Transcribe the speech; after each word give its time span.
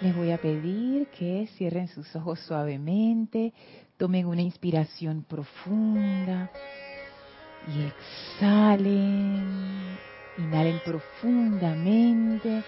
Les 0.00 0.14
voy 0.14 0.30
a 0.30 0.38
pedir 0.38 1.08
que 1.08 1.48
cierren 1.56 1.88
sus 1.88 2.14
ojos 2.14 2.38
suavemente, 2.40 3.54
tomen 3.96 4.26
una 4.26 4.42
inspiración 4.42 5.24
profunda 5.26 6.50
y 7.66 7.82
exhalen. 7.82 9.26
Inhalen 10.36 10.80
profundamente 10.84 12.62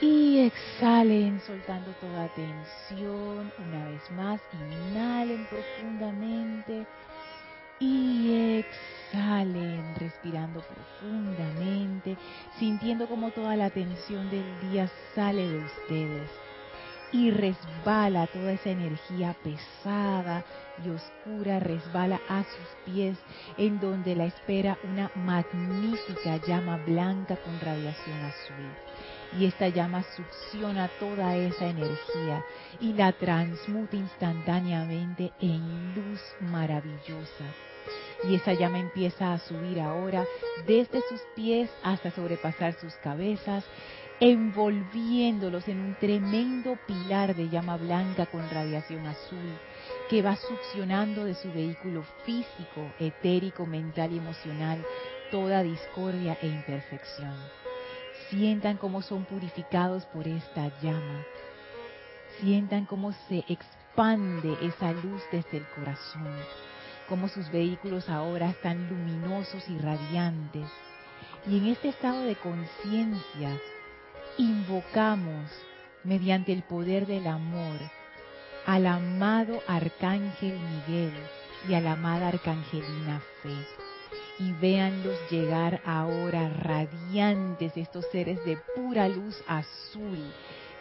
y 0.00 0.38
exhalen 0.38 1.38
soltando 1.40 1.92
toda 1.94 2.28
tensión. 2.30 3.52
Una 3.58 3.84
vez 3.84 4.10
más, 4.10 4.40
inhalen 4.52 5.46
profundamente 5.46 6.88
y 7.78 8.58
exhalen 8.58 9.94
respirando 9.96 10.60
profundamente, 10.62 12.16
sintiendo 12.58 13.06
como 13.06 13.30
toda 13.30 13.56
la 13.56 13.70
tensión 13.70 14.30
del 14.30 14.60
día 14.60 14.90
sale 15.14 15.46
de 15.46 15.58
ustedes 15.58 16.30
y 17.12 17.30
resbala 17.30 18.26
toda 18.26 18.52
esa 18.52 18.70
energía 18.70 19.34
pesada 19.42 20.44
y 20.84 20.90
oscura, 20.90 21.60
resbala 21.60 22.20
a 22.28 22.44
sus 22.44 22.84
pies, 22.84 23.18
en 23.56 23.78
donde 23.80 24.16
la 24.16 24.26
espera 24.26 24.78
una 24.82 25.10
magnífica 25.14 26.36
llama 26.46 26.76
blanca 26.84 27.36
con 27.36 27.58
radiación 27.60 28.22
azul. 28.24 29.15
Y 29.32 29.46
esta 29.46 29.68
llama 29.68 30.02
succiona 30.02 30.88
toda 30.98 31.36
esa 31.36 31.66
energía 31.66 32.44
y 32.80 32.92
la 32.92 33.12
transmuta 33.12 33.96
instantáneamente 33.96 35.32
en 35.40 35.94
luz 35.94 36.20
maravillosa. 36.40 37.54
Y 38.24 38.34
esa 38.34 38.54
llama 38.54 38.78
empieza 38.78 39.32
a 39.32 39.38
subir 39.38 39.80
ahora 39.80 40.24
desde 40.66 41.00
sus 41.08 41.20
pies 41.34 41.70
hasta 41.82 42.10
sobrepasar 42.10 42.74
sus 42.74 42.94
cabezas 42.96 43.64
envolviéndolos 44.20 45.68
en 45.68 45.80
un 45.80 45.94
tremendo 45.96 46.78
pilar 46.86 47.34
de 47.34 47.48
llama 47.48 47.76
blanca 47.76 48.26
con 48.26 48.48
radiación 48.48 49.06
azul 49.06 49.58
que 50.08 50.22
va 50.22 50.36
succionando 50.36 51.24
de 51.24 51.34
su 51.34 51.52
vehículo 51.52 52.02
físico, 52.24 52.94
etérico, 52.98 53.66
mental 53.66 54.12
y 54.12 54.18
emocional 54.18 54.84
toda 55.30 55.62
discordia 55.62 56.38
e 56.40 56.46
imperfección. 56.46 57.65
Sientan 58.30 58.76
cómo 58.76 59.02
son 59.02 59.24
purificados 59.24 60.04
por 60.06 60.26
esta 60.26 60.68
llama. 60.80 61.24
Sientan 62.40 62.84
cómo 62.84 63.12
se 63.28 63.44
expande 63.48 64.56
esa 64.62 64.92
luz 64.92 65.22
desde 65.30 65.58
el 65.58 65.66
corazón, 65.74 66.34
cómo 67.08 67.28
sus 67.28 67.50
vehículos 67.50 68.08
ahora 68.08 68.50
están 68.50 68.88
luminosos 68.88 69.68
y 69.68 69.78
radiantes. 69.78 70.66
Y 71.46 71.58
en 71.58 71.66
este 71.66 71.88
estado 71.88 72.22
de 72.22 72.34
conciencia 72.34 73.56
invocamos 74.38 75.50
mediante 76.02 76.52
el 76.52 76.62
poder 76.62 77.06
del 77.06 77.26
amor 77.26 77.78
al 78.66 78.86
amado 78.86 79.62
Arcángel 79.68 80.58
Miguel 80.58 81.14
y 81.68 81.74
a 81.74 81.80
la 81.80 81.92
amada 81.92 82.28
Arcangelina 82.28 83.22
Fe. 83.42 83.85
Y 84.38 84.52
véanlos 84.52 85.18
llegar 85.30 85.80
ahora 85.84 86.50
radiantes 86.50 87.76
estos 87.76 88.04
seres 88.12 88.44
de 88.44 88.58
pura 88.74 89.08
luz 89.08 89.42
azul 89.46 90.18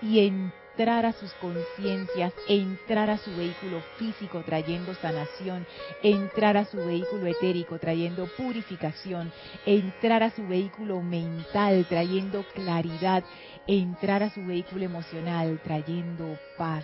y 0.01 0.19
en 0.19 0.51
entrar 0.77 1.05
a 1.05 1.13
sus 1.13 1.31
conciencias, 1.35 2.33
entrar 2.49 3.09
a 3.09 3.17
su 3.17 3.33
vehículo 3.33 3.81
físico 3.97 4.43
trayendo 4.43 4.93
sanación, 4.95 5.65
entrar 6.03 6.57
a 6.57 6.65
su 6.65 6.75
vehículo 6.75 7.27
etérico 7.27 7.79
trayendo 7.79 8.27
purificación, 8.35 9.31
entrar 9.65 10.21
a 10.21 10.31
su 10.31 10.45
vehículo 10.45 11.01
mental 11.01 11.85
trayendo 11.87 12.43
claridad, 12.53 13.23
entrar 13.67 14.21
a 14.21 14.29
su 14.31 14.45
vehículo 14.45 14.83
emocional 14.83 15.61
trayendo 15.63 16.37
paz. 16.57 16.83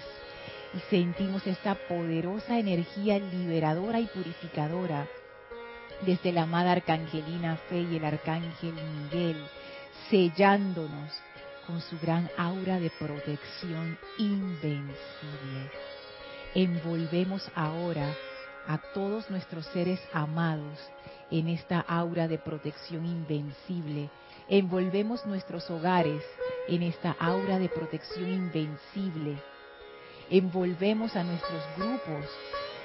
Y 0.74 0.80
sentimos 0.90 1.46
esta 1.46 1.76
poderosa 1.76 2.58
energía 2.60 3.20
liberadora 3.20 4.00
y 4.00 4.06
purificadora 4.06 5.06
desde 6.06 6.32
la 6.32 6.44
amada 6.44 6.72
Arcangelina 6.72 7.58
Fe 7.70 7.82
y 7.82 7.98
el 7.98 8.06
Arcángel 8.06 8.74
Miguel, 8.74 9.38
sellándonos 10.10 11.12
con 11.68 11.82
su 11.82 12.00
gran 12.00 12.30
aura 12.38 12.80
de 12.80 12.90
protección 12.90 13.98
invencible. 14.18 15.72
Envolvemos 16.56 17.50
ahora 17.56 18.14
a 18.68 18.78
todos 18.94 19.30
nuestros 19.30 19.66
seres 19.68 20.00
amados 20.12 20.80
en 21.30 21.48
esta 21.48 21.80
aura 21.80 22.28
de 22.28 22.38
protección 22.38 23.06
invencible. 23.06 24.10
Envolvemos 24.50 25.26
nuestros 25.26 25.70
hogares 25.70 26.24
en 26.68 26.84
esta 26.84 27.16
aura 27.20 27.58
de 27.58 27.70
protección 27.70 28.30
invencible. 28.30 29.42
Envolvemos 30.30 31.16
a 31.16 31.24
nuestros 31.24 31.64
grupos 31.78 32.26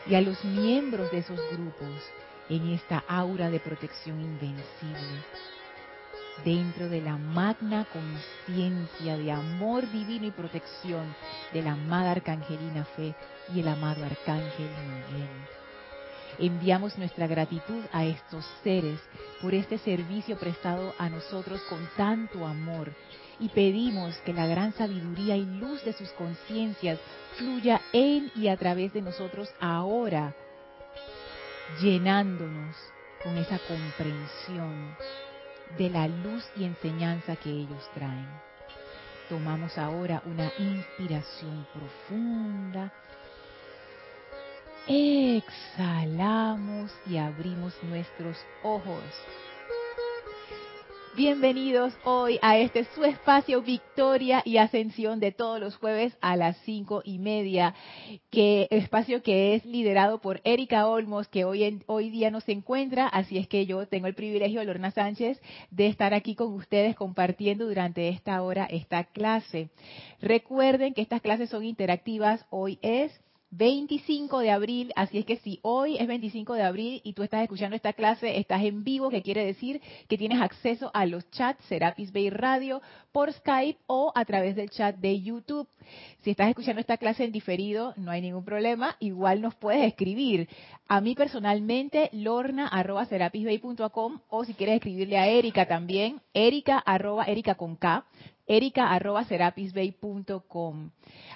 y 0.07 0.15
a 0.15 0.21
los 0.21 0.45
miembros 0.45 1.11
de 1.11 1.19
esos 1.19 1.41
grupos 1.51 2.03
en 2.49 2.69
esta 2.71 3.05
aura 3.09 3.51
de 3.51 3.61
protección 3.61 4.21
invencible 4.21 5.23
dentro 6.45 6.89
de 6.89 7.01
la 7.01 7.17
magna 7.17 7.87
conciencia 7.93 9.17
de 9.17 9.33
amor 9.33 9.91
divino 9.91 10.27
y 10.27 10.31
protección 10.31 11.15
de 11.53 11.63
la 11.63 11.73
amada 11.73 12.13
Arcangelina 12.13 12.85
Fe 12.97 13.15
y 13.55 13.61
el 13.61 13.69
amado 13.69 14.05
Arcángel 14.05 14.71
Miguel. 14.87 15.29
Enviamos 16.39 16.99
nuestra 16.99 17.27
gratitud 17.27 17.83
a 17.93 18.05
estos 18.05 18.45
seres 18.63 19.01
por 19.41 19.55
este 19.55 19.79
servicio 19.79 20.39
prestado 20.39 20.95
a 20.99 21.09
nosotros 21.09 21.63
con 21.71 21.89
tanto 21.97 22.47
amor 22.47 22.93
y 23.41 23.49
pedimos 23.49 24.17
que 24.19 24.35
la 24.35 24.47
gran 24.47 24.73
sabiduría 24.75 25.37
y 25.37 25.45
luz 25.45 25.83
de 25.85 25.95
sus 25.95 26.11
conciencias 26.11 26.99
fluya 27.37 27.81
en 27.93 28.31
y 28.35 28.49
a 28.49 28.57
través 28.57 28.93
de 28.93 29.03
nosotros 29.03 29.49
ahora, 29.61 30.35
llenándonos 31.81 32.77
con 33.23 33.37
esa 33.39 33.59
comprensión 33.59 34.97
de 35.77 35.91
la 35.91 36.09
luz 36.09 36.49
y 36.57 36.65
enseñanza 36.65 37.37
que 37.37 37.51
ellos 37.51 37.91
traen. 37.95 38.29
Tomamos 39.29 39.77
ahora 39.77 40.23
una 40.25 40.51
inspiración 40.59 41.67
profunda. 41.75 42.93
Exhalamos 44.87 46.93
y 47.07 47.17
abrimos 47.17 47.75
nuestros 47.83 48.37
ojos. 48.63 49.03
Bienvenidos 51.17 51.97
hoy 52.05 52.39
a 52.43 52.59
este 52.59 52.85
su 52.95 53.03
espacio 53.03 53.63
Victoria 53.63 54.43
y 54.45 54.59
Ascensión 54.59 55.19
de 55.19 55.33
todos 55.33 55.59
los 55.59 55.75
jueves 55.77 56.15
a 56.21 56.37
las 56.37 56.59
cinco 56.67 57.01
y 57.07 57.19
media, 57.19 57.75
que 58.31 58.69
espacio 58.71 59.23
que 59.23 59.55
es 59.55 59.65
liderado 59.65 60.21
por 60.21 60.43
Erika 60.45 60.87
Olmos, 60.87 61.27
que 61.29 61.47
hoy 61.47 61.83
hoy 61.87 62.11
día 62.11 62.31
no 62.31 62.43
se 62.43 62.53
encuentra, 62.53 63.09
así 63.09 63.39
es 63.39 63.49
que 63.49 63.65
yo 63.65 63.89
tengo 63.89 64.09
el 64.09 64.15
privilegio, 64.15 64.63
Lorna 64.63 64.91
Sánchez, 64.91 65.41
de 65.71 65.87
estar 65.87 66.13
aquí 66.13 66.35
con 66.35 66.53
ustedes 66.53 66.95
compartiendo 66.95 67.67
durante 67.67 68.11
esta 68.11 68.43
hora 68.43 68.67
esta 68.67 69.05
clase. 69.05 69.71
Recuerden 70.21 70.93
que 70.93 71.01
estas 71.01 71.23
clases 71.23 71.49
son 71.49 71.65
interactivas. 71.65 72.45
Hoy 72.51 72.79
es 72.83 73.11
25 73.51 74.41
de 74.41 74.51
abril, 74.51 74.93
así 74.97 75.19
es 75.19 75.25
que 75.25 75.37
si 75.37 75.61
hoy 75.63 75.97
es 75.99 76.07
25 76.07 76.55
de 76.55 76.63
abril 76.63 77.01
y 77.05 77.13
tú 77.13 77.23
estás 77.23 77.43
escuchando 77.43 77.77
esta 77.77 77.93
clase, 77.93 78.39
estás 78.39 78.65
en 78.65 78.83
vivo, 78.85 79.09
que 79.09 79.23
quiere 79.23 79.47
decir 79.47 79.81
que 80.09 80.19
tienes 80.19 80.41
acceso 80.41 80.91
a 80.93 81.07
los 81.07 81.31
chats 81.31 81.65
Serapis 81.67 82.13
Bay 82.13 82.31
Radio 82.31 82.83
por 83.13 83.33
Skype 83.33 83.79
o 83.87 84.13
a 84.15 84.25
través 84.25 84.57
del 84.57 84.71
chat 84.71 84.97
de 84.97 85.23
YouTube. 85.23 85.69
Si 86.23 86.31
estás 86.31 86.49
escuchando 86.49 86.81
esta 86.81 86.97
clase 86.97 87.25
en 87.25 87.33
diferido, 87.33 87.95
no 87.97 88.11
hay 88.11 88.21
ningún 88.21 88.45
problema, 88.45 88.97
igual 88.99 89.41
nos 89.41 89.55
puedes 89.55 89.87
escribir. 89.87 90.49
A 90.89 91.01
mí 91.01 91.15
personalmente, 91.15 92.11
lorna.serapisbay.com 92.13 94.21
o 94.29 94.45
si 94.45 94.55
quieres 94.55 94.77
escribirle 94.77 95.19
a 95.19 95.29
Erika 95.29 95.67
también, 95.67 96.21
erika 96.35 96.83
con 97.57 97.77
K, 97.77 98.05
erica.serapisbay.com. 98.47 100.91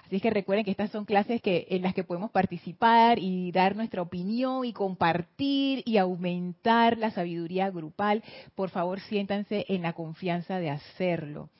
Así 0.06 0.20
que 0.20 0.30
recuerden 0.30 0.64
que 0.64 0.70
estas 0.70 0.90
son 0.90 1.04
clases 1.04 1.42
que, 1.42 1.66
en 1.70 1.82
las 1.82 1.92
que 1.94 2.04
podemos 2.04 2.30
participar 2.30 3.18
y 3.18 3.50
dar 3.52 3.76
nuestra 3.76 4.00
opinión 4.02 4.64
y 4.64 4.72
compartir 4.72 5.82
y 5.84 5.98
aumentar 5.98 6.96
la 6.98 7.10
sabiduría 7.10 7.70
grupal. 7.70 8.22
Por 8.54 8.70
favor, 8.70 9.00
siéntanse 9.00 9.66
en 9.68 9.82
la 9.82 9.92
confianza 9.92 10.58
de 10.58 10.70
hacerlo. 10.70 11.50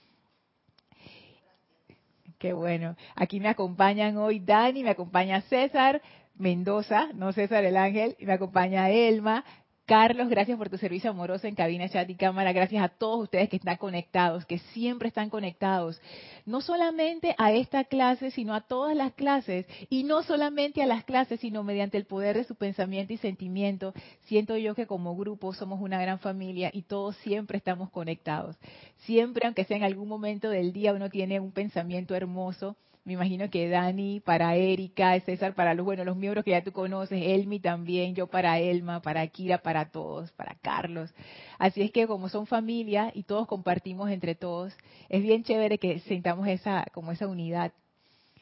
Qué 2.39 2.55
bueno. 2.55 2.97
Aquí 3.17 3.39
me 3.39 3.49
acompañan 3.49 4.17
hoy 4.17 4.41
Dani, 4.41 4.83
me 4.83 4.89
acompaña 4.91 5.43
César 5.43 6.01
Mendoza, 6.41 7.09
no 7.15 7.35
César 7.35 7.65
el 7.65 7.77
Ángel, 7.77 8.17
y 8.19 8.25
me 8.25 8.33
acompaña 8.33 8.89
Elma, 8.89 9.45
Carlos, 9.91 10.29
gracias 10.29 10.57
por 10.57 10.71
tu 10.71 10.79
servicio 10.79 11.11
amoroso 11.11 11.49
en 11.49 11.57
cabina, 11.57 11.89
chat 11.89 12.09
y 12.09 12.15
cámara. 12.15 12.53
Gracias 12.53 12.81
a 12.81 12.91
todos 12.91 13.25
ustedes 13.25 13.49
que 13.49 13.57
están 13.57 13.77
conectados, 13.77 14.47
que 14.47 14.59
siempre 14.73 15.09
están 15.09 15.31
conectados. 15.31 16.01
No 16.47 16.61
solamente 16.61 17.35
a 17.39 17.51
esta 17.51 17.83
clase, 17.83 18.31
sino 18.31 18.55
a 18.55 18.61
todas 18.61 18.97
las 18.97 19.15
clases. 19.15 19.67
Y 19.89 20.05
no 20.05 20.23
solamente 20.23 20.81
a 20.81 20.87
las 20.87 21.03
clases, 21.03 21.41
sino 21.41 21.65
mediante 21.65 21.97
el 21.99 22.05
poder 22.05 22.37
de 22.37 22.45
su 22.45 22.55
pensamiento 22.55 23.13
y 23.15 23.17
sentimiento. 23.17 23.93
Siento 24.27 24.57
yo 24.57 24.77
que 24.77 24.87
como 24.87 25.17
grupo 25.17 25.53
somos 25.55 25.81
una 25.81 26.01
gran 26.01 26.21
familia 26.21 26.71
y 26.73 26.83
todos 26.83 27.17
siempre 27.17 27.59
estamos 27.59 27.91
conectados. 27.91 28.55
Siempre, 28.99 29.45
aunque 29.45 29.65
sea 29.65 29.77
en 29.77 29.83
algún 29.83 30.07
momento 30.07 30.51
del 30.51 30.73
día, 30.73 30.93
uno 30.93 31.11
tiene 31.11 31.41
un 31.41 31.51
pensamiento 31.51 32.15
hermoso 32.15 32.77
me 33.05 33.15
imagino 33.15 33.49
que 33.51 33.69
Dani 33.69 34.21
para 34.21 34.55
Erika, 34.57 35.19
César 35.21 35.55
para 35.55 35.75
los, 35.75 35.85
bueno, 35.85 36.05
los 36.05 36.17
miembros 36.17 36.45
que 36.45 36.53
ya 36.53 36.63
tú 36.63 36.73
conoces, 36.73 37.23
Elmi 37.23 37.59
también, 37.61 38.15
yo 38.15 38.27
para 38.27 38.59
Elma, 38.59 39.01
para 39.01 39.27
Kira, 39.27 39.59
para 39.59 39.91
todos, 39.91 40.33
para 40.33 40.55
Carlos. 40.57 41.13
Así 41.59 41.83
es 41.83 41.91
que 41.93 42.07
como 42.07 42.29
son 42.29 42.47
familia 42.47 43.11
y 43.15 43.23
todos 43.23 43.47
compartimos 43.47 44.11
entre 44.11 44.35
todos, 44.35 44.77
es 45.09 45.23
bien 45.23 45.45
chévere 45.45 45.79
que 45.79 46.01
sintamos 46.01 46.47
esa, 46.49 46.87
como 46.93 47.13
esa 47.13 47.27
unidad. 47.27 47.73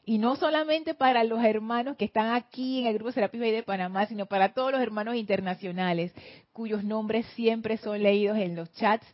Y 0.08 0.16
no 0.16 0.36
solamente 0.36 0.94
para 0.94 1.22
los 1.22 1.44
hermanos 1.44 1.98
que 1.98 2.06
están 2.06 2.32
aquí 2.34 2.80
en 2.80 2.86
el 2.86 2.94
Grupo 2.94 3.12
Serapis 3.12 3.42
Bay 3.42 3.50
de 3.52 3.62
Panamá, 3.62 4.06
sino 4.06 4.24
para 4.24 4.54
todos 4.54 4.72
los 4.72 4.80
hermanos 4.80 5.16
internacionales, 5.16 6.14
cuyos 6.54 6.82
nombres 6.82 7.26
siempre 7.34 7.76
son 7.76 8.02
leídos 8.02 8.38
en 8.38 8.56
los 8.56 8.72
chats 8.72 9.06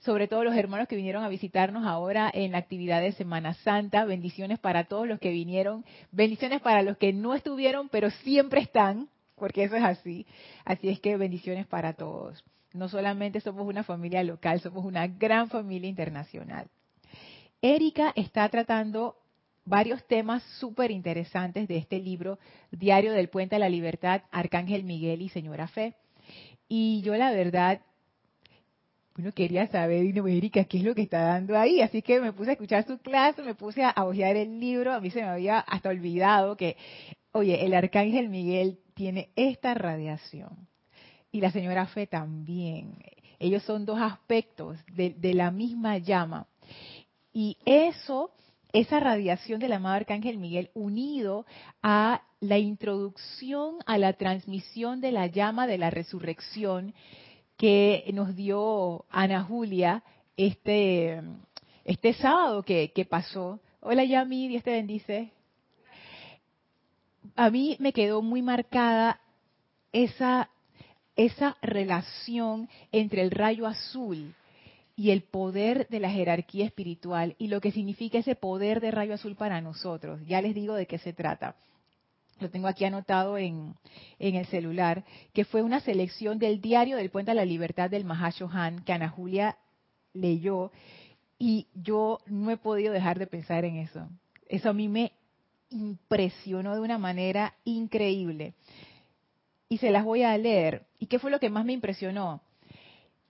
sobre 0.00 0.28
todo 0.28 0.44
los 0.44 0.54
hermanos 0.54 0.86
que 0.86 0.96
vinieron 0.96 1.24
a 1.24 1.30
visitarnos 1.30 1.86
ahora 1.86 2.30
en 2.30 2.52
la 2.52 2.58
actividad 2.58 3.00
de 3.00 3.12
Semana 3.12 3.54
Santa. 3.54 4.04
Bendiciones 4.04 4.58
para 4.58 4.84
todos 4.84 5.08
los 5.08 5.18
que 5.18 5.30
vinieron, 5.30 5.82
bendiciones 6.12 6.60
para 6.60 6.82
los 6.82 6.98
que 6.98 7.14
no 7.14 7.32
estuvieron, 7.32 7.88
pero 7.88 8.10
siempre 8.10 8.60
están, 8.60 9.08
porque 9.36 9.64
eso 9.64 9.76
es 9.76 9.82
así. 9.82 10.26
Así 10.66 10.90
es 10.90 11.00
que 11.00 11.16
bendiciones 11.16 11.66
para 11.66 11.94
todos. 11.94 12.44
No 12.74 12.90
solamente 12.90 13.40
somos 13.40 13.66
una 13.66 13.82
familia 13.82 14.22
local, 14.22 14.60
somos 14.60 14.84
una 14.84 15.06
gran 15.06 15.48
familia 15.48 15.88
internacional. 15.88 16.66
Erika 17.62 18.12
está 18.14 18.46
tratando 18.50 19.16
varios 19.64 20.04
temas 20.06 20.42
súper 20.58 20.90
interesantes 20.90 21.68
de 21.68 21.76
este 21.76 21.98
libro, 21.98 22.38
Diario 22.70 23.12
del 23.12 23.28
Puente 23.28 23.56
a 23.56 23.58
la 23.58 23.68
Libertad, 23.68 24.22
Arcángel 24.30 24.84
Miguel 24.84 25.22
y 25.22 25.28
Señora 25.28 25.68
Fe. 25.68 25.94
Y 26.68 27.02
yo 27.02 27.14
la 27.14 27.30
verdad 27.30 27.80
bueno, 29.16 29.30
quería 29.30 29.68
saber, 29.68 30.02
Dino 30.02 30.26
Erika, 30.26 30.64
qué 30.64 30.78
es 30.78 30.82
lo 30.82 30.92
que 30.92 31.02
está 31.02 31.20
dando 31.22 31.56
ahí. 31.56 31.80
Así 31.80 32.02
que 32.02 32.20
me 32.20 32.32
puse 32.32 32.50
a 32.50 32.52
escuchar 32.54 32.84
su 32.84 32.98
clase, 32.98 33.42
me 33.42 33.54
puse 33.54 33.84
a, 33.84 33.94
a 33.96 34.10
el 34.10 34.58
libro. 34.58 34.92
A 34.92 35.00
mí 35.00 35.10
se 35.10 35.20
me 35.20 35.28
había 35.28 35.60
hasta 35.60 35.90
olvidado 35.90 36.56
que, 36.56 36.76
oye, 37.30 37.64
el 37.64 37.74
arcángel 37.74 38.28
Miguel 38.28 38.80
tiene 38.94 39.30
esta 39.36 39.72
radiación. 39.74 40.66
Y 41.30 41.40
la 41.40 41.52
señora 41.52 41.86
Fe 41.86 42.08
también. 42.08 42.96
Ellos 43.38 43.62
son 43.62 43.84
dos 43.84 44.00
aspectos 44.00 44.78
de 44.88 45.34
la 45.34 45.52
misma 45.52 45.98
llama. 45.98 46.48
Y 47.32 47.56
eso, 47.64 48.32
esa 48.74 48.98
radiación 48.98 49.60
del 49.60 49.72
amado 49.72 49.94
arcángel 49.94 50.36
Miguel, 50.36 50.68
unido 50.74 51.46
a 51.80 52.22
la 52.40 52.58
introducción 52.58 53.76
a 53.86 53.98
la 53.98 54.14
transmisión 54.14 55.00
de 55.00 55.12
la 55.12 55.28
llama 55.28 55.68
de 55.68 55.78
la 55.78 55.90
resurrección, 55.90 56.92
que 57.56 58.04
nos 58.12 58.34
dio 58.34 59.04
Ana 59.10 59.44
Julia 59.44 60.02
este, 60.36 61.22
este 61.84 62.14
sábado 62.14 62.64
que, 62.64 63.06
pasó. 63.08 63.60
Hola 63.78 64.02
Yami, 64.02 64.48
Dios 64.48 64.64
te 64.64 64.72
bendice. 64.72 65.30
A 67.36 67.50
mí 67.50 67.76
me 67.78 67.92
quedó 67.92 68.22
muy 68.22 68.42
marcada 68.42 69.20
esa, 69.92 70.50
esa 71.14 71.56
relación 71.62 72.68
entre 72.90 73.22
el 73.22 73.30
rayo 73.30 73.68
azul 73.68 74.34
y 74.96 75.10
el 75.10 75.22
poder 75.22 75.88
de 75.88 76.00
la 76.00 76.10
jerarquía 76.10 76.64
espiritual 76.64 77.34
y 77.38 77.48
lo 77.48 77.60
que 77.60 77.72
significa 77.72 78.18
ese 78.18 78.36
poder 78.36 78.80
de 78.80 78.90
rayo 78.90 79.14
azul 79.14 79.34
para 79.36 79.60
nosotros. 79.60 80.20
Ya 80.26 80.40
les 80.40 80.54
digo 80.54 80.74
de 80.74 80.86
qué 80.86 80.98
se 80.98 81.12
trata 81.12 81.56
lo 82.40 82.50
tengo 82.50 82.68
aquí 82.68 82.84
anotado 82.84 83.38
en, 83.38 83.74
el 84.18 84.46
celular, 84.46 85.04
que 85.32 85.44
fue 85.44 85.62
una 85.62 85.80
selección 85.80 86.38
del 86.38 86.60
diario 86.60 86.96
del 86.96 87.10
Puente 87.10 87.30
a 87.30 87.34
la 87.34 87.44
Libertad 87.44 87.90
del 87.90 88.04
Mahashohan 88.04 88.84
que 88.84 88.92
Ana 88.92 89.08
Julia 89.08 89.56
leyó 90.12 90.72
y 91.38 91.66
yo 91.74 92.18
no 92.26 92.50
he 92.50 92.56
podido 92.56 92.92
dejar 92.92 93.18
de 93.18 93.26
pensar 93.26 93.64
en 93.64 93.76
eso. 93.76 94.08
Eso 94.48 94.70
a 94.70 94.72
mí 94.72 94.88
me 94.88 95.12
impresionó 95.70 96.74
de 96.74 96.80
una 96.80 96.98
manera 96.98 97.54
increíble. 97.64 98.54
Y 99.68 99.78
se 99.78 99.90
las 99.90 100.04
voy 100.04 100.22
a 100.22 100.36
leer. 100.38 100.86
¿Y 100.98 101.06
qué 101.06 101.18
fue 101.18 101.30
lo 101.30 101.40
que 101.40 101.50
más 101.50 101.64
me 101.64 101.72
impresionó? 101.72 102.42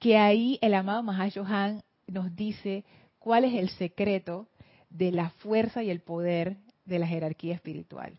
Que 0.05 0.19
ahí 0.19 0.59
el 0.61 0.75
amado 0.75 1.03
Mahashohan 1.03 1.83
nos 2.09 2.37
dice 2.37 2.85
cuál 3.19 3.45
es 3.45 3.55
el 3.55 3.71
secreto 3.71 4.49
de 4.91 5.11
la 5.11 5.31
fuerza 5.31 5.83
y 5.83 5.89
el 5.89 6.03
poder 6.03 6.59
de 6.85 6.99
la 6.99 7.06
jerarquía 7.06 7.55
espiritual. 7.55 8.19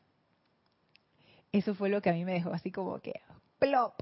Eso 1.52 1.76
fue 1.76 1.90
lo 1.90 2.02
que 2.02 2.10
a 2.10 2.14
mí 2.14 2.26
me 2.26 2.34
dejó 2.34 2.50
así 2.50 2.72
como 2.72 2.98
que 3.02 3.22
plop. 3.60 3.94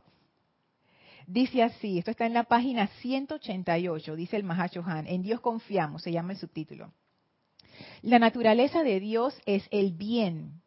Dice 1.28 1.62
así, 1.62 1.98
esto 1.98 2.12
está 2.12 2.26
en 2.26 2.34
la 2.34 2.46
página 2.46 2.88
188, 2.88 4.16
dice 4.16 4.38
el 4.38 4.50
Han, 4.50 5.06
en 5.06 5.22
Dios 5.22 5.42
confiamos, 5.42 6.04
se 6.04 6.14
llama 6.14 6.32
el 6.32 6.38
subtítulo. 6.38 6.94
La 8.02 8.18
naturaleza 8.18 8.84
de 8.84 9.02
Dios 9.02 9.38
es 9.46 9.68
el 9.72 9.92
bien. 9.92 10.62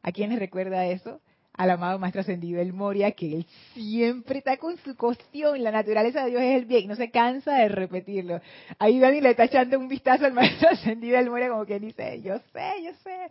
¿A 0.00 0.12
quién 0.12 0.30
les 0.30 0.38
recuerda 0.38 0.86
eso? 0.86 1.20
Al 1.56 1.70
amado 1.70 2.00
Maestro 2.00 2.22
Ascendido 2.22 2.60
El 2.60 2.72
Moria, 2.72 3.12
que 3.12 3.36
él 3.36 3.46
siempre 3.74 4.38
está 4.38 4.56
con 4.56 4.76
su 4.78 4.96
cuestión. 4.96 5.62
La 5.62 5.70
naturaleza 5.70 6.24
de 6.24 6.30
Dios 6.30 6.42
es 6.42 6.56
el 6.56 6.64
bien. 6.64 6.88
No 6.88 6.96
se 6.96 7.10
cansa 7.10 7.54
de 7.54 7.68
repetirlo. 7.68 8.40
Ahí 8.78 8.98
Dani 8.98 9.20
le 9.20 9.30
está 9.30 9.44
echando 9.44 9.78
un 9.78 9.86
vistazo 9.86 10.26
al 10.26 10.32
Maestro 10.32 10.70
Ascendido 10.70 11.16
El 11.16 11.30
Moria 11.30 11.48
como 11.48 11.64
que 11.64 11.78
dice, 11.78 12.20
yo 12.22 12.38
sé, 12.52 12.82
yo 12.84 12.90
sé. 13.04 13.30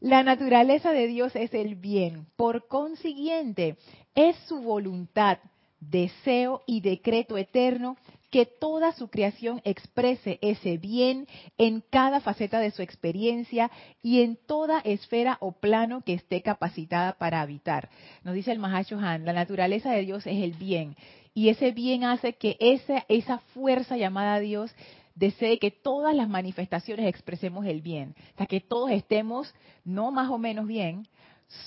La 0.00 0.22
naturaleza 0.22 0.92
de 0.92 1.06
Dios 1.06 1.34
es 1.34 1.54
el 1.54 1.76
bien. 1.76 2.26
Por 2.36 2.66
consiguiente, 2.66 3.76
es 4.14 4.36
su 4.46 4.60
voluntad, 4.60 5.38
deseo 5.80 6.62
y 6.66 6.80
decreto 6.80 7.38
eterno 7.38 7.96
que 8.32 8.46
toda 8.46 8.92
su 8.92 9.08
creación 9.08 9.60
exprese 9.62 10.38
ese 10.40 10.78
bien 10.78 11.28
en 11.58 11.84
cada 11.90 12.20
faceta 12.20 12.60
de 12.60 12.70
su 12.70 12.80
experiencia 12.80 13.70
y 14.02 14.22
en 14.22 14.36
toda 14.36 14.80
esfera 14.80 15.36
o 15.40 15.52
plano 15.52 16.02
que 16.02 16.14
esté 16.14 16.40
capacitada 16.40 17.12
para 17.18 17.42
habitar. 17.42 17.90
Nos 18.24 18.34
dice 18.34 18.50
el 18.50 18.64
Han, 18.64 19.26
la 19.26 19.34
naturaleza 19.34 19.92
de 19.92 20.00
Dios 20.00 20.26
es 20.26 20.42
el 20.42 20.54
bien 20.54 20.96
y 21.34 21.50
ese 21.50 21.72
bien 21.72 22.04
hace 22.04 22.32
que 22.32 22.56
esa, 22.58 23.04
esa 23.08 23.38
fuerza 23.52 23.98
llamada 23.98 24.40
Dios 24.40 24.74
desee 25.14 25.58
que 25.58 25.70
todas 25.70 26.16
las 26.16 26.28
manifestaciones 26.28 27.06
expresemos 27.06 27.66
el 27.66 27.82
bien. 27.82 28.14
Sea, 28.38 28.46
que 28.46 28.60
todos 28.60 28.90
estemos, 28.92 29.54
no 29.84 30.10
más 30.10 30.30
o 30.30 30.38
menos 30.38 30.66
bien, 30.66 31.06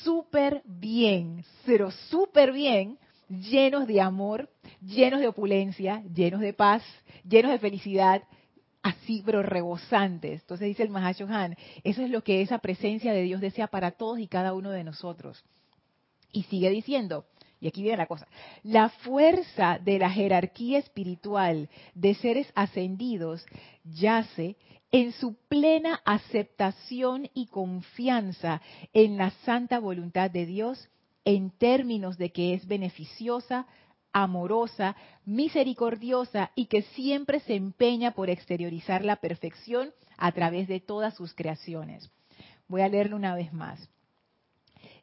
súper 0.03 0.63
bien, 0.65 1.45
pero 1.63 1.91
súper 1.91 2.51
bien, 2.51 2.97
llenos 3.29 3.87
de 3.87 4.01
amor, 4.01 4.49
llenos 4.81 5.19
de 5.19 5.27
opulencia, 5.27 6.03
llenos 6.13 6.41
de 6.41 6.53
paz, 6.53 6.83
llenos 7.27 7.51
de 7.51 7.59
felicidad, 7.59 8.23
así, 8.81 9.23
pero 9.25 9.41
rebosantes. 9.41 10.41
Entonces 10.41 10.67
dice 10.67 10.83
el 10.83 10.89
Mahashohan, 10.89 11.55
eso 11.83 12.03
es 12.03 12.09
lo 12.09 12.23
que 12.23 12.41
esa 12.41 12.59
presencia 12.59 13.13
de 13.13 13.23
Dios 13.23 13.41
desea 13.41 13.67
para 13.67 13.91
todos 13.91 14.19
y 14.19 14.27
cada 14.27 14.53
uno 14.53 14.69
de 14.69 14.83
nosotros. 14.83 15.43
Y 16.31 16.43
sigue 16.43 16.69
diciendo, 16.69 17.25
y 17.59 17.67
aquí 17.67 17.81
viene 17.81 17.97
la 17.97 18.05
cosa, 18.05 18.27
la 18.63 18.89
fuerza 18.89 19.79
de 19.79 19.97
la 19.97 20.09
jerarquía 20.09 20.77
espiritual 20.77 21.69
de 21.95 22.13
seres 22.13 22.51
ascendidos 22.53 23.45
yace 23.83 24.55
en 24.91 25.11
su 25.13 25.35
plena 25.47 26.01
aceptación 26.05 27.29
y 27.33 27.47
confianza 27.47 28.61
en 28.93 29.17
la 29.17 29.31
santa 29.45 29.79
voluntad 29.79 30.29
de 30.29 30.45
Dios 30.45 30.89
en 31.25 31.51
términos 31.51 32.17
de 32.17 32.31
que 32.31 32.53
es 32.53 32.65
beneficiosa, 32.67 33.67
amorosa, 34.13 34.95
misericordiosa 35.25 36.51
y 36.55 36.67
que 36.67 36.83
siempre 36.83 37.41
se 37.41 37.55
empeña 37.55 38.11
por 38.11 38.29
exteriorizar 38.29 39.03
la 39.03 39.17
perfección 39.17 39.91
a 40.17 40.31
través 40.31 40.67
de 40.67 40.79
todas 40.79 41.15
sus 41.15 41.33
creaciones. 41.33 42.09
Voy 42.67 42.81
a 42.81 42.87
leerlo 42.87 43.17
una 43.17 43.35
vez 43.35 43.51
más 43.51 43.89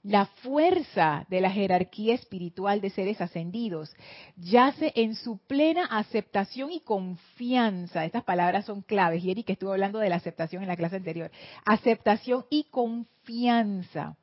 la 0.03 0.27
fuerza 0.27 1.27
de 1.29 1.41
la 1.41 1.51
jerarquía 1.51 2.15
espiritual 2.15 2.81
de 2.81 2.91
seres 2.91 3.21
ascendidos 3.21 3.95
yace 4.37 4.93
en 4.97 5.15
su 5.15 5.39
plena 5.39 5.85
aceptación 5.87 6.73
y 6.73 6.81
confianza. 6.81 8.05
Estas 8.05 8.25
palabras 8.25 8.65
son 8.65 8.83
claves. 8.83 9.23
Y 9.23 9.31
Eric 9.31 9.51
estuvo 9.51 9.73
hablando 9.73 10.01
de 10.01 10.09
la 10.09 10.17
aceptación 10.17 10.63
en 10.63 10.69
la 10.69 10.77
clase 10.77 10.97
anterior. 10.97 11.31
Aceptación 11.65 12.45
y 12.51 12.65
confianza 12.65 14.17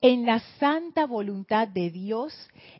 en 0.00 0.26
la 0.26 0.40
santa 0.58 1.06
voluntad 1.06 1.68
de 1.68 1.90
Dios 1.90 2.34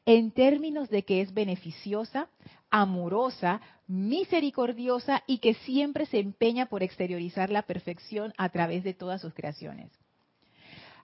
en 0.07 0.31
términos 0.31 0.89
de 0.91 1.05
que 1.05 1.21
es 1.21 1.33
beneficiosa, 1.35 2.29
amorosa, 2.71 3.61
misericordiosa 3.87 5.23
y 5.27 5.39
que 5.39 5.55
siempre 5.55 6.07
se 6.07 6.19
empeña 6.19 6.67
por 6.67 6.83
exteriorizar 6.83 7.51
la 7.51 7.63
perfección 7.63 8.33
a 8.39 8.49
través 8.49 8.85
de 8.85 8.95
todas 8.95 9.21
sus 9.21 9.35
creaciones. 9.35 9.91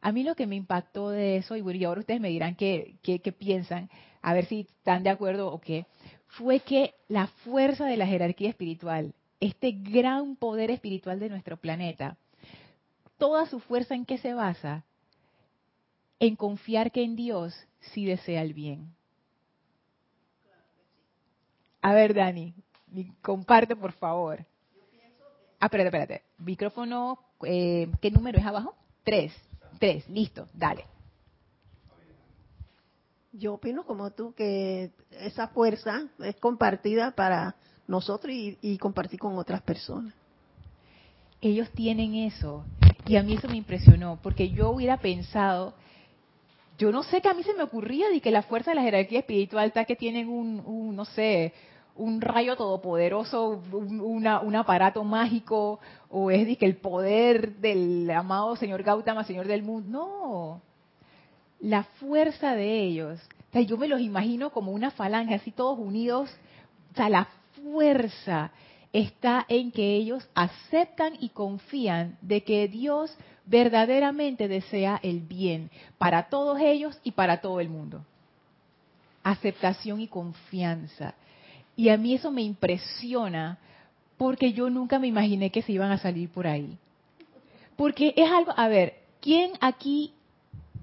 A 0.00 0.12
mí 0.12 0.22
lo 0.22 0.34
que 0.34 0.46
me 0.46 0.56
impactó 0.56 1.10
de 1.10 1.36
eso, 1.36 1.56
y 1.56 1.84
ahora 1.84 2.00
ustedes 2.00 2.20
me 2.20 2.28
dirán 2.28 2.54
qué, 2.54 2.96
qué, 3.02 3.32
piensan, 3.32 3.90
a 4.22 4.32
ver 4.32 4.46
si 4.46 4.60
están 4.60 5.02
de 5.02 5.10
acuerdo 5.10 5.52
o 5.52 5.60
qué, 5.60 5.86
fue 6.28 6.60
que 6.60 6.94
la 7.08 7.26
fuerza 7.26 7.84
de 7.84 7.96
la 7.96 8.06
jerarquía 8.06 8.48
espiritual, 8.48 9.12
este 9.40 9.72
gran 9.72 10.36
poder 10.36 10.70
espiritual 10.70 11.18
de 11.18 11.28
nuestro 11.28 11.56
planeta, 11.56 12.16
toda 13.18 13.46
su 13.46 13.60
fuerza 13.60 13.94
en 13.94 14.04
qué 14.04 14.18
se 14.18 14.34
basa? 14.34 14.84
En 16.20 16.36
confiar 16.36 16.90
que 16.90 17.02
en 17.02 17.16
Dios 17.16 17.54
sí 17.92 18.04
desea 18.04 18.42
el 18.42 18.54
bien. 18.54 18.94
A 21.80 21.94
ver, 21.94 22.14
Dani, 22.14 22.54
comparte 23.22 23.76
por 23.76 23.92
favor. 23.92 24.44
Ah, 25.60 25.66
espérate, 25.66 25.88
espérate. 25.88 26.22
Micrófono, 26.38 27.18
eh, 27.44 27.90
¿qué 28.00 28.10
número 28.10 28.38
es 28.38 28.46
abajo? 28.46 28.74
Tres. 29.04 29.32
Tres, 29.78 30.08
listo, 30.08 30.48
dale. 30.54 30.84
Yo 33.32 33.54
opino 33.54 33.84
como 33.84 34.10
tú 34.10 34.32
que 34.34 34.90
esa 35.10 35.48
fuerza 35.48 36.08
es 36.18 36.36
compartida 36.36 37.12
para 37.12 37.54
nosotros 37.86 38.34
y, 38.34 38.78
compartir 38.78 39.20
con 39.20 39.36
otras 39.38 39.62
personas. 39.62 40.14
Ellos 41.40 41.70
tienen 41.70 42.14
eso 42.14 42.64
y 43.06 43.16
a 43.16 43.22
mí 43.22 43.34
eso 43.34 43.48
me 43.48 43.56
impresionó 43.56 44.18
porque 44.22 44.50
yo 44.50 44.70
hubiera 44.70 44.96
pensado, 44.96 45.74
yo 46.78 46.92
no 46.92 47.02
sé 47.02 47.20
que 47.20 47.28
a 47.28 47.34
mí 47.34 47.42
se 47.42 47.54
me 47.54 47.64
ocurría 47.64 48.08
de 48.08 48.20
que 48.20 48.30
la 48.30 48.42
fuerza 48.42 48.70
de 48.70 48.76
la 48.76 48.82
jerarquía 48.82 49.18
espiritual 49.18 49.66
está 49.66 49.84
que 49.84 49.96
tienen 49.96 50.28
un, 50.28 50.94
no 50.94 51.04
sé, 51.04 51.52
un 51.96 52.20
rayo 52.20 52.56
todopoderoso, 52.56 53.60
un, 53.72 54.00
un, 54.00 54.56
aparato 54.56 55.02
mágico, 55.02 55.80
o 56.08 56.30
es 56.30 56.46
de 56.46 56.56
que 56.56 56.66
el 56.66 56.76
poder 56.76 57.56
del 57.56 58.08
amado 58.10 58.54
señor 58.54 58.84
Gautama, 58.84 59.24
señor 59.24 59.48
del 59.48 59.64
mundo. 59.64 59.88
No, 59.90 60.62
la 61.60 61.82
fuerza 61.82 62.54
de 62.54 62.82
ellos. 62.82 63.20
O 63.48 63.52
sea, 63.52 63.62
yo 63.62 63.76
me 63.76 63.88
los 63.88 64.00
imagino 64.00 64.50
como 64.50 64.70
una 64.70 64.92
falange, 64.92 65.34
así 65.34 65.50
todos 65.50 65.78
unidos. 65.78 66.30
O 66.92 66.96
sea, 66.96 67.08
la 67.08 67.28
fuerza 67.60 68.52
está 68.92 69.44
en 69.48 69.70
que 69.70 69.96
ellos 69.96 70.28
aceptan 70.34 71.14
y 71.20 71.30
confían 71.30 72.16
de 72.20 72.42
que 72.42 72.68
Dios 72.68 73.16
verdaderamente 73.46 74.48
desea 74.48 75.00
el 75.02 75.20
bien 75.20 75.70
para 75.98 76.28
todos 76.28 76.60
ellos 76.60 76.98
y 77.02 77.12
para 77.12 77.40
todo 77.40 77.60
el 77.60 77.68
mundo. 77.68 78.04
Aceptación 79.22 80.00
y 80.00 80.08
confianza. 80.08 81.14
Y 81.76 81.90
a 81.90 81.96
mí 81.96 82.14
eso 82.14 82.30
me 82.30 82.42
impresiona 82.42 83.58
porque 84.16 84.52
yo 84.52 84.68
nunca 84.70 84.98
me 84.98 85.06
imaginé 85.06 85.50
que 85.50 85.62
se 85.62 85.72
iban 85.72 85.92
a 85.92 85.98
salir 85.98 86.28
por 86.28 86.46
ahí. 86.46 86.76
Porque 87.76 88.12
es 88.16 88.30
algo, 88.30 88.52
a 88.56 88.68
ver, 88.68 88.98
¿quién 89.20 89.52
aquí 89.60 90.12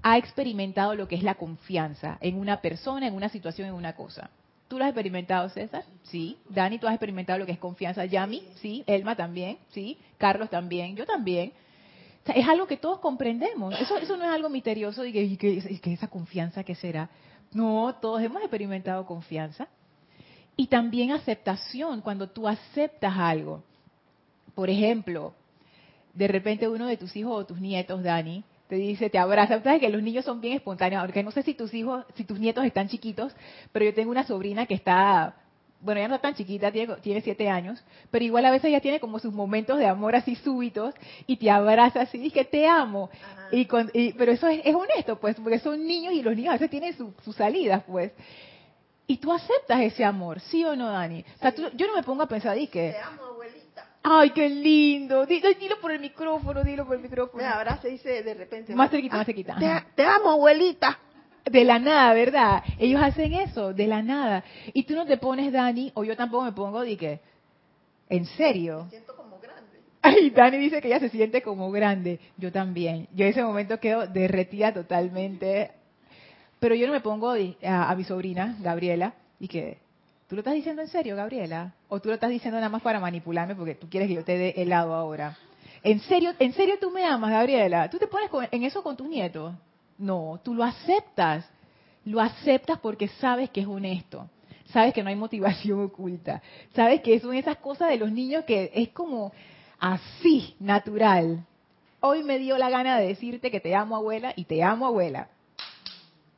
ha 0.08 0.18
experimentado 0.18 0.94
lo 0.94 1.08
que 1.08 1.16
es 1.16 1.24
la 1.24 1.34
confianza 1.34 2.16
en 2.20 2.38
una 2.38 2.60
persona, 2.60 3.08
en 3.08 3.14
una 3.14 3.28
situación, 3.28 3.66
en 3.66 3.74
una 3.74 3.94
cosa. 3.94 4.30
¿Tú 4.68 4.78
lo 4.78 4.84
has 4.84 4.90
experimentado, 4.90 5.48
César? 5.48 5.84
Sí. 6.04 6.36
Dani, 6.48 6.78
¿tú 6.78 6.86
has 6.86 6.94
experimentado 6.94 7.38
lo 7.38 7.46
que 7.46 7.52
es 7.52 7.58
confianza? 7.58 8.04
Yami, 8.04 8.42
sí. 8.56 8.82
Elma 8.86 9.14
también, 9.14 9.58
sí. 9.70 9.96
Carlos 10.18 10.50
también, 10.50 10.96
yo 10.96 11.06
también. 11.06 11.52
es 12.26 12.48
algo 12.48 12.66
que 12.66 12.76
todos 12.76 12.98
comprendemos. 12.98 13.78
Eso, 13.80 13.96
eso 13.96 14.16
no 14.16 14.24
es 14.24 14.30
algo 14.30 14.48
misterioso 14.48 15.04
y 15.04 15.36
que, 15.36 15.92
esa 15.92 16.08
confianza 16.08 16.64
que 16.64 16.74
será. 16.74 17.08
No, 17.52 17.94
todos 18.00 18.20
hemos 18.22 18.42
experimentado 18.42 19.06
confianza. 19.06 19.68
Y 20.56 20.66
también 20.66 21.12
aceptación, 21.12 22.00
cuando 22.00 22.28
tú 22.28 22.48
aceptas 22.48 23.16
algo. 23.16 23.62
Por 24.54 24.68
ejemplo, 24.68 25.34
de 26.12 26.26
repente 26.26 26.66
uno 26.66 26.86
de 26.86 26.96
tus 26.96 27.14
hijos 27.14 27.32
o 27.36 27.46
tus 27.46 27.60
nietos, 27.60 28.02
Dani, 28.02 28.42
te 28.68 28.76
dice, 28.76 29.10
te 29.10 29.18
abraza. 29.18 29.62
Sabes 29.62 29.80
que 29.80 29.88
los 29.88 30.02
niños 30.02 30.24
son 30.24 30.40
bien 30.40 30.56
espontáneos, 30.56 31.04
porque 31.04 31.22
no 31.22 31.30
sé 31.30 31.42
si 31.42 31.54
tus 31.54 31.72
hijos, 31.74 32.04
si 32.14 32.24
tus 32.24 32.38
nietos 32.38 32.64
están 32.64 32.88
chiquitos, 32.88 33.34
pero 33.72 33.84
yo 33.84 33.94
tengo 33.94 34.10
una 34.10 34.24
sobrina 34.24 34.66
que 34.66 34.74
está, 34.74 35.36
bueno, 35.80 36.00
ya 36.00 36.08
no 36.08 36.16
está 36.16 36.28
tan 36.28 36.34
chiquita, 36.34 36.72
tiene, 36.72 36.96
tiene 36.96 37.20
siete 37.20 37.48
años, 37.48 37.82
pero 38.10 38.24
igual 38.24 38.44
a 38.44 38.50
veces 38.50 38.66
ella 38.66 38.80
tiene 38.80 38.98
como 38.98 39.18
sus 39.18 39.32
momentos 39.32 39.78
de 39.78 39.86
amor 39.86 40.16
así 40.16 40.34
súbitos 40.34 40.94
y 41.26 41.36
te 41.36 41.50
abraza 41.50 42.02
así, 42.02 42.18
y 42.24 42.30
que 42.30 42.44
te 42.44 42.66
amo. 42.66 43.10
Y, 43.52 43.66
pero 44.14 44.32
eso 44.32 44.48
es, 44.48 44.74
honesto, 44.74 45.18
pues, 45.20 45.36
porque 45.36 45.60
son 45.60 45.86
niños 45.86 46.14
y 46.14 46.22
los 46.22 46.34
niños 46.34 46.50
a 46.50 46.54
veces 46.54 46.70
tienen 46.70 46.96
sus 46.96 47.36
salidas, 47.36 47.84
pues. 47.84 48.12
Y 49.06 49.18
tú 49.18 49.32
aceptas 49.32 49.80
ese 49.82 50.04
amor, 50.04 50.40
¿sí 50.40 50.64
o 50.64 50.74
no, 50.74 50.90
Dani? 50.90 51.24
O 51.36 51.38
sea, 51.38 51.54
yo 51.54 51.86
no 51.86 51.94
me 51.94 52.02
pongo 52.02 52.22
a 52.22 52.26
pensar, 52.26 52.58
y 52.58 52.66
que... 52.66 52.90
Te 52.90 52.98
amo, 52.98 53.36
Ay, 54.08 54.30
qué 54.30 54.48
lindo. 54.48 55.26
Dilo, 55.26 55.80
por 55.80 55.90
el 55.90 55.98
micrófono, 55.98 56.62
dilo 56.62 56.86
por 56.86 56.94
el 56.94 57.02
micrófono. 57.02 57.44
ahora 57.44 57.78
se 57.82 57.88
dice 57.88 58.22
de 58.22 58.34
repente. 58.34 58.72
Más 58.72 58.88
cerquita, 58.88 59.16
más 59.16 59.26
cerquita. 59.26 59.84
Te, 59.96 60.04
amo, 60.04 60.30
abuelita. 60.30 61.00
De 61.44 61.64
la 61.64 61.80
nada, 61.80 62.14
¿verdad? 62.14 62.62
Ellos 62.78 63.00
hacen 63.02 63.32
eso, 63.32 63.72
de 63.72 63.86
la 63.88 64.02
nada. 64.02 64.44
Y 64.72 64.84
tú 64.84 64.94
no 64.94 65.06
te 65.06 65.16
pones, 65.16 65.52
Dani, 65.52 65.90
o 65.94 66.04
yo 66.04 66.16
tampoco 66.16 66.44
me 66.44 66.52
pongo, 66.52 66.82
di 66.82 66.96
que, 66.96 67.20
¿en 68.08 68.24
serio? 68.26 68.84
Me 68.84 68.90
siento 68.90 69.16
como 69.16 69.38
grande. 69.40 69.80
Ay, 70.02 70.30
Dani 70.30 70.58
dice 70.58 70.80
que 70.80 70.88
ella 70.88 71.00
se 71.00 71.08
siente 71.08 71.42
como 71.42 71.70
grande. 71.72 72.20
Yo 72.36 72.52
también. 72.52 73.08
Yo 73.12 73.24
en 73.24 73.30
ese 73.32 73.42
momento 73.42 73.80
quedo 73.80 74.06
derretida 74.06 74.72
totalmente. 74.72 75.72
Pero 76.60 76.76
yo 76.76 76.86
no 76.86 76.92
me 76.92 77.00
pongo 77.00 77.32
a, 77.32 77.90
a 77.90 77.96
mi 77.96 78.04
sobrina, 78.04 78.56
Gabriela, 78.60 79.14
y 79.40 79.48
que, 79.48 79.78
¿Tú 80.28 80.34
lo 80.34 80.40
estás 80.40 80.54
diciendo 80.54 80.82
en 80.82 80.88
serio, 80.88 81.14
Gabriela? 81.14 81.72
¿O 81.88 82.00
tú 82.00 82.08
lo 82.08 82.14
estás 82.14 82.30
diciendo 82.30 82.58
nada 82.58 82.68
más 82.68 82.82
para 82.82 82.98
manipularme 82.98 83.54
porque 83.54 83.76
tú 83.76 83.88
quieres 83.88 84.08
que 84.08 84.14
yo 84.14 84.24
te 84.24 84.36
dé 84.36 84.54
helado 84.56 84.92
ahora? 84.92 85.38
¿En 85.84 86.00
serio, 86.00 86.32
en 86.40 86.52
serio 86.52 86.74
tú 86.80 86.90
me 86.90 87.04
amas, 87.04 87.30
Gabriela? 87.30 87.88
¿Tú 87.88 87.98
te 87.98 88.08
pones 88.08 88.28
en 88.50 88.64
eso 88.64 88.82
con 88.82 88.96
tus 88.96 89.08
nietos? 89.08 89.54
No, 89.98 90.40
tú 90.42 90.52
lo 90.52 90.64
aceptas. 90.64 91.48
Lo 92.04 92.20
aceptas 92.20 92.80
porque 92.80 93.06
sabes 93.06 93.50
que 93.50 93.60
es 93.60 93.68
honesto. 93.68 94.28
Sabes 94.72 94.92
que 94.92 95.02
no 95.04 95.10
hay 95.10 95.16
motivación 95.16 95.84
oculta. 95.84 96.42
Sabes 96.74 97.02
que 97.02 97.20
son 97.20 97.34
esas 97.34 97.58
cosas 97.58 97.90
de 97.90 97.96
los 97.96 98.10
niños 98.10 98.44
que 98.44 98.72
es 98.74 98.88
como 98.88 99.32
así, 99.78 100.56
natural. 100.58 101.46
Hoy 102.00 102.24
me 102.24 102.40
dio 102.40 102.58
la 102.58 102.68
gana 102.68 102.98
de 102.98 103.06
decirte 103.06 103.52
que 103.52 103.60
te 103.60 103.76
amo, 103.76 103.94
abuela, 103.94 104.32
y 104.34 104.44
te 104.44 104.64
amo, 104.64 104.86
abuela 104.86 105.28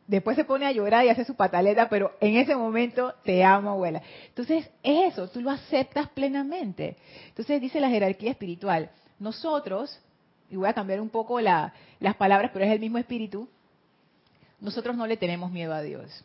después 0.09 0.37
se 0.37 0.45
pone 0.45 0.67
a 0.67 0.73
llorar 0.73 1.05
y 1.05 1.11
hace 1.11 1.25
su 1.25 1.37
pataleta, 1.37 1.89
pero 1.89 2.17
en 2.21 2.37
ese 2.37 2.57
momento 2.57 3.15
te 3.23 3.45
amo, 3.45 3.71
abuela. 3.71 4.03
Entonces, 4.27 4.69
es 4.83 5.13
eso, 5.13 5.29
tú 5.29 5.41
lo 5.41 5.51
aceptas 5.51 6.09
plenamente. 6.09 6.97
Entonces, 7.29 7.61
dice 7.61 7.81
la 7.81 7.91
jerarquía 7.91 8.33
espiritual, 8.33 8.91
nosotros, 9.21 10.01
y 10.51 10.57
voy 10.57 10.69
a 10.69 10.73
cambiar 10.73 11.01
un 11.01 11.11
poco 11.11 11.41
las 11.41 11.73
palabras, 12.17 12.51
pero 12.53 12.65
es 12.65 12.73
el 12.73 12.81
mismo 12.81 12.99
espíritu, 12.99 13.49
nosotros 14.61 14.97
no 14.97 15.07
le 15.07 15.17
tenemos 15.17 15.53
miedo 15.53 15.73
a 15.73 15.83
Dios. 15.83 16.25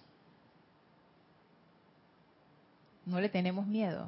No 3.05 3.19
le 3.19 3.27
tenemos 3.27 3.67
miedo. 3.67 4.07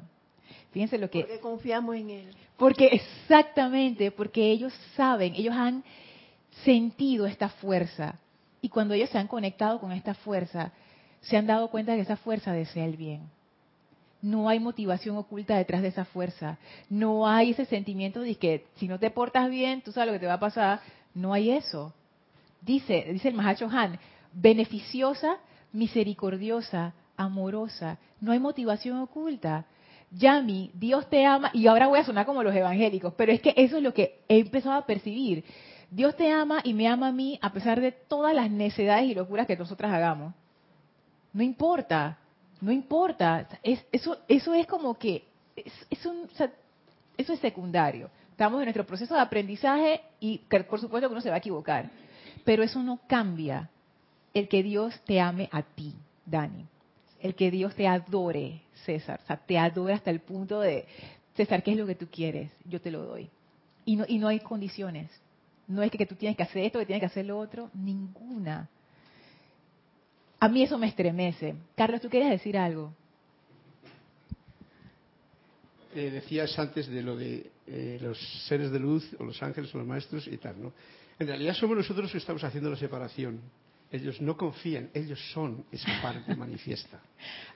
Fíjense 0.72 0.96
lo 0.96 1.10
que... 1.10 1.20
Porque 1.20 1.38
confiamos 1.38 1.96
en 1.96 2.10
Él. 2.10 2.30
Porque 2.56 2.86
exactamente, 2.86 4.10
porque 4.10 4.50
ellos 4.50 4.72
saben, 4.96 5.34
ellos 5.34 5.54
han 5.54 5.84
sentido 6.64 7.26
esta 7.26 7.50
fuerza 7.50 8.18
y 8.66 8.68
cuando 8.68 8.94
ellos 8.94 9.10
se 9.10 9.18
han 9.18 9.28
conectado 9.28 9.78
con 9.78 9.92
esta 9.92 10.14
fuerza, 10.14 10.72
se 11.20 11.36
han 11.36 11.46
dado 11.46 11.68
cuenta 11.68 11.94
que 11.94 12.00
esa 12.00 12.16
fuerza 12.16 12.52
desea 12.52 12.84
el 12.84 12.96
bien. 12.96 13.30
No 14.20 14.48
hay 14.48 14.58
motivación 14.58 15.16
oculta 15.16 15.56
detrás 15.56 15.82
de 15.82 15.88
esa 15.88 16.04
fuerza. 16.04 16.58
No 16.90 17.28
hay 17.28 17.52
ese 17.52 17.64
sentimiento 17.66 18.22
de 18.22 18.34
que 18.34 18.66
si 18.74 18.88
no 18.88 18.98
te 18.98 19.12
portas 19.12 19.48
bien, 19.50 19.82
tú 19.82 19.92
sabes 19.92 20.08
lo 20.08 20.14
que 20.14 20.18
te 20.18 20.26
va 20.26 20.32
a 20.32 20.40
pasar. 20.40 20.80
No 21.14 21.32
hay 21.32 21.52
eso. 21.52 21.94
Dice, 22.60 23.06
dice 23.12 23.28
el 23.28 23.34
Mahacho 23.34 23.68
Han, 23.70 24.00
beneficiosa, 24.32 25.36
misericordiosa, 25.72 26.92
amorosa. 27.16 27.98
No 28.20 28.32
hay 28.32 28.40
motivación 28.40 28.98
oculta. 28.98 29.66
Yami, 30.10 30.72
Dios 30.74 31.08
te 31.08 31.24
ama, 31.24 31.52
y 31.52 31.68
ahora 31.68 31.86
voy 31.86 32.00
a 32.00 32.04
sonar 32.04 32.26
como 32.26 32.42
los 32.42 32.54
evangélicos, 32.54 33.14
pero 33.14 33.30
es 33.30 33.40
que 33.40 33.54
eso 33.56 33.76
es 33.76 33.82
lo 33.84 33.94
que 33.94 34.24
he 34.28 34.40
empezado 34.40 34.74
a 34.74 34.86
percibir. 34.86 35.44
Dios 35.90 36.16
te 36.16 36.30
ama 36.30 36.60
y 36.64 36.74
me 36.74 36.88
ama 36.88 37.08
a 37.08 37.12
mí 37.12 37.38
a 37.42 37.52
pesar 37.52 37.80
de 37.80 37.92
todas 37.92 38.34
las 38.34 38.50
necedades 38.50 39.08
y 39.10 39.14
locuras 39.14 39.46
que 39.46 39.56
nosotras 39.56 39.92
hagamos. 39.92 40.34
No 41.32 41.42
importa, 41.42 42.18
no 42.60 42.72
importa. 42.72 43.48
eso, 43.62 44.18
es 44.28 44.66
como 44.66 44.98
que, 44.98 45.24
es, 45.54 45.72
eso 45.90 47.32
es 47.32 47.40
secundario. 47.40 48.10
Estamos 48.30 48.60
en 48.60 48.66
nuestro 48.66 48.86
proceso 48.86 49.14
de 49.14 49.20
aprendizaje 49.20 50.02
y 50.20 50.38
por 50.68 50.80
supuesto 50.80 51.08
que 51.08 51.12
uno 51.12 51.20
se 51.20 51.30
va 51.30 51.36
a 51.36 51.38
equivocar. 51.38 51.90
Pero 52.44 52.62
eso 52.62 52.82
no 52.82 53.00
cambia 53.06 53.70
el 54.34 54.48
que 54.48 54.62
Dios 54.62 55.00
te 55.06 55.20
ame 55.20 55.48
a 55.50 55.62
ti, 55.62 55.94
Dani. 56.24 56.66
El 57.20 57.34
que 57.34 57.50
Dios 57.50 57.74
te 57.74 57.88
adore, 57.88 58.60
César. 58.84 59.20
O 59.24 59.26
sea, 59.26 59.36
te 59.38 59.58
adore 59.58 59.94
hasta 59.94 60.10
el 60.10 60.20
punto 60.20 60.60
de, 60.60 60.86
César, 61.34 61.62
¿qué 61.62 61.72
es 61.72 61.76
lo 61.78 61.86
que 61.86 61.94
tú 61.94 62.08
quieres? 62.10 62.50
Yo 62.64 62.80
te 62.80 62.90
lo 62.90 63.04
doy. 63.04 63.30
Y 63.84 63.96
no, 63.96 64.04
y 64.06 64.18
no 64.18 64.28
hay 64.28 64.40
condiciones. 64.40 65.10
No 65.68 65.82
es 65.82 65.90
que, 65.90 66.06
tú 66.06 66.14
tienes 66.14 66.36
que 66.36 66.44
hacer 66.44 66.64
esto, 66.64 66.78
que 66.78 66.86
tienes 66.86 67.00
que 67.00 67.06
hacer 67.06 67.26
lo 67.26 67.38
otro, 67.38 67.70
ninguna. 67.74 68.68
A 70.38 70.48
mí 70.48 70.62
eso 70.62 70.78
me 70.78 70.86
estremece. 70.86 71.54
Carlos, 71.76 72.00
¿tú 72.00 72.08
quieres 72.08 72.30
decir 72.30 72.56
algo? 72.56 72.92
Eh, 75.94 76.10
decías 76.10 76.56
antes 76.58 76.88
de 76.88 77.02
lo 77.02 77.16
de 77.16 77.50
eh, 77.66 77.98
los 78.02 78.18
seres 78.46 78.70
de 78.70 78.78
luz 78.78 79.08
o 79.18 79.24
los 79.24 79.42
ángeles 79.42 79.74
o 79.74 79.78
los 79.78 79.86
maestros 79.86 80.26
y 80.28 80.36
tal, 80.36 80.62
¿no? 80.62 80.72
En 81.18 81.26
realidad 81.26 81.54
somos 81.54 81.76
nosotros 81.76 82.12
que 82.12 82.18
estamos 82.18 82.44
haciendo 82.44 82.68
la 82.68 82.76
separación. 82.76 83.40
Ellos 83.90 84.20
no 84.20 84.36
confían, 84.36 84.90
ellos 84.92 85.18
son 85.32 85.64
esa 85.72 86.02
parte 86.02 86.34
manifiesta. 86.36 87.00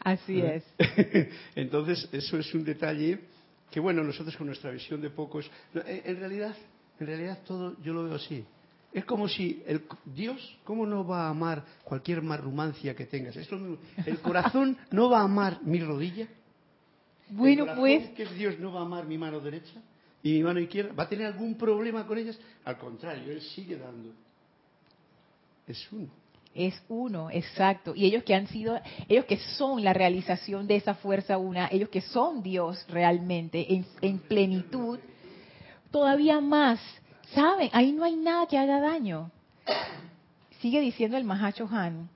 Así 0.02 0.40
¿Eh? 0.40 0.62
es. 0.78 1.28
Entonces, 1.54 2.08
eso 2.12 2.38
es 2.38 2.54
un 2.54 2.64
detalle 2.64 3.20
que, 3.70 3.78
bueno, 3.78 4.02
nosotros 4.02 4.36
con 4.36 4.46
nuestra 4.46 4.70
visión 4.70 5.00
de 5.00 5.10
pocos, 5.10 5.50
en 5.74 6.18
realidad, 6.18 6.56
en 7.00 7.06
realidad 7.06 7.38
todo 7.46 7.76
yo 7.82 7.92
lo 7.92 8.04
veo 8.04 8.14
así. 8.14 8.44
Es 8.92 9.04
como 9.04 9.28
si 9.28 9.62
el 9.66 9.84
Dios, 10.04 10.58
¿cómo 10.64 10.84
no 10.84 11.06
va 11.06 11.26
a 11.26 11.30
amar 11.30 11.64
cualquier 11.84 12.22
marrumancia 12.22 12.94
que 12.94 13.06
tengas? 13.06 13.36
Mismo. 13.36 13.78
El 14.04 14.18
corazón 14.18 14.76
no 14.90 15.08
va 15.08 15.20
a 15.20 15.24
amar 15.24 15.60
mi 15.62 15.80
rodilla. 15.80 16.26
Bueno, 17.30 17.62
el 17.62 17.68
corazón, 17.68 17.80
pues 17.80 18.10
que 18.10 18.22
es 18.24 18.34
Dios, 18.34 18.58
no 18.58 18.72
va 18.72 18.80
a 18.80 18.84
amar 18.84 19.06
mi 19.06 19.16
mano 19.16 19.38
derecha 19.40 19.80
y 20.22 20.32
mi 20.32 20.42
mano 20.42 20.58
izquierda. 20.58 20.92
¿Va 20.92 21.04
a 21.04 21.08
tener 21.08 21.26
algún 21.26 21.54
problema 21.56 22.04
con 22.06 22.18
ellas? 22.18 22.38
Al 22.64 22.78
contrario, 22.78 23.32
Él 23.32 23.40
sigue 23.40 23.76
dando. 23.76 24.12
Es 25.68 25.86
uno. 25.92 26.08
es 26.52 26.82
uno, 26.88 27.30
exacto. 27.30 27.94
Y 27.94 28.06
ellos 28.06 28.24
que 28.24 28.34
han 28.34 28.48
sido, 28.48 28.80
ellos 29.08 29.24
que 29.26 29.36
son 29.56 29.84
la 29.84 29.92
realización 29.92 30.66
de 30.66 30.76
esa 30.76 30.94
fuerza 30.94 31.38
una, 31.38 31.68
ellos 31.68 31.90
que 31.90 32.00
son 32.00 32.42
Dios 32.42 32.84
realmente 32.88 33.72
en, 33.72 33.86
en 34.00 34.18
plenitud, 34.18 34.98
todavía 35.90 36.40
más, 36.40 36.80
¿saben? 37.34 37.70
Ahí 37.72 37.92
no 37.92 38.04
hay 38.04 38.16
nada 38.16 38.46
que 38.46 38.58
haga 38.58 38.80
daño. 38.80 39.30
Sigue 40.60 40.80
diciendo 40.80 41.16
el 41.16 41.24
Mahacho 41.24 41.68
Han. 41.70 42.08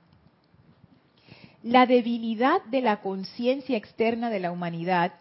La 1.63 1.85
debilidad 1.85 2.63
de 2.65 2.81
la 2.81 3.01
conciencia 3.01 3.77
externa 3.77 4.29
de 4.29 4.39
la 4.39 4.51
humanidad, 4.51 5.13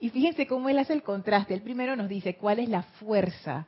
y 0.00 0.08
fíjense 0.10 0.46
cómo 0.46 0.68
él 0.68 0.78
hace 0.78 0.94
el 0.94 1.02
contraste. 1.02 1.54
El 1.54 1.62
primero 1.62 1.94
nos 1.96 2.08
dice 2.08 2.34
cuál 2.34 2.58
es 2.58 2.68
la 2.68 2.82
fuerza 2.82 3.66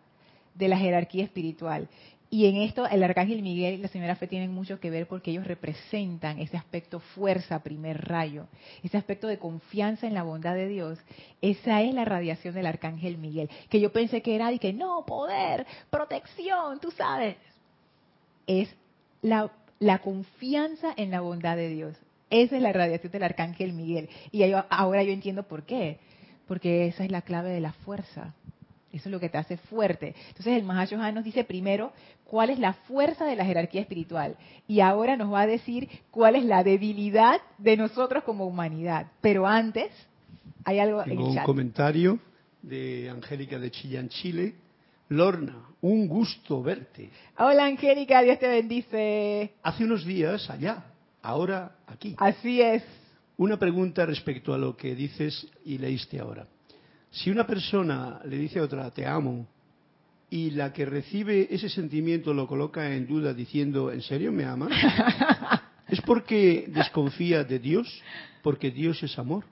de 0.54 0.68
la 0.68 0.76
jerarquía 0.76 1.24
espiritual. 1.24 1.88
Y 2.34 2.46
en 2.46 2.56
esto 2.56 2.84
el 2.88 3.04
arcángel 3.04 3.42
Miguel 3.42 3.74
y 3.74 3.76
la 3.76 3.86
señora 3.86 4.16
Fe 4.16 4.26
tienen 4.26 4.52
mucho 4.52 4.80
que 4.80 4.90
ver 4.90 5.06
porque 5.06 5.30
ellos 5.30 5.46
representan 5.46 6.40
ese 6.40 6.56
aspecto 6.56 6.98
fuerza, 6.98 7.62
primer 7.62 8.08
rayo, 8.08 8.48
ese 8.82 8.98
aspecto 8.98 9.28
de 9.28 9.38
confianza 9.38 10.08
en 10.08 10.14
la 10.14 10.24
bondad 10.24 10.56
de 10.56 10.66
Dios. 10.66 10.98
Esa 11.40 11.82
es 11.82 11.94
la 11.94 12.04
radiación 12.04 12.52
del 12.52 12.66
arcángel 12.66 13.18
Miguel, 13.18 13.48
que 13.70 13.78
yo 13.78 13.92
pensé 13.92 14.20
que 14.20 14.34
era 14.34 14.50
y 14.50 14.58
que 14.58 14.72
no, 14.72 15.06
poder, 15.06 15.64
protección, 15.90 16.80
tú 16.80 16.90
sabes. 16.90 17.36
Es 18.48 18.68
la, 19.22 19.52
la 19.78 20.00
confianza 20.00 20.92
en 20.96 21.12
la 21.12 21.20
bondad 21.20 21.54
de 21.54 21.68
Dios. 21.68 21.94
Esa 22.30 22.56
es 22.56 22.62
la 22.62 22.72
radiación 22.72 23.12
del 23.12 23.22
arcángel 23.22 23.74
Miguel. 23.74 24.08
Y 24.32 24.42
ahora 24.70 25.04
yo 25.04 25.12
entiendo 25.12 25.44
por 25.44 25.62
qué. 25.62 26.00
Porque 26.48 26.88
esa 26.88 27.04
es 27.04 27.12
la 27.12 27.22
clave 27.22 27.50
de 27.50 27.60
la 27.60 27.74
fuerza. 27.74 28.34
Eso 28.94 29.08
es 29.08 29.12
lo 29.12 29.18
que 29.18 29.28
te 29.28 29.38
hace 29.38 29.56
fuerte. 29.56 30.14
Entonces 30.28 30.56
el 30.56 30.62
Mahashohan 30.62 31.16
nos 31.16 31.24
dice 31.24 31.42
primero 31.42 31.92
cuál 32.24 32.50
es 32.50 32.60
la 32.60 32.74
fuerza 32.74 33.24
de 33.24 33.34
la 33.34 33.44
jerarquía 33.44 33.80
espiritual 33.80 34.36
y 34.68 34.78
ahora 34.78 35.16
nos 35.16 35.32
va 35.32 35.40
a 35.40 35.46
decir 35.48 35.88
cuál 36.12 36.36
es 36.36 36.44
la 36.44 36.62
debilidad 36.62 37.40
de 37.58 37.76
nosotros 37.76 38.22
como 38.22 38.46
humanidad. 38.46 39.08
Pero 39.20 39.48
antes 39.48 39.90
hay 40.64 40.78
algo 40.78 41.02
en 41.02 41.08
Tengo 41.08 41.32
el 41.32 41.38
un 41.38 41.44
comentario 41.44 42.20
de 42.62 43.10
Angélica 43.10 43.58
de 43.58 43.70
Chillán, 43.72 44.08
Chile. 44.08 44.54
Lorna, 45.08 45.68
un 45.80 46.06
gusto 46.06 46.62
verte. 46.62 47.10
Hola 47.36 47.66
Angélica, 47.66 48.22
Dios 48.22 48.38
te 48.38 48.48
bendice. 48.48 49.54
Hace 49.62 49.84
unos 49.84 50.04
días 50.06 50.48
allá, 50.48 50.84
ahora 51.20 51.76
aquí. 51.88 52.14
Así 52.16 52.62
es. 52.62 52.82
Una 53.36 53.58
pregunta 53.58 54.06
respecto 54.06 54.54
a 54.54 54.58
lo 54.58 54.76
que 54.76 54.94
dices 54.94 55.46
y 55.64 55.78
leíste 55.78 56.20
ahora. 56.20 56.46
Si 57.14 57.30
una 57.30 57.46
persona 57.46 58.20
le 58.24 58.36
dice 58.36 58.58
a 58.58 58.64
otra, 58.64 58.90
te 58.90 59.06
amo, 59.06 59.46
y 60.30 60.50
la 60.50 60.72
que 60.72 60.84
recibe 60.84 61.46
ese 61.48 61.68
sentimiento 61.68 62.34
lo 62.34 62.48
coloca 62.48 62.92
en 62.92 63.06
duda 63.06 63.32
diciendo, 63.32 63.92
¿en 63.92 64.02
serio 64.02 64.32
me 64.32 64.44
amas? 64.44 64.72
¿Es 65.88 66.00
porque 66.00 66.64
desconfía 66.66 67.44
de 67.44 67.60
Dios? 67.60 68.02
¿Porque 68.42 68.72
Dios 68.72 69.00
es 69.04 69.16
amor? 69.16 69.44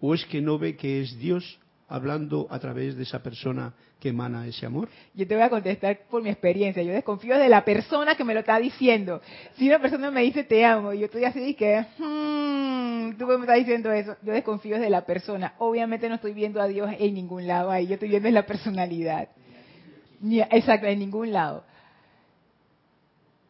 ¿O 0.00 0.14
es 0.14 0.24
que 0.26 0.40
no 0.40 0.60
ve 0.60 0.76
que 0.76 1.00
es 1.00 1.18
Dios 1.18 1.58
hablando 1.88 2.46
a 2.50 2.58
través 2.60 2.94
de 2.96 3.02
esa 3.02 3.20
persona 3.20 3.74
que 3.98 4.10
emana 4.10 4.46
ese 4.46 4.64
amor? 4.64 4.88
Yo 5.12 5.26
te 5.26 5.34
voy 5.34 5.42
a 5.42 5.50
contestar 5.50 6.02
por 6.08 6.22
mi 6.22 6.30
experiencia. 6.30 6.84
Yo 6.84 6.92
desconfío 6.92 7.36
de 7.36 7.48
la 7.48 7.64
persona 7.64 8.14
que 8.14 8.22
me 8.22 8.32
lo 8.32 8.40
está 8.40 8.60
diciendo. 8.60 9.20
Si 9.56 9.66
una 9.66 9.80
persona 9.80 10.12
me 10.12 10.22
dice 10.22 10.44
te 10.44 10.64
amo 10.64 10.92
y 10.92 11.00
yo 11.00 11.06
estoy 11.06 11.24
así 11.24 11.54
que, 11.54 11.84
hmm, 11.98 12.65
tú 13.14 13.26
me 13.26 13.34
estás 13.40 13.56
diciendo 13.56 13.92
eso, 13.92 14.16
yo 14.22 14.32
desconfío 14.32 14.78
de 14.78 14.90
la 14.90 15.04
persona. 15.04 15.54
Obviamente 15.58 16.08
no 16.08 16.16
estoy 16.16 16.32
viendo 16.32 16.60
a 16.60 16.66
Dios 16.66 16.90
en 16.98 17.14
ningún 17.14 17.46
lado 17.46 17.70
ahí, 17.70 17.86
yo 17.86 17.94
estoy 17.94 18.08
viendo 18.08 18.28
es 18.28 18.34
la 18.34 18.46
personalidad. 18.46 19.28
Exacto, 20.50 20.86
en 20.86 20.98
ningún 20.98 21.32
lado. 21.32 21.64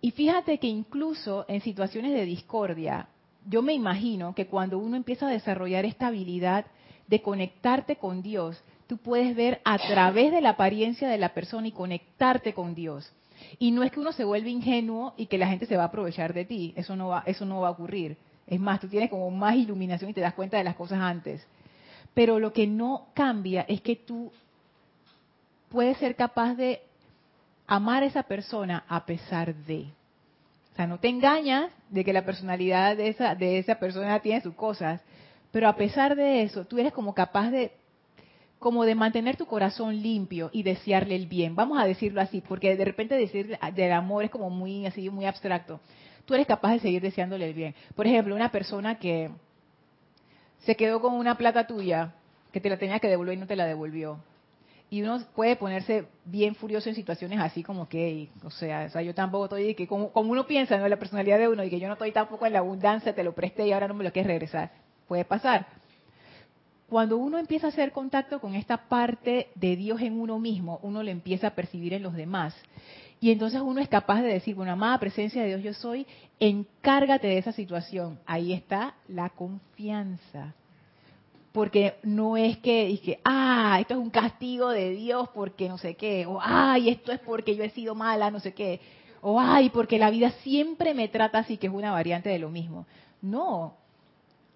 Y 0.01 0.11
fíjate 0.11 0.59
que 0.59 0.67
incluso 0.67 1.45
en 1.49 1.61
situaciones 1.61 2.13
de 2.13 2.25
discordia, 2.25 3.09
yo 3.49 3.63
me 3.63 3.73
imagino 3.73 4.35
que 4.35 4.47
cuando 4.47 4.79
uno 4.79 4.97
empieza 4.97 5.27
a 5.27 5.31
desarrollar 5.31 5.85
esta 5.85 6.09
habilidad 6.09 6.67
de 7.07 7.23
conectarte 7.23 7.97
con 7.97 8.23
Dios, 8.23 8.63
tú 8.87 8.99
puedes 8.99 9.35
ver 9.35 9.61
a 9.65 9.79
través 9.79 10.33
de 10.33 10.41
la 10.41 10.51
apariencia 10.51 11.09
de 11.09 11.19
la 11.19 11.35
persona 11.35 11.69
y 11.69 11.73
conectarte 11.73 12.53
con 12.53 12.75
Dios. 12.75 13.13
Y 13.59 13.71
no 13.71 13.83
es 13.83 13.93
que 13.93 14.01
uno 14.01 14.13
se 14.13 14.25
vuelve 14.25 14.51
ingenuo 14.51 15.15
y 15.17 15.27
que 15.27 15.39
la 15.39 15.49
gente 15.49 15.67
se 15.67 15.77
va 15.77 15.85
a 15.85 15.87
aprovechar 15.87 16.33
de 16.35 16.45
ti, 16.45 16.73
eso 16.77 16.97
no 16.97 17.09
va, 17.09 17.23
eso 17.27 17.45
no 17.45 17.61
va 17.61 17.69
a 17.69 17.73
ocurrir. 17.73 18.17
Es 18.47 18.61
más, 18.61 18.81
tú 18.81 18.89
tienes 18.89 19.11
como 19.11 19.31
más 19.31 19.57
iluminación 19.57 20.11
y 20.11 20.15
te 20.15 20.21
das 20.21 20.35
cuenta 20.35 20.57
de 20.57 20.65
las 20.65 20.77
cosas 20.77 21.01
antes. 21.01 21.47
Pero 22.15 22.39
lo 22.39 22.53
que 22.53 22.67
no 22.67 23.09
cambia 23.15 23.65
es 23.69 23.81
que 23.81 23.97
tú 23.97 24.33
puedes 25.69 25.99
ser 25.99 26.15
capaz 26.17 26.55
de 26.55 26.81
amar 27.67 28.03
a 28.03 28.07
esa 28.07 28.23
persona 28.23 28.85
a 28.89 29.05
pesar 29.05 29.55
de. 29.55 29.87
O 30.73 30.77
sea, 30.77 30.87
no 30.87 30.99
te 30.99 31.09
engañas 31.09 31.73
de 31.91 32.05
que 32.05 32.13
la 32.13 32.25
personalidad 32.25 32.97
de 32.97 33.09
esa, 33.09 33.35
de 33.35 33.59
esa 33.59 33.77
persona 33.77 34.21
tiene 34.21 34.41
sus 34.43 34.55
cosas, 34.55 35.01
pero 35.51 35.69
a 35.69 35.77
pesar 35.77 36.17
de 36.17 36.43
eso, 36.43 36.65
tú 36.67 36.79
eres 36.79 36.93
como 36.93 37.15
capaz 37.15 37.51
de 37.51 37.73
como 38.59 38.85
de 38.85 38.95
mantener 38.95 39.37
tu 39.37 39.47
corazón 39.47 40.03
limpio 40.03 40.51
y 40.53 40.63
desearle 40.63 41.15
el 41.15 41.27
bien. 41.27 41.55
Vamos 41.55 41.79
a 41.79 41.85
decirlo 41.85 42.21
así, 42.21 42.41
porque 42.41 42.75
de 42.75 42.85
repente 42.85 43.15
decir 43.15 43.59
del 43.75 43.93
amor 43.93 44.25
es 44.25 44.31
como 44.31 44.51
muy 44.51 44.87
así, 44.87 45.11
muy 45.11 45.27
abstracto. 45.27 45.81
Tú 46.27 46.35
eres 46.35 46.47
capaz 46.47 46.73
de 46.73 46.81
seguir 46.81 47.01
deseándole 47.01 47.47
el 47.47 47.55
bien. 47.55 47.75
Por 47.95 48.07
ejemplo, 48.07 48.35
una 48.35 48.51
persona 48.51 48.99
que 48.99 49.31
se 50.59 50.77
quedó 50.77 51.01
con 51.01 51.15
una 51.15 51.37
plata 51.37 51.67
tuya 51.67 52.13
que 52.53 52.61
te 52.61 52.69
la 52.69 52.77
tenía 52.77 52.99
que 52.99 53.09
devolver 53.09 53.35
y 53.35 53.41
no 53.41 53.47
te 53.47 53.57
la 53.57 53.65
devolvió. 53.65 54.19
Y 54.91 55.03
uno 55.03 55.21
puede 55.35 55.57
ponerse 55.57 56.07
bien 56.25 56.55
furioso 56.55 56.89
en 56.89 56.95
situaciones 56.95 57.41
así 57.41 57.63
como 57.63 57.89
que, 57.89 58.29
o 58.45 58.51
sea, 58.51 58.85
o 58.87 58.91
sea 58.91 59.03
yo 59.03 59.15
tampoco 59.15 59.45
estoy, 59.45 59.75
que 59.75 59.87
como, 59.87 60.11
uno 60.15 60.47
piensa, 60.47 60.77
¿no? 60.79 60.89
La 60.89 60.97
personalidad 60.97 61.39
de 61.39 61.49
uno, 61.49 61.65
y 61.65 61.71
que 61.71 61.81
yo 61.81 61.89
no 61.89 61.95
estoy 61.95 62.13
tampoco 62.13 62.47
en 62.47 62.53
la 62.53 62.61
abundancia, 62.61 63.15
te 63.15 63.25
lo 63.25 63.35
presté 63.35 63.67
y 63.67 63.73
ahora 63.73 63.89
no 63.89 63.95
me 63.95 64.05
lo 64.05 64.13
quieres 64.13 64.29
regresar. 64.29 64.71
Puede 65.09 65.25
pasar. 65.25 65.67
Cuando 66.89 67.17
uno 67.17 67.39
empieza 67.39 67.67
a 67.67 67.71
hacer 67.71 67.91
contacto 67.91 68.41
con 68.41 68.55
esta 68.55 68.89
parte 68.89 69.49
de 69.57 69.75
Dios 69.75 70.01
en 70.03 70.21
uno 70.21 70.39
mismo, 70.39 70.79
uno 70.83 71.03
lo 71.03 71.11
empieza 71.11 71.49
a 71.49 71.55
percibir 71.55 71.93
en 71.93 72.05
los 72.05 72.15
demás. 72.15 72.55
Y 73.21 73.31
entonces 73.31 73.61
uno 73.61 73.81
es 73.81 73.89
capaz 73.89 74.23
de 74.23 74.29
decir, 74.29 74.55
bueno, 74.55 74.73
amada 74.73 74.99
presencia 74.99 75.43
de 75.43 75.49
Dios 75.49 75.63
yo 75.63 75.73
soy, 75.75 76.07
encárgate 76.39 77.27
de 77.27 77.39
esa 77.39 77.53
situación. 77.53 78.19
Ahí 78.27 78.53
está 78.53 78.95
la 79.09 79.31
confianza 79.31 80.55
porque 81.57 81.95
no 82.03 82.37
es 82.37 82.59
que 82.59 82.85
dije, 82.85 83.19
ah, 83.25 83.79
esto 83.81 83.95
es 83.95 84.01
un 84.01 84.11
castigo 84.11 84.69
de 84.69 84.91
Dios 84.91 85.31
porque 85.35 85.71
no 85.71 85.79
sé 85.79 85.95
qué, 85.95 86.27
o 86.27 86.39
ay, 86.39 86.91
esto 86.91 87.13
es 87.13 87.21
porque 87.21 87.57
yo 87.57 87.65
he 87.65 87.71
sido 87.71 87.95
mala, 87.95 88.31
no 88.31 88.41
sé 88.41 88.53
qué, 88.53 88.79
o 89.23 89.41
ay, 89.41 89.71
porque 89.71 89.99
la 89.99 90.11
vida 90.11 90.33
siempre 90.43 90.93
me 90.93 91.09
trata 91.09 91.39
así, 91.39 91.57
que 91.57 91.69
es 91.69 91.73
una 91.73 91.93
variante 91.93 92.29
de 92.29 92.39
lo 92.39 92.51
mismo. 92.51 92.87
No, 93.23 93.75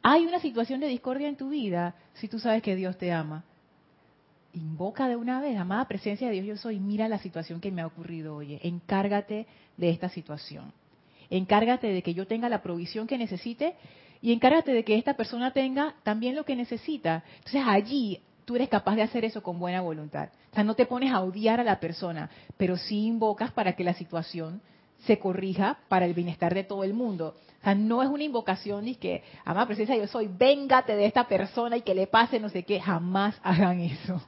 hay 0.03 0.27
una 0.27 0.41
situación 0.41 0.81
de 0.81 0.89
discordia 0.89 1.29
en 1.29 1.37
tu 1.37 1.49
vida 1.49 1.95
si 2.13 2.29
tú 2.29 2.39
sabes 2.39 2.63
que 2.63 2.77
Dios 2.77 2.99
te 2.99 3.11
ama. 3.13 3.45
Invoca 4.53 5.09
de 5.09 5.17
una 5.17 5.41
vez, 5.41 5.57
amada 5.57 5.87
presencia 5.87 6.29
de 6.29 6.35
Dios, 6.35 6.47
yo 6.47 6.57
soy, 6.57 6.81
mira 6.81 7.09
la 7.09 7.19
situación 7.19 7.61
que 7.61 7.71
me 7.71 7.83
ha 7.83 7.87
ocurrido, 7.87 8.37
oye, 8.37 8.61
encárgate 8.63 9.47
de 9.77 9.91
esta 9.91 10.09
situación. 10.09 10.73
Encárgate 11.31 11.87
de 11.87 12.03
que 12.03 12.15
yo 12.15 12.27
tenga 12.27 12.49
la 12.49 12.63
provisión 12.63 13.07
que 13.07 13.17
necesite 13.17 13.75
y 14.21 14.33
encárgate 14.33 14.73
de 14.73 14.85
que 14.85 14.97
esta 14.97 15.15
persona 15.15 15.53
tenga 15.53 15.95
también 16.03 16.35
lo 16.35 16.45
que 16.45 16.57
necesita. 16.57 17.23
Entonces 17.37 17.63
allí 17.65 18.21
tú 18.45 18.57
eres 18.57 18.69
capaz 18.69 18.97
de 18.97 19.03
hacer 19.03 19.25
eso 19.25 19.43
con 19.43 19.61
buena 19.61 19.81
voluntad. 19.81 20.31
O 20.51 20.55
sea, 20.55 20.65
no 20.65 20.75
te 20.75 20.87
pones 20.87 21.13
a 21.13 21.21
odiar 21.21 21.61
a 21.61 21.65
la 21.65 21.79
persona, 21.79 22.29
pero 22.57 22.77
sí 22.77 23.07
invocas 23.07 23.53
para 23.53 23.75
que 23.75 23.85
la 23.85 23.95
situación 23.95 24.61
se 25.07 25.19
corrija 25.19 25.79
para 25.89 26.07
el 26.07 26.15
bienestar 26.15 26.55
de 26.55 26.65
todo 26.65 26.85
el 26.85 26.95
mundo. 26.95 27.35
O 27.61 27.65
sea, 27.65 27.75
no 27.75 28.03
es 28.03 28.09
una 28.09 28.25
invocación 28.25 28.85
de 28.85 28.95
que, 28.95 29.23
amada 29.45 29.67
presencia, 29.67 29.97
yo 29.97 30.07
soy, 30.07 30.29
véngate 30.29 30.97
de 30.97 31.07
esta 31.07 31.27
persona 31.27 31.77
y 31.77 31.83
que 31.83 31.95
le 31.95 32.07
pase 32.07 32.41
no 32.41 32.49
sé 32.49 32.63
qué. 32.63 32.81
Jamás 32.81 33.39
hagan 33.43 33.81
eso. 33.81 34.21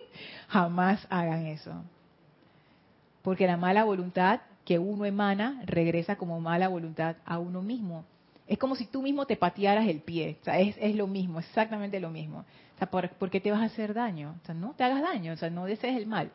Jamás 0.48 1.06
hagan 1.10 1.46
eso. 1.46 1.72
Porque 3.22 3.46
la 3.46 3.56
mala 3.56 3.84
voluntad 3.84 4.40
que 4.64 4.78
uno 4.78 5.04
emana 5.04 5.62
regresa 5.64 6.16
como 6.16 6.40
mala 6.40 6.68
voluntad 6.68 7.16
a 7.24 7.38
uno 7.38 7.62
mismo. 7.62 8.04
Es 8.46 8.58
como 8.58 8.76
si 8.76 8.86
tú 8.86 9.02
mismo 9.02 9.26
te 9.26 9.36
patearas 9.36 9.86
el 9.86 10.00
pie. 10.00 10.38
O 10.40 10.44
sea, 10.44 10.58
es, 10.58 10.76
es 10.78 10.94
lo 10.94 11.06
mismo, 11.06 11.38
exactamente 11.38 12.00
lo 12.00 12.10
mismo. 12.10 12.40
O 12.74 12.78
sea, 12.78 12.90
¿por, 12.90 13.10
por 13.10 13.30
qué 13.30 13.40
te 13.40 13.50
vas 13.50 13.60
a 13.60 13.64
hacer 13.64 13.92
daño? 13.92 14.34
O 14.42 14.46
sea, 14.46 14.54
no 14.54 14.72
te 14.74 14.84
hagas 14.84 15.02
daño, 15.02 15.32
o 15.32 15.36
sea, 15.36 15.50
no 15.50 15.66
desees 15.66 15.96
el 15.96 16.06
mal, 16.06 16.30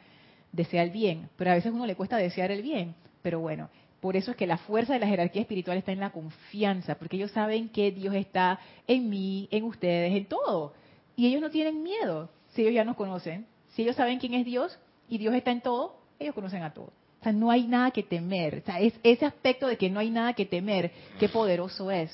desea 0.52 0.84
el 0.84 0.92
bien. 0.92 1.30
Pero 1.36 1.52
a 1.52 1.56
veces 1.56 1.72
uno 1.72 1.86
le 1.86 1.96
cuesta 1.96 2.18
desear 2.18 2.52
el 2.52 2.62
bien. 2.62 2.96
Pero 3.24 3.40
bueno, 3.40 3.70
Por 4.04 4.18
eso 4.18 4.32
es 4.32 4.38
que 4.38 4.46
la 4.46 4.58
fuerza 4.58 4.92
de 4.92 5.00
la 5.00 5.08
jerarquía 5.08 5.44
espiritual 5.44 5.78
está 5.78 5.94
en 5.94 6.02
la 6.02 6.10
confianza, 6.10 6.96
porque 6.96 7.16
ellos 7.16 7.32
saben 7.32 7.70
que 7.70 7.90
Dios 7.94 8.14
está 8.14 8.60
en 8.86 9.10
mí, 9.10 9.48
en 9.50 9.64
ustedes, 9.64 10.12
en 10.12 10.26
todo. 10.26 10.74
Y 11.16 11.26
ellos 11.26 11.40
no 11.40 11.50
tienen 11.50 11.82
miedo 11.84 12.30
si 12.50 12.64
ellos 12.64 12.74
ya 12.74 12.84
nos 12.84 12.98
conocen. 12.98 13.48
Si 13.70 13.82
ellos 13.82 13.96
saben 13.96 14.20
quién 14.20 14.34
es 14.34 14.46
Dios 14.46 14.78
y 15.08 15.20
Dios 15.20 15.34
está 15.34 15.52
en 15.52 15.62
todo, 15.62 15.96
ellos 16.20 16.36
conocen 16.36 16.64
a 16.64 16.74
todo. 16.74 16.88
O 16.88 17.24
sea, 17.24 17.32
no 17.32 17.50
hay 17.50 17.66
nada 17.66 17.92
que 17.92 18.04
temer. 18.04 18.62
O 18.62 18.66
sea, 18.66 18.82
es 18.82 18.94
ese 19.04 19.26
aspecto 19.26 19.68
de 19.68 19.78
que 19.78 19.90
no 19.90 20.02
hay 20.02 20.10
nada 20.10 20.34
que 20.34 20.46
temer, 20.46 20.92
qué 21.18 21.30
poderoso 21.30 21.90
es. 21.90 22.14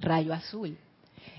Rayo 0.00 0.34
azul. 0.34 0.76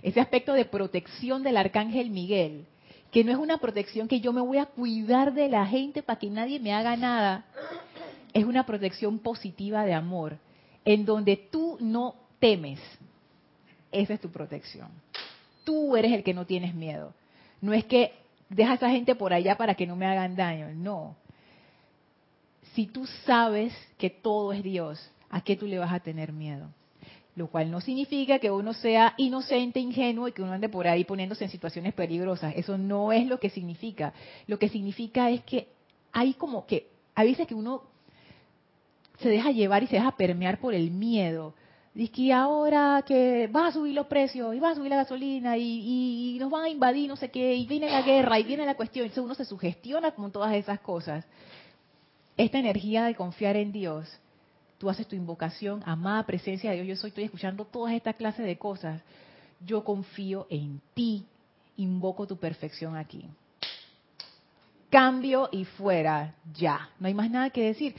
Ese 0.01 0.21
aspecto 0.21 0.53
de 0.53 0.63
protección 0.63 1.43
del 1.43 1.57
arcángel 1.57 2.11
Miguel, 2.11 2.65
que 3.11 3.25
no 3.25 3.31
es 3.33 3.37
una 3.37 3.57
protección 3.57 4.07
que 4.07 4.21
yo 4.21 4.31
me 4.31 4.39
voy 4.39 4.59
a 4.59 4.67
cuidar 4.67 5.33
de 5.33 5.49
la 5.49 5.65
gente 5.65 6.01
para 6.01 6.17
que 6.17 6.29
nadie 6.29 6.61
me 6.61 6.71
haga 6.71 6.95
nada, 6.95 7.45
es 8.33 8.45
una 8.45 8.65
protección 8.65 9.19
positiva 9.19 9.85
de 9.85 9.93
amor, 9.93 10.37
en 10.85 11.05
donde 11.05 11.37
tú 11.37 11.77
no 11.79 12.15
temes. 12.39 12.79
Esa 13.91 14.13
es 14.13 14.21
tu 14.21 14.29
protección. 14.29 14.89
Tú 15.63 15.95
eres 15.95 16.11
el 16.11 16.23
que 16.23 16.33
no 16.33 16.45
tienes 16.45 16.73
miedo. 16.73 17.13
No 17.61 17.73
es 17.73 17.85
que 17.85 18.13
deja 18.49 18.71
a 18.71 18.75
esa 18.75 18.89
gente 18.89 19.15
por 19.15 19.33
allá 19.33 19.57
para 19.57 19.75
que 19.75 19.87
no 19.87 19.95
me 19.95 20.05
hagan 20.05 20.35
daño, 20.35 20.69
no. 20.73 21.15
Si 22.73 22.87
tú 22.87 23.05
sabes 23.25 23.73
que 23.97 24.09
todo 24.09 24.53
es 24.53 24.63
Dios, 24.63 25.11
¿a 25.29 25.41
qué 25.41 25.55
tú 25.55 25.65
le 25.65 25.79
vas 25.79 25.91
a 25.91 25.99
tener 25.99 26.31
miedo? 26.31 26.67
Lo 27.35 27.47
cual 27.47 27.71
no 27.71 27.81
significa 27.81 28.39
que 28.39 28.51
uno 28.51 28.73
sea 28.73 29.13
inocente, 29.17 29.79
ingenuo 29.79 30.27
y 30.27 30.31
que 30.31 30.41
uno 30.41 30.53
ande 30.53 30.69
por 30.69 30.87
ahí 30.87 31.03
poniéndose 31.03 31.45
en 31.45 31.49
situaciones 31.49 31.93
peligrosas. 31.93 32.53
Eso 32.55 32.77
no 32.77 33.11
es 33.11 33.27
lo 33.27 33.39
que 33.39 33.49
significa. 33.49 34.13
Lo 34.47 34.59
que 34.59 34.69
significa 34.69 35.29
es 35.29 35.41
que 35.43 35.67
hay 36.11 36.33
como 36.33 36.65
que, 36.65 36.89
a 37.15 37.23
veces 37.23 37.47
que 37.47 37.55
uno 37.55 37.83
se 39.21 39.29
deja 39.29 39.51
llevar 39.51 39.83
y 39.83 39.87
se 39.87 39.97
deja 39.97 40.11
permear 40.11 40.59
por 40.59 40.73
el 40.73 40.91
miedo. 40.91 41.53
Dice 41.93 42.11
que 42.11 42.33
ahora 42.33 43.03
que 43.05 43.47
va 43.47 43.67
a 43.67 43.71
subir 43.71 43.93
los 43.93 44.07
precios 44.07 44.55
y 44.55 44.59
va 44.59 44.71
a 44.71 44.75
subir 44.75 44.89
la 44.89 44.97
gasolina 44.97 45.57
y, 45.57 46.37
nos 46.39 46.49
van 46.49 46.63
a 46.65 46.69
invadir 46.69 47.09
no 47.09 47.15
sé 47.15 47.29
qué 47.29 47.55
y 47.55 47.65
viene 47.65 47.89
la 47.89 48.01
guerra 48.01 48.39
y 48.39 48.43
viene 48.43 48.65
la 48.65 48.75
cuestión. 48.75 49.05
Entonces 49.05 49.23
uno 49.23 49.35
se 49.35 49.45
sugestiona 49.45 50.11
con 50.11 50.31
todas 50.31 50.53
esas 50.53 50.79
cosas. 50.79 51.25
Esta 52.37 52.59
energía 52.59 53.03
de 53.03 53.15
confiar 53.15 53.57
en 53.57 53.73
Dios, 53.73 54.07
tú 54.77 54.89
haces 54.89 55.07
tu 55.07 55.15
invocación, 55.15 55.83
amada 55.85 56.25
presencia 56.25 56.71
de 56.71 56.77
Dios, 56.77 56.87
yo 56.87 56.95
soy, 56.95 57.09
estoy 57.09 57.25
escuchando 57.25 57.65
todas 57.65 57.93
estas 57.93 58.15
clases 58.15 58.45
de 58.45 58.57
cosas. 58.57 59.01
Yo 59.65 59.83
confío 59.83 60.47
en 60.49 60.79
ti, 60.93 61.25
invoco 61.75 62.25
tu 62.25 62.37
perfección 62.37 62.95
aquí. 62.95 63.25
Cambio 64.89 65.49
y 65.51 65.65
fuera, 65.65 66.33
ya. 66.53 66.89
No 66.97 67.07
hay 67.07 67.13
más 67.13 67.29
nada 67.29 67.49
que 67.49 67.63
decir 67.63 67.93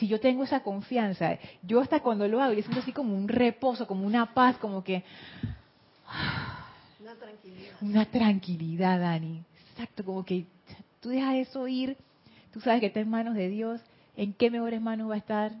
si 0.00 0.08
yo 0.08 0.18
tengo 0.18 0.44
esa 0.44 0.62
confianza, 0.62 1.38
yo 1.62 1.78
hasta 1.78 2.00
cuando 2.00 2.26
lo 2.26 2.40
hago, 2.40 2.54
yo 2.54 2.62
siento 2.62 2.80
así 2.80 2.90
como 2.90 3.14
un 3.14 3.28
reposo, 3.28 3.86
como 3.86 4.06
una 4.06 4.32
paz, 4.32 4.56
como 4.56 4.82
que... 4.82 5.04
Una 6.98 7.14
tranquilidad. 7.14 7.72
Una 7.82 8.04
tranquilidad, 8.06 9.00
Dani. 9.00 9.44
Exacto, 9.72 10.02
como 10.02 10.24
que 10.24 10.46
tú 11.00 11.10
dejas 11.10 11.34
eso 11.36 11.68
ir, 11.68 11.98
tú 12.50 12.62
sabes 12.62 12.80
que 12.80 12.86
está 12.86 13.00
en 13.00 13.10
manos 13.10 13.34
de 13.34 13.50
Dios, 13.50 13.82
¿en 14.16 14.32
qué 14.32 14.50
mejores 14.50 14.80
manos 14.80 15.10
va 15.10 15.16
a 15.16 15.18
estar? 15.18 15.52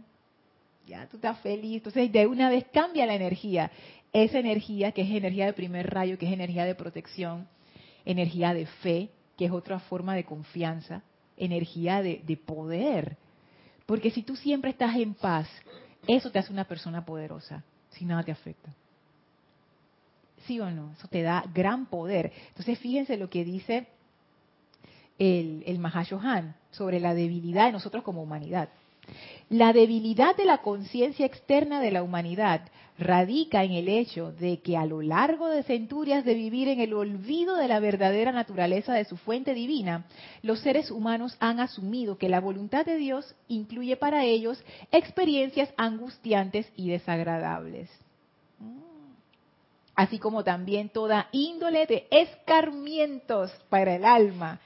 Ya, 0.86 1.06
tú 1.06 1.18
estás 1.18 1.38
feliz. 1.40 1.76
Entonces, 1.76 2.10
de 2.10 2.26
una 2.26 2.48
vez 2.48 2.64
cambia 2.72 3.04
la 3.04 3.14
energía. 3.14 3.70
Esa 4.12 4.38
energía, 4.38 4.92
que 4.92 5.02
es 5.02 5.10
energía 5.10 5.46
de 5.46 5.52
primer 5.52 5.88
rayo, 5.92 6.18
que 6.18 6.26
es 6.26 6.32
energía 6.32 6.64
de 6.64 6.74
protección, 6.74 7.46
energía 8.06 8.54
de 8.54 8.64
fe, 8.66 9.10
que 9.36 9.44
es 9.44 9.52
otra 9.52 9.80
forma 9.80 10.14
de 10.14 10.24
confianza, 10.24 11.02
energía 11.36 12.02
de, 12.02 12.22
de 12.26 12.36
poder, 12.38 13.18
porque 13.90 14.12
si 14.12 14.22
tú 14.22 14.36
siempre 14.36 14.70
estás 14.70 14.94
en 14.94 15.14
paz, 15.14 15.48
eso 16.06 16.30
te 16.30 16.38
hace 16.38 16.52
una 16.52 16.62
persona 16.62 17.04
poderosa, 17.04 17.64
si 17.88 18.04
nada 18.04 18.22
te 18.22 18.30
afecta. 18.30 18.72
¿Sí 20.46 20.60
o 20.60 20.70
no? 20.70 20.92
Eso 20.92 21.08
te 21.08 21.22
da 21.22 21.42
gran 21.52 21.86
poder. 21.86 22.32
Entonces 22.50 22.78
fíjense 22.78 23.16
lo 23.16 23.28
que 23.28 23.44
dice 23.44 23.88
el, 25.18 25.64
el 25.66 25.80
Mahashohan 25.80 26.54
sobre 26.70 27.00
la 27.00 27.14
debilidad 27.14 27.66
de 27.66 27.72
nosotros 27.72 28.04
como 28.04 28.22
humanidad. 28.22 28.68
La 29.48 29.72
debilidad 29.72 30.36
de 30.36 30.44
la 30.44 30.58
conciencia 30.58 31.26
externa 31.26 31.80
de 31.80 31.90
la 31.90 32.04
humanidad 32.04 32.68
radica 33.00 33.64
en 33.64 33.72
el 33.72 33.88
hecho 33.88 34.30
de 34.32 34.60
que 34.60 34.76
a 34.76 34.84
lo 34.84 35.00
largo 35.00 35.48
de 35.48 35.62
centurias 35.62 36.22
de 36.24 36.34
vivir 36.34 36.68
en 36.68 36.80
el 36.80 36.92
olvido 36.92 37.56
de 37.56 37.66
la 37.66 37.80
verdadera 37.80 38.30
naturaleza 38.30 38.92
de 38.92 39.06
su 39.06 39.16
fuente 39.16 39.54
divina, 39.54 40.04
los 40.42 40.60
seres 40.60 40.90
humanos 40.90 41.34
han 41.40 41.60
asumido 41.60 42.18
que 42.18 42.28
la 42.28 42.40
voluntad 42.40 42.84
de 42.84 42.96
Dios 42.96 43.34
incluye 43.48 43.96
para 43.96 44.24
ellos 44.24 44.62
experiencias 44.92 45.70
angustiantes 45.78 46.70
y 46.76 46.90
desagradables. 46.90 47.90
Así 49.94 50.18
como 50.18 50.44
también 50.44 50.90
toda 50.90 51.28
índole 51.32 51.86
de 51.86 52.06
escarmientos 52.10 53.50
para 53.70 53.96
el 53.96 54.04
alma, 54.04 54.60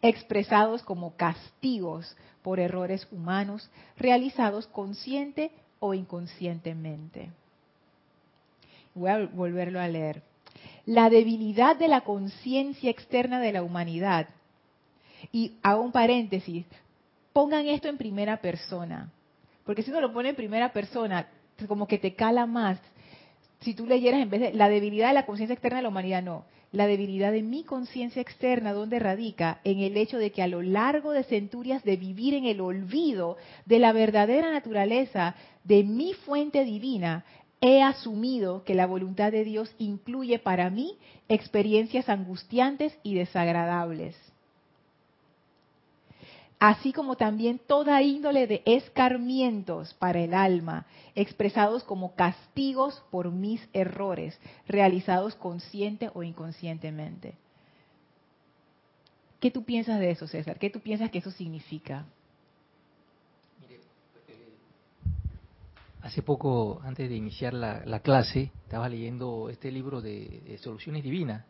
expresados 0.00 0.82
como 0.82 1.16
castigos 1.16 2.16
por 2.42 2.60
errores 2.60 3.06
humanos 3.10 3.68
realizados 3.96 4.68
consciente 4.68 5.50
o 5.80 5.92
inconscientemente. 5.92 7.30
Voy 8.94 9.10
a 9.10 9.26
volverlo 9.26 9.80
a 9.80 9.88
leer. 9.88 10.22
La 10.86 11.10
debilidad 11.10 11.76
de 11.76 11.88
la 11.88 12.02
conciencia 12.02 12.90
externa 12.90 13.40
de 13.40 13.52
la 13.52 13.62
humanidad. 13.62 14.28
Y 15.32 15.52
hago 15.62 15.82
un 15.82 15.92
paréntesis. 15.92 16.66
Pongan 17.32 17.66
esto 17.66 17.88
en 17.88 17.98
primera 17.98 18.38
persona. 18.38 19.10
Porque 19.64 19.82
si 19.82 19.90
uno 19.90 20.00
lo 20.00 20.12
pone 20.12 20.30
en 20.30 20.36
primera 20.36 20.72
persona, 20.72 21.28
como 21.68 21.86
que 21.86 21.98
te 21.98 22.14
cala 22.14 22.46
más. 22.46 22.80
Si 23.60 23.74
tú 23.74 23.86
leyeras 23.86 24.22
en 24.22 24.30
vez 24.30 24.40
de 24.40 24.52
la 24.54 24.68
debilidad 24.68 25.08
de 25.08 25.14
la 25.14 25.26
conciencia 25.26 25.54
externa 25.54 25.76
de 25.76 25.82
la 25.82 25.90
humanidad, 25.90 26.22
no. 26.22 26.44
La 26.72 26.86
debilidad 26.86 27.32
de 27.32 27.42
mi 27.42 27.64
conciencia 27.64 28.22
externa, 28.22 28.72
¿dónde 28.72 29.00
radica? 29.00 29.60
En 29.64 29.80
el 29.80 29.96
hecho 29.96 30.18
de 30.18 30.30
que 30.30 30.42
a 30.42 30.46
lo 30.46 30.62
largo 30.62 31.10
de 31.12 31.24
centurias 31.24 31.82
de 31.82 31.96
vivir 31.96 32.34
en 32.34 32.46
el 32.46 32.60
olvido 32.60 33.36
de 33.66 33.80
la 33.80 33.92
verdadera 33.92 34.50
naturaleza 34.52 35.34
de 35.64 35.82
mi 35.82 36.14
fuente 36.14 36.64
divina, 36.64 37.24
he 37.60 37.82
asumido 37.82 38.64
que 38.64 38.74
la 38.74 38.86
voluntad 38.86 39.32
de 39.32 39.44
Dios 39.44 39.74
incluye 39.78 40.38
para 40.38 40.70
mí 40.70 40.96
experiencias 41.28 42.08
angustiantes 42.08 42.96
y 43.02 43.14
desagradables. 43.14 44.16
Así 46.58 46.92
como 46.92 47.16
también 47.16 47.58
toda 47.58 48.02
índole 48.02 48.46
de 48.46 48.62
escarmientos 48.66 49.94
para 49.94 50.20
el 50.20 50.34
alma, 50.34 50.86
expresados 51.14 51.84
como 51.84 52.14
castigos 52.14 53.02
por 53.10 53.30
mis 53.30 53.66
errores, 53.72 54.38
realizados 54.68 55.34
consciente 55.36 56.10
o 56.12 56.22
inconscientemente. 56.22 57.34
¿Qué 59.40 59.50
tú 59.50 59.64
piensas 59.64 60.00
de 60.00 60.10
eso, 60.10 60.26
César? 60.26 60.58
¿Qué 60.58 60.68
tú 60.68 60.80
piensas 60.80 61.10
que 61.10 61.18
eso 61.18 61.30
significa? 61.30 62.04
Hace 66.10 66.22
poco, 66.22 66.80
antes 66.82 67.08
de 67.08 67.14
iniciar 67.14 67.54
la, 67.54 68.00
clase, 68.00 68.50
estaba 68.64 68.88
leyendo 68.88 69.48
este 69.48 69.70
libro 69.70 70.00
de, 70.00 70.58
Soluciones 70.60 71.04
Divinas, 71.04 71.44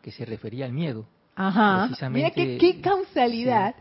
que 0.00 0.10
se 0.10 0.24
refería 0.24 0.64
al 0.64 0.72
miedo. 0.72 1.04
Ajá. 1.36 1.90
Mira 2.08 2.30
qué, 2.30 2.80
causalidad. 2.82 3.74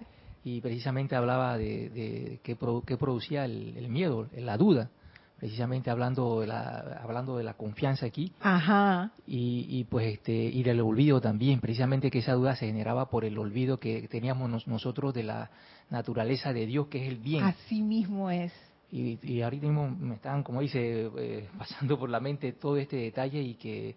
y 0.44 0.60
precisamente 0.60 1.16
hablaba 1.16 1.58
de, 1.58 2.42
qué, 2.44 2.58
producía 2.58 3.46
el, 3.46 3.88
miedo, 3.88 4.28
la 4.36 4.58
duda. 4.58 4.90
Precisamente 5.40 5.90
hablando 5.90 6.42
de 6.42 6.48
la, 6.48 7.00
hablando 7.02 7.38
de 7.38 7.46
la 7.46 7.54
confianza 7.54 8.06
aquí. 8.06 8.34
Ajá. 8.42 9.12
Y, 9.26 9.66
y 9.70 9.86
pues 9.86 10.16
este, 10.16 10.34
y 10.34 10.62
del 10.62 10.82
olvido 10.82 11.22
también. 11.22 11.62
Precisamente 11.62 12.12
que 12.12 12.20
esa 12.20 12.34
duda 12.34 12.58
se 12.58 12.66
generaba 12.66 13.10
por 13.10 13.24
el 13.24 13.38
olvido 13.38 13.80
que 13.80 14.10
teníamos 14.10 14.68
nosotros 14.68 15.14
de 15.14 15.24
la 15.24 15.52
naturaleza 15.90 16.52
de 16.52 16.66
Dios, 16.66 16.88
que 16.88 17.06
es 17.06 17.14
el 17.14 17.20
bien. 17.20 17.46
Así 17.46 17.82
mismo 17.82 18.30
es. 18.30 18.52
Y, 18.92 19.20
y 19.22 19.42
ahorita 19.42 19.68
mismo 19.68 19.90
me 19.90 20.16
están, 20.16 20.44
como 20.44 20.62
dice, 20.62 21.12
eh, 21.18 21.50
pasando 21.58 22.00
por 22.00 22.10
la 22.10 22.20
mente 22.20 22.54
todo 22.54 22.78
este 22.78 22.98
detalle 22.98 23.42
y 23.42 23.56
que, 23.56 23.96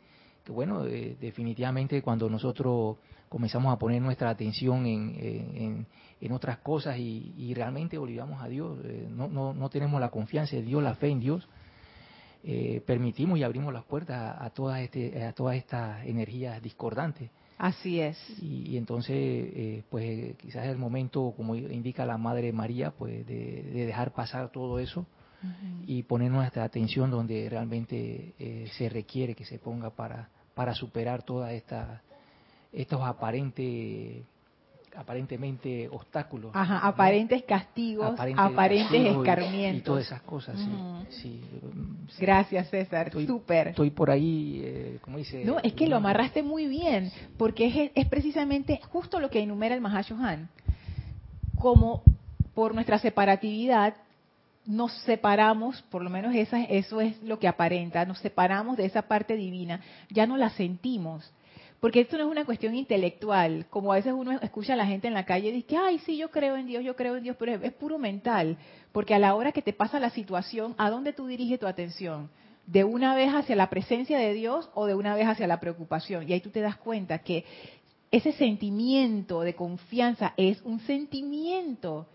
bueno, 0.49 0.85
eh, 0.85 1.17
definitivamente 1.21 2.03
cuando 2.03 2.29
nosotros 2.29 2.97
comenzamos 3.29 3.73
a 3.73 3.79
poner 3.79 4.03
nuestra 4.03 4.31
atención 4.31 4.85
en, 4.87 5.87
en, 6.21 6.33
otras 6.33 6.59
cosas 6.59 6.99
y, 6.99 7.55
realmente 7.55 7.97
olvidamos 7.97 8.43
a 8.43 8.49
Dios, 8.49 8.79
eh, 8.85 9.07
no, 9.09 9.29
no, 9.29 9.55
no, 9.55 9.71
tenemos 9.71 10.01
la 10.01 10.11
confianza 10.11 10.57
en 10.57 10.67
Dios, 10.67 10.83
la 10.83 10.95
fe 10.95 11.09
en 11.11 11.21
Dios, 11.21 11.49
permitimos 12.85 13.39
y 13.39 13.45
abrimos 13.45 13.73
las 13.73 13.85
puertas 13.85 14.37
a, 14.41 14.51
todas 14.51 14.81
este, 14.81 15.23
a 15.23 15.33
todas 15.33 15.57
estas 15.57 16.05
energías 16.07 16.61
discordantes. 16.61 17.31
Así 17.61 18.01
es. 18.01 18.17
Y, 18.41 18.79
entonces, 18.79 19.15
eh, 19.15 19.83
pues 19.91 20.35
quizás 20.39 20.65
es 20.65 20.71
el 20.71 20.79
momento, 20.79 21.35
como 21.37 21.55
indica 21.55 22.07
la 22.07 22.17
Madre 22.17 22.55
María, 22.55 22.91
pues 22.91 23.27
de, 23.27 23.63
dejar 23.87 24.15
pasar 24.15 24.51
todo 24.51 24.79
eso 24.79 25.05
y 25.87 26.03
poner 26.05 26.31
nuestra 26.31 26.65
atención 26.65 27.11
donde 27.11 27.49
realmente 27.51 28.35
eh, 28.39 28.67
se 28.79 28.89
requiere 28.89 29.35
que 29.35 29.45
se 29.45 29.59
ponga 29.59 29.91
para, 29.91 30.31
para 30.55 30.75
superar 30.75 31.23
todas 31.23 31.53
estas 31.53 32.01
estos 32.73 33.03
aparentes 33.03 34.25
aparentemente 34.97 35.89
obstáculos. 35.89 36.51
Ajá, 36.55 36.79
aparentes 36.79 37.43
castigos, 37.45 38.19
aparentes, 38.37 38.93
escarmientos. 38.93 39.81
Y, 39.81 39.83
todas 39.83 40.07
esas 40.07 40.23
cosas, 40.23 40.59
sí. 41.11 41.41
Gracias, 42.19 42.69
César. 42.71 43.13
Súper. 43.13 43.69
Estoy 43.69 43.91
por 43.91 44.11
ahí, 44.11 44.61
eh, 44.65 44.99
como 45.01 45.19
dice. 45.19 45.45
No, 45.45 45.59
es 45.63 45.73
que 45.75 45.87
lo 45.87 45.97
amarraste 45.97 46.43
muy 46.43 46.67
bien, 46.67 47.11
porque 47.37 47.67
es, 47.67 47.91
es 47.95 48.07
precisamente 48.09 48.81
justo 48.91 49.21
lo 49.21 49.31
que 49.31 49.41
enumera 49.41 49.75
el 49.75 49.81
Mahashohan. 49.81 50.49
Como 51.57 52.03
por 52.55 52.75
nuestra 52.75 52.99
separatividad 52.99 53.95
nos 54.67 54.93
separamos, 55.03 55.83
por 55.91 56.03
lo 56.03 56.11
menos 56.11 56.35
esa, 56.35 56.63
eso 56.65 57.01
es 57.01 57.21
lo 57.23 57.39
que 57.39 57.49
aparenta, 57.49 58.05
nos 58.05 58.19
separamos 58.19 58.77
de 58.77 58.85
esa 58.85 59.03
parte 59.03 59.35
divina, 59.37 59.81
ya 60.11 60.27
no 60.27 60.37
la 60.37 60.51
sentimos. 60.51 61.31
Porque 61.81 62.01
esto 62.01 62.19
no 62.19 62.25
es 62.25 62.31
una 62.31 62.45
cuestión 62.45 62.75
intelectual, 62.75 63.67
como 63.71 63.93
a 63.93 63.97
veces 63.97 64.13
uno 64.13 64.33
escucha 64.43 64.75
a 64.75 64.77
la 64.77 64.87
gente 64.87 65.09
en 65.09 65.15
la 65.15 65.25
calle 65.25 65.49
y 65.49 65.53
dice, 65.53 65.79
ay, 65.79 65.99
sí, 66.01 66.19
yo 66.19 66.31
creo 66.31 66.57
en 66.57 66.67
Dios, 66.67 66.85
yo 66.85 66.95
creo 66.95 67.17
en 67.17 67.23
Dios, 67.23 67.37
pero 67.39 67.55
es, 67.55 67.73
puro 67.73 67.99
mental, 67.99 68.59
porque 68.93 69.15
a 69.15 69.19
la 69.19 69.35
hora 69.35 69.53
que 69.53 69.63
te 69.63 69.73
pasa 69.73 69.99
la 69.99 70.11
situación, 70.11 70.75
¿a 70.77 70.91
dónde 70.91 71.15
tú 71.15 71.27
diriges 71.27 71.59
tu 71.59 71.67
atención? 71.67 72.29
¿De 72.67 72.85
una 72.85 73.15
vez 73.15 73.31
hacia 73.31 73.57
la 73.57 73.71
presencia 73.71 74.19
de 74.19 74.35
Dios 74.35 74.69
o 74.75 74.85
de 74.85 74.95
una 74.95 75.15
vez 75.15 75.27
hacia 75.27 75.47
la 75.47 75.59
preocupación? 75.59 76.29
Y 76.29 76.35
ahí 76.35 76.41
tú 76.41 76.51
te 76.51 76.61
das 76.61 76.77
cuenta 76.77 77.21
que 77.21 77.47
ese 78.11 78.33
sentimiento 78.33 79.41
de 79.41 79.55
confianza 79.55 80.35
es 80.37 80.61
un 80.63 80.81
sentimiento. 80.81 82.07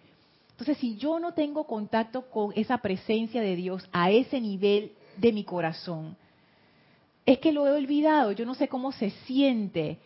Entonces, 0.51 0.77
si 0.77 0.95
yo 0.95 1.19
no 1.19 1.33
tengo 1.33 1.65
contacto 1.65 2.29
con 2.29 2.53
esa 2.55 2.77
presencia 2.77 3.41
de 3.41 3.55
Dios 3.55 3.89
a 3.91 4.11
ese 4.11 4.39
nivel 4.39 4.91
de 5.17 5.33
mi 5.33 5.43
corazón, 5.43 6.15
es 7.25 7.39
que 7.39 7.51
lo 7.51 7.67
he 7.67 7.71
olvidado, 7.71 8.31
yo 8.31 8.45
no 8.45 8.55
sé 8.55 8.67
cómo 8.67 8.91
se 8.91 9.09
siente 9.25 9.97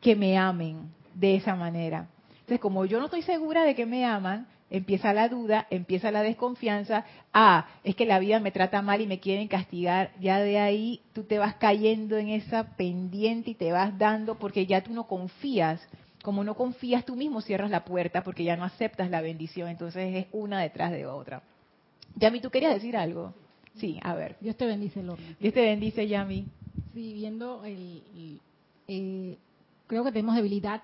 que 0.00 0.16
me 0.16 0.36
amen 0.36 0.92
de 1.14 1.36
esa 1.36 1.54
manera. 1.54 2.08
Entonces, 2.30 2.60
como 2.60 2.84
yo 2.84 2.98
no 2.98 3.06
estoy 3.06 3.22
segura 3.22 3.64
de 3.64 3.74
que 3.74 3.86
me 3.86 4.04
aman, 4.04 4.46
empieza 4.68 5.14
la 5.14 5.28
duda, 5.28 5.66
empieza 5.70 6.10
la 6.10 6.22
desconfianza, 6.22 7.04
ah, 7.32 7.68
es 7.84 7.94
que 7.94 8.06
la 8.06 8.18
vida 8.18 8.40
me 8.40 8.50
trata 8.50 8.82
mal 8.82 9.00
y 9.00 9.06
me 9.06 9.20
quieren 9.20 9.48
castigar, 9.48 10.10
ya 10.20 10.40
de 10.40 10.58
ahí 10.58 11.00
tú 11.12 11.22
te 11.22 11.38
vas 11.38 11.54
cayendo 11.54 12.18
en 12.18 12.28
esa 12.28 12.76
pendiente 12.76 13.50
y 13.50 13.54
te 13.54 13.72
vas 13.72 13.96
dando 13.96 14.36
porque 14.36 14.66
ya 14.66 14.82
tú 14.82 14.92
no 14.92 15.06
confías. 15.06 15.86
Como 16.22 16.42
no 16.42 16.54
confías 16.54 17.04
tú 17.04 17.16
mismo, 17.16 17.40
cierras 17.40 17.70
la 17.70 17.84
puerta 17.84 18.24
porque 18.24 18.44
ya 18.44 18.56
no 18.56 18.64
aceptas 18.64 19.10
la 19.10 19.20
bendición, 19.20 19.68
entonces 19.68 20.14
es 20.16 20.26
una 20.32 20.60
detrás 20.60 20.90
de 20.90 21.06
otra. 21.06 21.42
Yami, 22.16 22.40
¿tú 22.40 22.50
querías 22.50 22.74
decir 22.74 22.96
algo? 22.96 23.34
Sí, 23.76 23.98
a 24.02 24.14
ver. 24.14 24.36
Dios 24.40 24.56
te 24.56 24.66
bendice, 24.66 25.02
Lorna. 25.02 25.36
Dios 25.38 25.52
te 25.52 25.60
bendice, 25.60 26.06
Yami. 26.06 26.46
Sí, 26.94 27.12
viendo 27.12 27.64
el, 27.64 28.40
eh, 28.86 29.36
creo 29.88 30.04
que 30.04 30.12
tenemos 30.12 30.36
debilidad 30.36 30.80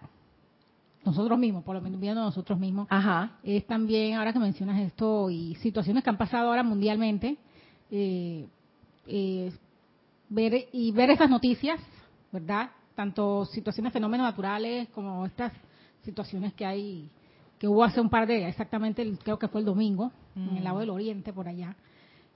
nosotros 1.04 1.38
mismos, 1.38 1.64
por 1.64 1.76
lo 1.76 1.80
menos 1.80 2.00
viendo 2.00 2.20
nosotros 2.20 2.58
mismos. 2.58 2.86
Ajá. 2.90 3.38
Es 3.42 3.64
también, 3.66 4.16
ahora 4.16 4.32
que 4.32 4.38
mencionas 4.38 4.80
esto 4.80 5.30
y 5.30 5.54
situaciones 5.56 6.04
que 6.04 6.10
han 6.10 6.18
pasado 6.18 6.48
ahora 6.48 6.62
mundialmente, 6.62 7.38
eh, 7.90 8.46
eh, 9.06 9.52
ver 10.28 10.68
y 10.72 10.92
ver 10.92 11.10
esas 11.10 11.30
noticias, 11.30 11.80
¿verdad? 12.32 12.70
Tanto 12.94 13.44
situaciones, 13.46 13.92
fenómenos 13.92 14.26
naturales 14.26 14.88
como 14.88 15.24
estas 15.24 15.52
situaciones 16.02 16.52
que 16.54 16.66
hay, 16.66 17.08
que 17.58 17.68
hubo 17.68 17.84
hace 17.84 18.00
un 18.00 18.10
par 18.10 18.26
de, 18.26 18.48
exactamente, 18.48 19.08
creo 19.22 19.38
que 19.38 19.48
fue 19.48 19.60
el 19.60 19.66
domingo, 19.66 20.12
en 20.34 20.56
el 20.56 20.64
lado 20.64 20.80
del 20.80 20.90
Oriente, 20.90 21.32
por 21.32 21.48
allá. 21.48 21.76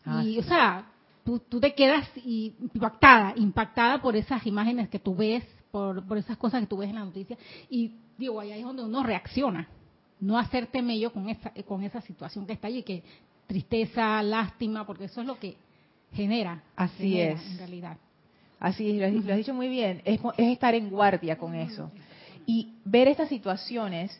Ah, 0.05 0.23
y, 0.23 0.39
o 0.39 0.43
sea, 0.43 0.87
tú, 1.25 1.61
te 1.61 1.75
quedas 1.75 2.09
impactada, 2.25 3.33
impactada 3.37 4.01
por 4.01 4.15
esas 4.15 4.47
imágenes 4.47 4.89
que 4.89 4.99
tú 4.99 5.17
ves, 5.17 5.45
por, 5.71 6.07
por 6.07 6.19
esas 6.19 6.37
cosas 6.37 6.61
que 6.61 6.67
tú 6.67 6.77
ves 6.77 6.91
en 6.91 6.97
la 6.97 7.05
noticia. 7.05 7.37
Y 7.69 7.93
digo, 8.19 8.41
ahí 8.41 8.53
es 8.53 8.63
donde 8.63 8.85
uno 8.85 9.03
reacciona, 9.03 9.69
no 10.21 10.39
hacerte 10.39 10.83
mello 10.83 11.13
con 11.13 11.29
esa, 11.29 11.51
con 11.67 11.83
esa 11.83 12.01
situación 12.03 12.47
que 12.47 12.53
está 12.53 12.69
allí, 12.69 12.83
que 12.83 13.03
tristeza, 13.47 14.23
lástima, 14.23 14.87
porque 14.87 15.05
eso 15.05 15.21
es 15.21 15.27
lo 15.27 15.39
que 15.39 15.57
genera. 16.13 16.63
Así 16.77 17.21
es. 17.21 17.41
En 17.53 17.59
realidad. 17.59 17.97
Así 18.61 18.91
es, 18.91 19.13
lo 19.25 19.33
has, 19.33 19.37
dicho 19.37 19.53
muy 19.53 19.69
bien, 19.69 20.01
es, 20.05 20.21
es 20.39 20.53
estar 20.53 20.75
en 20.75 20.89
guardia 20.89 21.37
con 21.37 21.55
eso. 21.55 21.91
Y 22.47 22.75
ver 22.85 23.09
estas 23.09 23.29
situaciones 23.29 24.19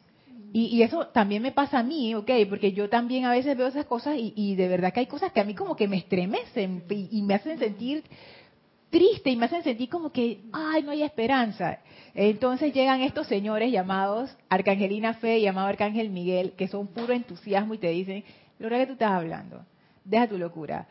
y, 0.57 0.83
eso 0.83 1.09
también 1.09 1.43
me 1.43 1.51
pasa 1.51 1.81
a 1.81 1.83
mí, 1.83 2.15
¿ok? 2.15 2.31
Porque 2.49 2.73
yo 2.73 2.89
también 2.89 3.25
a 3.25 3.33
veces 3.33 3.57
veo 3.57 3.67
esas 3.67 3.87
cosas 3.87 4.15
y, 4.17 4.55
de 4.55 4.69
verdad 4.69 4.93
que 4.93 5.01
hay 5.01 5.07
cosas 5.07 5.33
que 5.33 5.41
a 5.41 5.45
mí 5.45 5.53
como 5.53 5.75
que 5.75 5.89
me 5.89 5.97
estremecen 5.97 6.85
y, 6.89 7.23
me 7.23 7.35
hacen 7.35 7.59
sentir 7.59 8.05
triste 8.89 9.31
y 9.31 9.37
me 9.37 9.47
hacen 9.47 9.65
sentir 9.65 9.89
como 9.89 10.13
que, 10.13 10.43
ay, 10.53 10.85
no 10.85 10.93
hay 10.93 11.03
esperanza. 11.03 11.81
Entonces 12.15 12.73
llegan 12.73 13.01
estos 13.01 13.27
señores 13.27 13.73
llamados 13.73 14.31
Arcangelina 14.49 15.15
Fe 15.15 15.39
y 15.39 15.43
llamado 15.43 15.67
Arcángel 15.67 16.11
Miguel, 16.11 16.53
que 16.53 16.69
son 16.69 16.87
puro 16.87 17.13
entusiasmo 17.13 17.75
y 17.75 17.79
te 17.79 17.89
dicen, 17.89 18.23
Lora, 18.61 18.79
que 18.79 18.87
tú 18.87 18.93
estás 18.93 19.11
hablando? 19.11 19.67
Deja 20.05 20.29
tu 20.29 20.39
locura. 20.39 20.87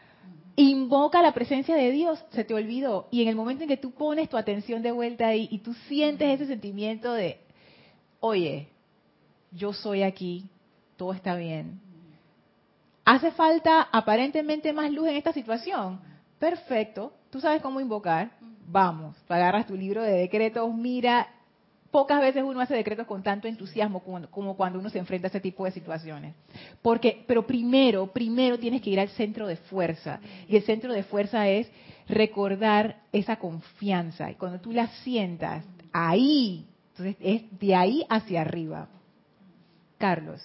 Invoca 0.58 1.22
la 1.22 1.34
presencia 1.34 1.78
de 1.78 1.90
Dios, 1.92 2.22
se 2.32 2.44
te 2.44 2.54
olvidó. 2.54 3.08
Y 3.12 3.22
en 3.22 3.30
el 3.30 3.38
momento 3.38 3.64
en 3.64 3.70
que 3.70 3.78
tú 3.78 3.92
pones 3.92 4.28
tu 4.28 4.36
atención 4.36 4.82
de 4.82 4.92
vuelta 4.92 5.28
ahí 5.28 5.48
y 5.50 5.60
tú 5.60 5.74
sientes 5.88 6.28
ese 6.28 6.48
sentimiento 6.48 7.14
de, 7.14 7.38
oye, 8.20 8.73
yo 9.56 9.74
soy 9.74 10.04
aquí, 10.04 10.50
todo 10.98 11.14
está 11.14 11.36
bien. 11.36 11.80
¿Hace 13.06 13.32
falta 13.32 13.82
aparentemente 13.92 14.72
más 14.72 14.92
luz 14.92 15.10
en 15.10 15.18
esta 15.18 15.34
situación? 15.34 16.00
Perfecto, 16.40 17.14
tú 17.30 17.40
sabes 17.42 17.62
cómo 17.62 17.80
invocar. 17.80 18.32
Vamos, 18.66 19.16
agarras 19.28 19.68
tu 19.68 19.76
libro 19.76 20.02
de 20.02 20.14
decretos, 20.14 20.74
mira, 20.74 21.28
pocas 21.92 22.20
veces 22.22 22.44
uno 22.44 22.60
hace 22.60 22.74
decretos 22.74 23.06
con 23.06 23.22
tanto 23.22 23.48
entusiasmo 23.48 24.00
como, 24.00 24.56
cuando 24.56 24.80
uno 24.80 24.90
se 24.90 24.98
enfrenta 24.98 25.28
a 25.28 25.30
ese 25.30 25.40
tipo 25.40 25.66
de 25.66 25.72
situaciones. 25.72 26.34
Porque, 26.82 27.24
pero 27.28 27.46
primero, 27.46 28.08
primero 28.08 28.58
tienes 28.58 28.82
que 28.82 28.90
ir 28.90 29.00
al 29.00 29.10
centro 29.10 29.46
de 29.46 29.58
fuerza. 29.58 30.20
Y 30.48 30.56
el 30.56 30.64
centro 30.64 30.92
de 30.92 31.04
fuerza 31.04 31.48
es 31.48 31.70
recordar 32.10 32.98
esa 33.12 33.36
confianza. 33.36 34.32
Y 34.32 34.36
cuando 34.36 34.60
tú 34.60 34.72
la 34.72 34.88
sientas, 35.04 35.66
ahí, 35.92 36.66
entonces 36.92 37.16
es 37.20 37.60
de 37.60 37.76
ahí 37.76 38.06
hacia 38.10 38.42
arriba. 38.42 38.88
Carlos. 40.04 40.42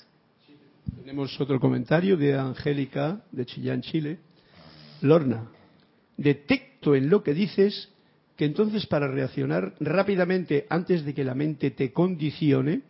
Tenemos 1.00 1.40
otro 1.40 1.58
comentario 1.58 2.16
de 2.16 2.38
Angélica 2.38 3.24
de 3.32 3.44
Chillán, 3.44 3.82
Chile. 3.82 4.20
Lorna, 5.00 5.48
detecto 6.16 6.94
en 6.94 7.10
lo 7.10 7.24
que 7.24 7.34
dices 7.34 7.92
que 8.36 8.44
entonces 8.44 8.86
para 8.86 9.08
reaccionar 9.08 9.74
rápidamente 9.80 10.64
antes 10.70 11.04
de 11.04 11.12
que 11.12 11.24
la 11.24 11.34
mente 11.34 11.72
te 11.72 11.92
condicione, 11.92 12.82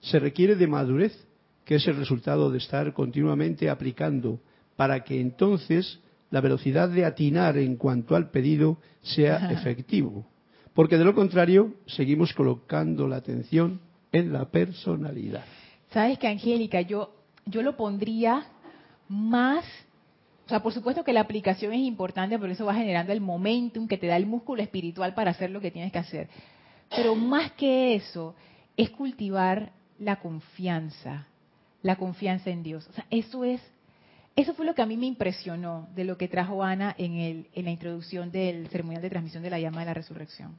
se 0.00 0.18
requiere 0.18 0.56
de 0.56 0.66
madurez, 0.66 1.16
que 1.64 1.76
es 1.76 1.86
el 1.86 1.94
resultado 1.94 2.50
de 2.50 2.58
estar 2.58 2.92
continuamente 2.92 3.70
aplicando, 3.70 4.40
para 4.74 5.04
que 5.04 5.20
entonces 5.20 6.00
la 6.32 6.40
velocidad 6.40 6.88
de 6.88 7.04
atinar 7.04 7.56
en 7.56 7.76
cuanto 7.76 8.16
al 8.16 8.30
pedido 8.30 8.78
sea 9.00 9.52
efectivo. 9.52 10.26
Porque 10.74 10.98
de 10.98 11.04
lo 11.04 11.14
contrario, 11.14 11.76
seguimos 11.86 12.34
colocando 12.34 13.06
la 13.06 13.14
atención 13.14 13.78
en 14.10 14.32
la 14.32 14.50
personalidad. 14.50 15.44
Sabes 15.96 16.18
que, 16.18 16.28
Angélica, 16.28 16.82
yo, 16.82 17.10
yo 17.46 17.62
lo 17.62 17.74
pondría 17.74 18.44
más, 19.08 19.64
o 20.44 20.48
sea, 20.50 20.62
por 20.62 20.74
supuesto 20.74 21.02
que 21.02 21.14
la 21.14 21.22
aplicación 21.22 21.72
es 21.72 21.80
importante, 21.80 22.38
pero 22.38 22.52
eso 22.52 22.66
va 22.66 22.74
generando 22.74 23.14
el 23.14 23.22
momentum 23.22 23.88
que 23.88 23.96
te 23.96 24.06
da 24.06 24.18
el 24.18 24.26
músculo 24.26 24.60
espiritual 24.60 25.14
para 25.14 25.30
hacer 25.30 25.50
lo 25.50 25.62
que 25.62 25.70
tienes 25.70 25.92
que 25.92 25.98
hacer. 25.98 26.28
Pero 26.90 27.14
más 27.14 27.52
que 27.52 27.94
eso, 27.94 28.34
es 28.76 28.90
cultivar 28.90 29.72
la 29.98 30.16
confianza, 30.16 31.28
la 31.80 31.96
confianza 31.96 32.50
en 32.50 32.62
Dios. 32.62 32.86
O 32.88 32.92
sea, 32.92 33.06
eso 33.08 33.44
es, 33.44 33.62
eso 34.36 34.52
fue 34.52 34.66
lo 34.66 34.74
que 34.74 34.82
a 34.82 34.86
mí 34.86 34.98
me 34.98 35.06
impresionó 35.06 35.88
de 35.94 36.04
lo 36.04 36.18
que 36.18 36.28
trajo 36.28 36.62
Ana 36.62 36.94
en, 36.98 37.14
el, 37.14 37.48
en 37.54 37.64
la 37.64 37.70
introducción 37.70 38.30
del 38.30 38.68
ceremonial 38.68 39.00
de 39.00 39.08
transmisión 39.08 39.42
de 39.42 39.48
la 39.48 39.60
llama 39.60 39.80
de 39.80 39.86
la 39.86 39.94
resurrección. 39.94 40.58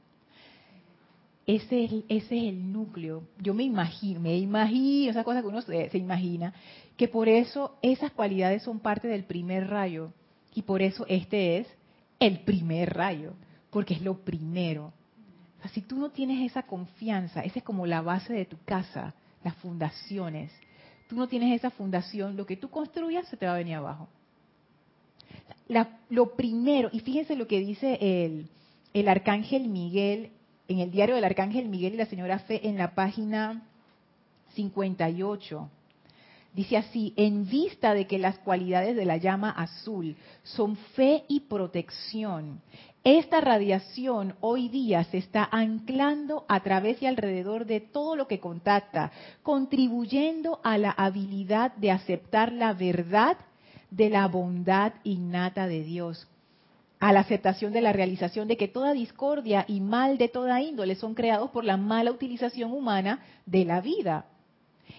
Ese 1.48 1.84
es, 1.84 1.92
ese 2.10 2.36
es 2.36 2.44
el 2.44 2.72
núcleo. 2.72 3.22
Yo 3.38 3.54
me 3.54 3.62
imagino, 3.62 4.20
me 4.20 4.36
imagino, 4.36 5.10
esas 5.10 5.24
cosas 5.24 5.40
que 5.40 5.48
uno 5.48 5.62
se, 5.62 5.96
imagina, 5.96 6.52
que 6.98 7.08
por 7.08 7.26
eso 7.26 7.78
esas 7.80 8.12
cualidades 8.12 8.64
son 8.64 8.80
parte 8.80 9.08
del 9.08 9.24
primer 9.24 9.66
rayo. 9.66 10.12
Y 10.54 10.60
por 10.60 10.82
eso 10.82 11.06
este 11.08 11.56
es 11.56 11.66
el 12.20 12.40
primer 12.40 12.92
rayo, 12.92 13.32
porque 13.70 13.94
es 13.94 14.02
lo 14.02 14.18
primero. 14.18 14.92
si 15.72 15.80
tú 15.80 15.96
no 15.96 16.10
tienes 16.10 16.44
esa 16.50 16.64
confianza, 16.64 17.40
esa 17.40 17.60
es 17.60 17.64
como 17.64 17.86
la 17.86 18.02
base 18.02 18.34
de 18.34 18.44
tu 18.44 18.58
casa, 18.66 19.14
las 19.42 19.54
fundaciones. 19.54 20.52
Tú 21.08 21.16
no 21.16 21.28
tienes 21.28 21.56
esa 21.56 21.70
fundación, 21.70 22.36
lo 22.36 22.44
que 22.44 22.58
tú 22.58 22.68
construyas 22.68 23.26
se 23.26 23.38
te 23.38 23.46
va 23.46 23.54
a 23.54 23.58
venir 23.58 23.76
abajo. 23.76 24.06
lo 26.10 26.36
primero, 26.36 26.90
y 26.92 27.00
fíjense 27.00 27.36
lo 27.36 27.46
que 27.46 27.60
dice 27.60 27.96
el, 28.02 28.50
el 28.92 29.08
arcángel 29.08 29.70
Miguel 29.70 30.32
en 30.68 30.80
el 30.80 30.90
diario 30.90 31.14
del 31.14 31.24
Arcángel 31.24 31.68
Miguel 31.68 31.94
y 31.94 31.96
la 31.96 32.06
señora 32.06 32.38
Fe 32.40 32.68
en 32.68 32.76
la 32.76 32.94
página 32.94 33.62
58. 34.54 35.70
Dice 36.54 36.76
así, 36.76 37.14
en 37.16 37.48
vista 37.48 37.94
de 37.94 38.06
que 38.06 38.18
las 38.18 38.38
cualidades 38.38 38.96
de 38.96 39.04
la 39.04 39.16
llama 39.16 39.50
azul 39.50 40.16
son 40.42 40.76
fe 40.76 41.24
y 41.28 41.40
protección, 41.40 42.60
esta 43.04 43.40
radiación 43.40 44.34
hoy 44.40 44.68
día 44.68 45.04
se 45.04 45.18
está 45.18 45.48
anclando 45.50 46.44
a 46.48 46.60
través 46.60 47.00
y 47.00 47.06
alrededor 47.06 47.64
de 47.64 47.80
todo 47.80 48.16
lo 48.16 48.26
que 48.26 48.40
contacta, 48.40 49.12
contribuyendo 49.42 50.60
a 50.62 50.76
la 50.76 50.90
habilidad 50.90 51.72
de 51.76 51.90
aceptar 51.90 52.52
la 52.52 52.74
verdad 52.74 53.38
de 53.90 54.10
la 54.10 54.26
bondad 54.26 54.94
innata 55.04 55.66
de 55.66 55.82
Dios, 55.84 56.26
a 57.00 57.12
la 57.12 57.20
aceptación 57.20 57.72
de 57.72 57.80
la 57.80 57.92
realización 57.92 58.48
de 58.48 58.56
que 58.56 58.68
toda 58.68 58.92
discordia 58.92 59.64
y 59.68 59.80
mal 59.80 60.18
de 60.18 60.28
toda 60.28 60.60
índole 60.60 60.96
son 60.96 61.14
creados 61.14 61.50
por 61.50 61.64
la 61.64 61.76
mala 61.76 62.10
utilización 62.10 62.72
humana 62.72 63.20
de 63.46 63.64
la 63.64 63.80
vida. 63.80 64.26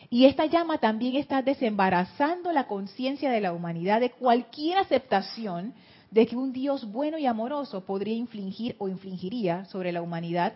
Y 0.10 0.26
esta 0.26 0.46
llama 0.46 0.80
también 0.80 1.16
está 1.16 1.42
desembarazando 1.42 2.52
la 2.52 2.68
conciencia 2.68 3.32
de 3.32 3.42
la 3.42 3.54
humanidad 3.54 4.00
de 4.00 4.12
cualquier 4.12 4.78
aceptación 4.78 5.74
de 6.10 6.26
que 6.26 6.36
un 6.36 6.54
Dios 6.54 6.92
bueno 6.92 7.18
y 7.18 7.26
amoroso 7.26 7.86
podría 7.86 8.16
infligir 8.16 8.76
o 8.80 8.88
infligiría 8.88 9.66
sobre 9.66 9.92
la 9.92 10.02
humanidad 10.02 10.54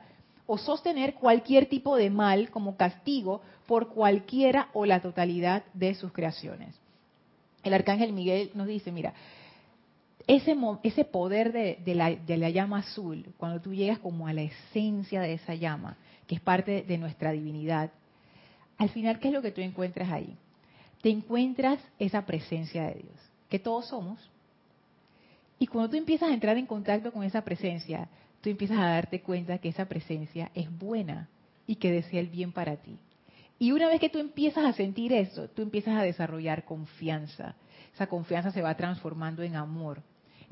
o 0.48 0.58
sostener 0.58 1.14
cualquier 1.14 1.68
tipo 1.68 1.96
de 1.96 2.10
mal 2.10 2.50
como 2.50 2.76
castigo 2.76 3.42
por 3.68 3.90
cualquiera 3.90 4.70
o 4.74 4.86
la 4.86 5.02
totalidad 5.02 5.64
de 5.74 5.94
sus 5.94 6.12
creaciones. 6.12 6.76
El 7.64 7.74
arcángel 7.74 8.12
Miguel 8.12 8.52
nos 8.56 8.68
dice, 8.68 8.92
mira, 8.92 9.14
ese, 10.28 11.06
poder 11.06 11.52
de, 11.52 11.96
la, 11.96 12.12
de 12.12 12.38
la 12.38 12.50
llama 12.50 12.80
azul, 12.80 13.26
cuando 13.38 13.62
tú 13.62 13.74
llegas 13.74 14.00
como 14.00 14.28
a 14.28 14.34
la 14.34 14.44
esencia 14.44 15.22
de 15.22 15.34
esa 15.34 15.56
llama, 15.56 15.98
que 16.28 16.36
es 16.36 16.42
parte 16.42 16.84
de 16.84 16.98
nuestra 16.98 17.32
divinidad, 17.32 17.92
al 18.78 18.90
final, 18.90 19.20
¿qué 19.20 19.28
es 19.28 19.34
lo 19.34 19.42
que 19.42 19.52
tú 19.52 19.62
encuentras 19.62 20.12
ahí? 20.12 20.36
Te 21.02 21.10
encuentras 21.10 21.80
esa 22.00 22.26
presencia 22.26 22.84
de 22.84 22.96
Dios, 22.96 23.32
que 23.50 23.60
todos 23.60 23.88
somos. 23.88 24.30
Y 25.60 25.68
cuando 25.68 25.92
tú 25.92 25.98
empiezas 25.98 26.30
a 26.30 26.34
entrar 26.34 26.58
en 26.58 26.66
contacto 26.66 27.12
con 27.12 27.24
esa 27.24 27.44
presencia, 27.44 28.08
tú 28.42 28.50
empiezas 28.50 28.78
a 28.78 28.90
darte 28.90 29.22
cuenta 29.22 29.58
que 29.58 29.70
esa 29.70 29.86
presencia 29.86 30.52
es 30.54 30.70
buena 30.78 31.30
y 31.68 31.76
que 31.76 31.92
desea 31.92 32.20
el 32.20 32.28
bien 32.28 32.52
para 32.52 32.78
ti. 32.78 32.98
Y 33.60 33.72
una 33.72 33.88
vez 33.88 34.00
que 34.00 34.10
tú 34.10 34.20
empiezas 34.20 34.66
a 34.66 34.74
sentir 34.74 35.14
eso, 35.14 35.50
tú 35.50 35.62
empiezas 35.62 35.96
a 35.96 36.04
desarrollar 36.04 36.66
confianza. 36.66 37.56
Esa 37.94 38.08
confianza 38.08 38.52
se 38.52 38.62
va 38.62 38.76
transformando 38.76 39.44
en 39.44 39.56
amor. 39.56 40.02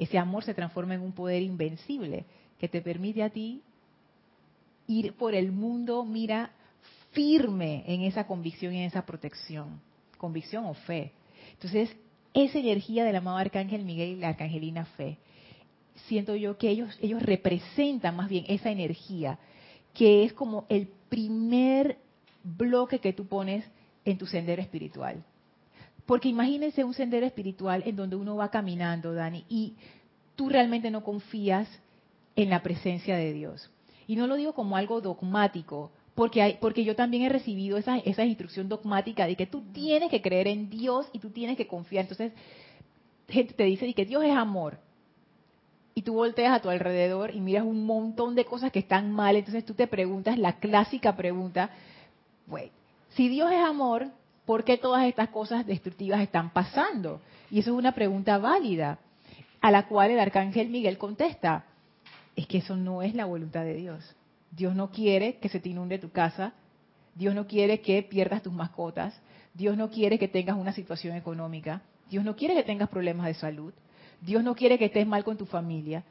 Ese 0.02 0.18
amor 0.18 0.44
se 0.44 0.56
transforma 0.56 0.96
en 0.96 1.02
un 1.02 1.12
poder 1.12 1.44
invencible 1.44 2.26
que 2.58 2.68
te 2.68 2.82
permite 2.82 3.22
a 3.22 3.30
ti 3.30 3.62
ir 4.88 5.14
por 5.14 5.36
el 5.36 5.52
mundo, 5.52 6.04
mira, 6.04 6.50
firme 7.12 7.84
en 7.86 8.02
esa 8.02 8.26
convicción 8.26 8.74
y 8.74 8.80
en 8.80 8.86
esa 8.86 9.06
protección, 9.06 9.80
convicción 10.18 10.66
o 10.66 10.74
fe. 10.74 11.12
Entonces, 11.54 11.96
esa 12.34 12.58
energía 12.58 13.06
del 13.06 13.16
amado 13.16 13.38
Arcángel 13.38 13.86
Miguel 13.86 14.10
y 14.10 14.16
la 14.16 14.30
Arcangelina 14.30 14.86
Fe, 14.86 15.20
siento 16.08 16.36
yo 16.36 16.58
que 16.58 16.70
ellos, 16.70 16.98
ellos 17.00 17.22
representan 17.22 18.16
más 18.16 18.28
bien 18.28 18.46
esa 18.48 18.72
energía, 18.72 19.38
que 19.94 20.24
es 20.24 20.34
como 20.34 20.66
el 20.70 20.88
primer 21.10 22.00
bloque 22.44 22.98
que 22.98 23.14
tú 23.14 23.28
pones 23.28 23.64
en 24.04 24.18
tu 24.18 24.26
sendero 24.26 24.64
espiritual. 24.64 25.24
Porque 26.06 26.30
imagínense 26.30 26.84
un 26.84 26.94
sendero 26.94 27.26
espiritual 27.26 27.84
en 27.86 27.96
donde 27.96 28.16
uno 28.16 28.36
va 28.36 28.50
caminando, 28.50 29.14
Dani, 29.14 29.46
y 29.50 29.76
tú 30.36 30.50
realmente 30.50 30.92
no 30.92 31.04
confías 31.04 31.68
en 32.36 32.50
la 32.50 32.64
presencia 32.64 33.16
de 33.16 33.34
Dios. 33.34 33.70
Y 34.08 34.16
no 34.16 34.28
lo 34.28 34.36
digo 34.36 34.54
como 34.54 34.76
algo 34.76 35.02
dogmático, 35.02 35.92
porque, 36.16 36.42
hay, 36.42 36.58
porque 36.60 36.84
yo 36.84 36.96
también 36.96 37.24
he 37.24 37.30
recibido 37.30 37.78
esa, 37.78 37.98
esa 38.00 38.26
instrucción 38.26 38.68
dogmática 38.68 39.26
de 39.26 39.36
que 39.36 39.46
tú 39.46 39.62
tienes 39.72 40.10
que 40.10 40.22
creer 40.22 40.48
en 40.48 40.70
Dios 40.70 41.08
y 41.14 41.20
tú 41.20 41.30
tienes 41.30 41.58
que 41.58 41.68
confiar. 41.68 42.04
Entonces, 42.04 42.34
gente 43.30 43.54
te 43.54 43.64
dice 43.64 43.94
que 43.94 44.06
Dios 44.06 44.24
es 44.24 44.36
amor. 44.36 44.78
Y 45.94 46.04
tú 46.04 46.14
volteas 46.14 46.54
a 46.54 46.62
tu 46.62 46.70
alrededor 46.70 47.36
y 47.36 47.40
miras 47.40 47.66
un 47.66 47.86
montón 47.86 48.36
de 48.36 48.46
cosas 48.46 48.72
que 48.72 48.80
están 48.80 49.12
mal. 49.12 49.36
Entonces 49.36 49.66
tú 49.66 49.74
te 49.74 49.88
preguntas 49.88 50.38
la 50.38 50.58
clásica 50.58 51.16
pregunta, 51.16 51.70
si 53.10 53.30
Dios 53.30 53.52
es 53.52 53.60
amor, 53.60 54.08
¿por 54.52 54.66
qué 54.66 54.78
todas 54.78 55.06
estas 55.06 55.30
cosas 55.30 55.66
destructivas 55.66 56.20
están 56.20 56.50
pasando? 56.50 57.22
Y 57.50 57.60
eso 57.60 57.72
es 57.72 57.78
una 57.78 57.94
pregunta 57.94 58.38
válida, 58.38 59.00
a 59.62 59.72
la 59.72 59.88
cual 59.88 60.12
el 60.12 60.20
arcángel 60.20 60.68
Miguel 60.68 60.98
contesta, 60.98 61.64
es 62.36 62.48
que 62.48 62.58
eso 62.58 62.76
no 62.76 63.02
es 63.02 63.16
la 63.16 63.24
voluntad 63.24 63.64
de 63.64 63.76
Dios. 63.76 64.14
Dios 64.52 64.76
no 64.76 64.92
quiere 64.92 65.38
que 65.38 65.48
se 65.48 65.62
te 65.62 65.70
inunde 65.70 66.00
tu 66.00 66.10
casa. 66.10 66.52
Dios 67.16 67.34
no 67.34 67.48
quiere 67.48 67.80
que 67.80 68.04
pierdas 68.04 68.44
tus 68.44 68.52
mascotas. 68.52 69.18
Dios 69.54 69.78
no 69.78 69.90
quiere 69.90 70.20
que 70.20 70.28
tengas 70.28 70.58
una 70.58 70.74
situación 70.74 71.16
económica. 71.16 71.82
Dios 72.10 72.26
no 72.26 72.36
quiere 72.36 72.54
que 72.54 72.64
tengas 72.64 72.90
problemas 72.90 73.28
de 73.28 73.36
salud. 73.36 73.74
Dios 74.20 74.44
no 74.44 74.54
quiere 74.54 74.78
que 74.78 74.88
estés 74.88 75.08
mal 75.08 75.24
con 75.24 75.38
tu 75.38 75.46
familia. 75.46 76.04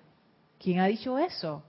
¿Quién 0.58 0.80
ha 0.80 0.86
dicho 0.86 1.18
eso? 1.18 1.62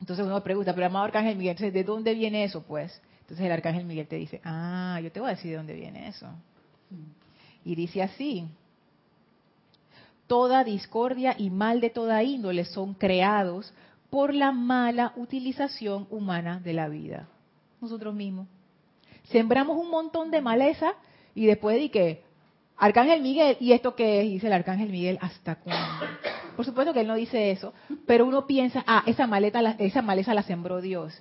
Entonces 0.00 0.26
uno 0.26 0.42
pregunta, 0.42 0.74
pero 0.74 0.88
amado 0.88 1.04
Arcángel 1.04 1.36
Miguel, 1.36 1.56
¿de 1.56 1.84
dónde 1.84 2.12
viene 2.12 2.42
eso? 2.42 2.64
Pues, 2.64 3.00
entonces 3.26 3.44
el 3.44 3.50
Arcángel 3.50 3.84
Miguel 3.84 4.06
te 4.06 4.14
dice, 4.14 4.40
ah, 4.44 5.00
yo 5.02 5.10
te 5.10 5.18
voy 5.18 5.30
a 5.30 5.34
decir 5.34 5.50
de 5.50 5.56
dónde 5.56 5.74
viene 5.74 6.06
eso. 6.06 6.28
Y 7.64 7.74
dice 7.74 8.00
así, 8.00 8.46
toda 10.28 10.62
discordia 10.62 11.34
y 11.36 11.50
mal 11.50 11.80
de 11.80 11.90
toda 11.90 12.22
índole 12.22 12.64
son 12.64 12.94
creados 12.94 13.74
por 14.10 14.32
la 14.32 14.52
mala 14.52 15.12
utilización 15.16 16.06
humana 16.08 16.60
de 16.60 16.72
la 16.72 16.86
vida. 16.86 17.26
Nosotros 17.80 18.14
mismos. 18.14 18.46
Sembramos 19.24 19.76
un 19.76 19.90
montón 19.90 20.30
de 20.30 20.40
maleza 20.40 20.92
y 21.34 21.46
después 21.46 21.80
de 21.80 21.90
que, 21.90 22.22
Arcángel 22.76 23.22
Miguel, 23.22 23.56
¿y 23.58 23.72
esto 23.72 23.96
qué 23.96 24.20
es? 24.20 24.30
Dice 24.30 24.46
el 24.46 24.52
Arcángel 24.52 24.90
Miguel, 24.90 25.18
¿hasta 25.20 25.56
cuándo? 25.56 26.06
Por 26.54 26.64
supuesto 26.64 26.94
que 26.94 27.00
él 27.00 27.08
no 27.08 27.16
dice 27.16 27.50
eso, 27.50 27.74
pero 28.06 28.24
uno 28.24 28.46
piensa, 28.46 28.84
ah, 28.86 29.02
esa, 29.04 29.26
maleta, 29.26 29.74
esa 29.80 30.00
maleza 30.00 30.32
la 30.32 30.44
sembró 30.44 30.80
Dios. 30.80 31.20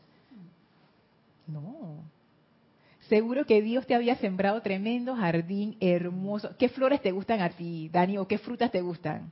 No. 1.48 1.75
Seguro 3.10 3.46
que 3.46 3.62
Dios 3.62 3.86
te 3.86 3.94
había 3.94 4.16
sembrado 4.16 4.62
tremendo 4.62 5.16
jardín 5.16 5.78
hermoso. 5.80 6.50
¿Qué 6.58 6.70
flores 6.70 7.02
te 7.02 7.12
gustan 7.12 7.42
a 7.42 7.50
ti, 7.50 7.90
Dani? 7.92 8.18
¿O 8.18 8.28
qué 8.28 8.38
frutas 8.38 8.72
te 8.72 8.82
gustan? 8.82 9.32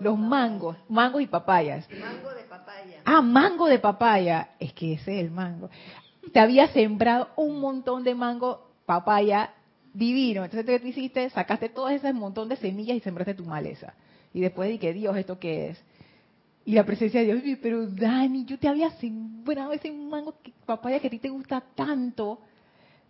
Los 0.00 0.18
mangos, 0.18 0.76
mangos 0.88 1.22
y 1.22 1.26
papayas. 1.26 1.88
Mango 1.90 2.30
de 2.30 2.42
papaya. 2.42 3.00
Ah, 3.04 3.22
mango 3.22 3.66
de 3.66 3.78
papaya. 3.78 4.50
Es 4.58 4.72
que 4.72 4.94
ese 4.94 5.18
es 5.18 5.24
el 5.24 5.30
mango. 5.30 5.70
Te 6.32 6.40
había 6.40 6.68
sembrado 6.68 7.28
un 7.36 7.60
montón 7.60 8.04
de 8.04 8.14
mango, 8.14 8.68
papaya, 8.84 9.54
divino. 9.94 10.44
Entonces, 10.44 10.66
¿qué 10.66 10.80
te 10.80 10.88
hiciste? 10.88 11.30
Sacaste 11.30 11.68
todo 11.68 11.88
ese 11.88 12.12
montón 12.12 12.48
de 12.48 12.56
semillas 12.56 12.96
y 12.96 13.00
sembraste 13.00 13.34
tu 13.34 13.44
maleza. 13.44 13.94
Y 14.34 14.40
después 14.40 14.68
dije, 14.68 14.92
Dios, 14.92 15.16
¿esto 15.16 15.38
qué 15.38 15.70
es? 15.70 15.82
Y 16.66 16.72
la 16.72 16.84
presencia 16.84 17.20
de 17.20 17.40
Dios, 17.40 17.58
pero 17.62 17.86
Dani, 17.86 18.44
yo 18.44 18.58
te 18.58 18.66
había 18.66 18.90
sembrado 18.98 19.72
ese 19.72 19.92
mango 19.92 20.34
papaya 20.66 20.98
que 20.98 21.06
a 21.06 21.10
ti 21.10 21.20
te 21.20 21.28
gusta 21.28 21.62
tanto. 21.76 22.40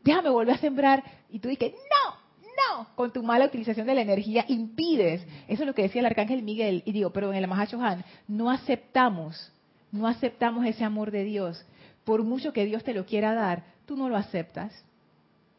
Déjame 0.04 0.28
volver 0.28 0.54
a 0.54 0.58
sembrar. 0.58 1.02
Y 1.30 1.38
tú 1.38 1.48
dije, 1.48 1.74
no, 1.74 2.16
no, 2.42 2.88
con 2.94 3.12
tu 3.14 3.22
mala 3.22 3.46
utilización 3.46 3.86
de 3.86 3.94
la 3.94 4.02
energía 4.02 4.44
impides. 4.48 5.26
Eso 5.48 5.62
es 5.62 5.66
lo 5.66 5.74
que 5.74 5.82
decía 5.82 6.00
el 6.00 6.06
arcángel 6.06 6.42
Miguel. 6.42 6.82
Y 6.84 6.92
digo, 6.92 7.10
pero 7.14 7.32
en 7.32 7.38
el 7.38 7.48
Mahashohan, 7.48 8.04
no 8.28 8.50
aceptamos, 8.50 9.50
no 9.90 10.06
aceptamos 10.06 10.66
ese 10.66 10.84
amor 10.84 11.10
de 11.10 11.24
Dios. 11.24 11.64
Por 12.04 12.24
mucho 12.24 12.52
que 12.52 12.66
Dios 12.66 12.84
te 12.84 12.92
lo 12.92 13.06
quiera 13.06 13.32
dar, 13.32 13.64
tú 13.86 13.96
no 13.96 14.10
lo 14.10 14.16
aceptas. 14.16 14.84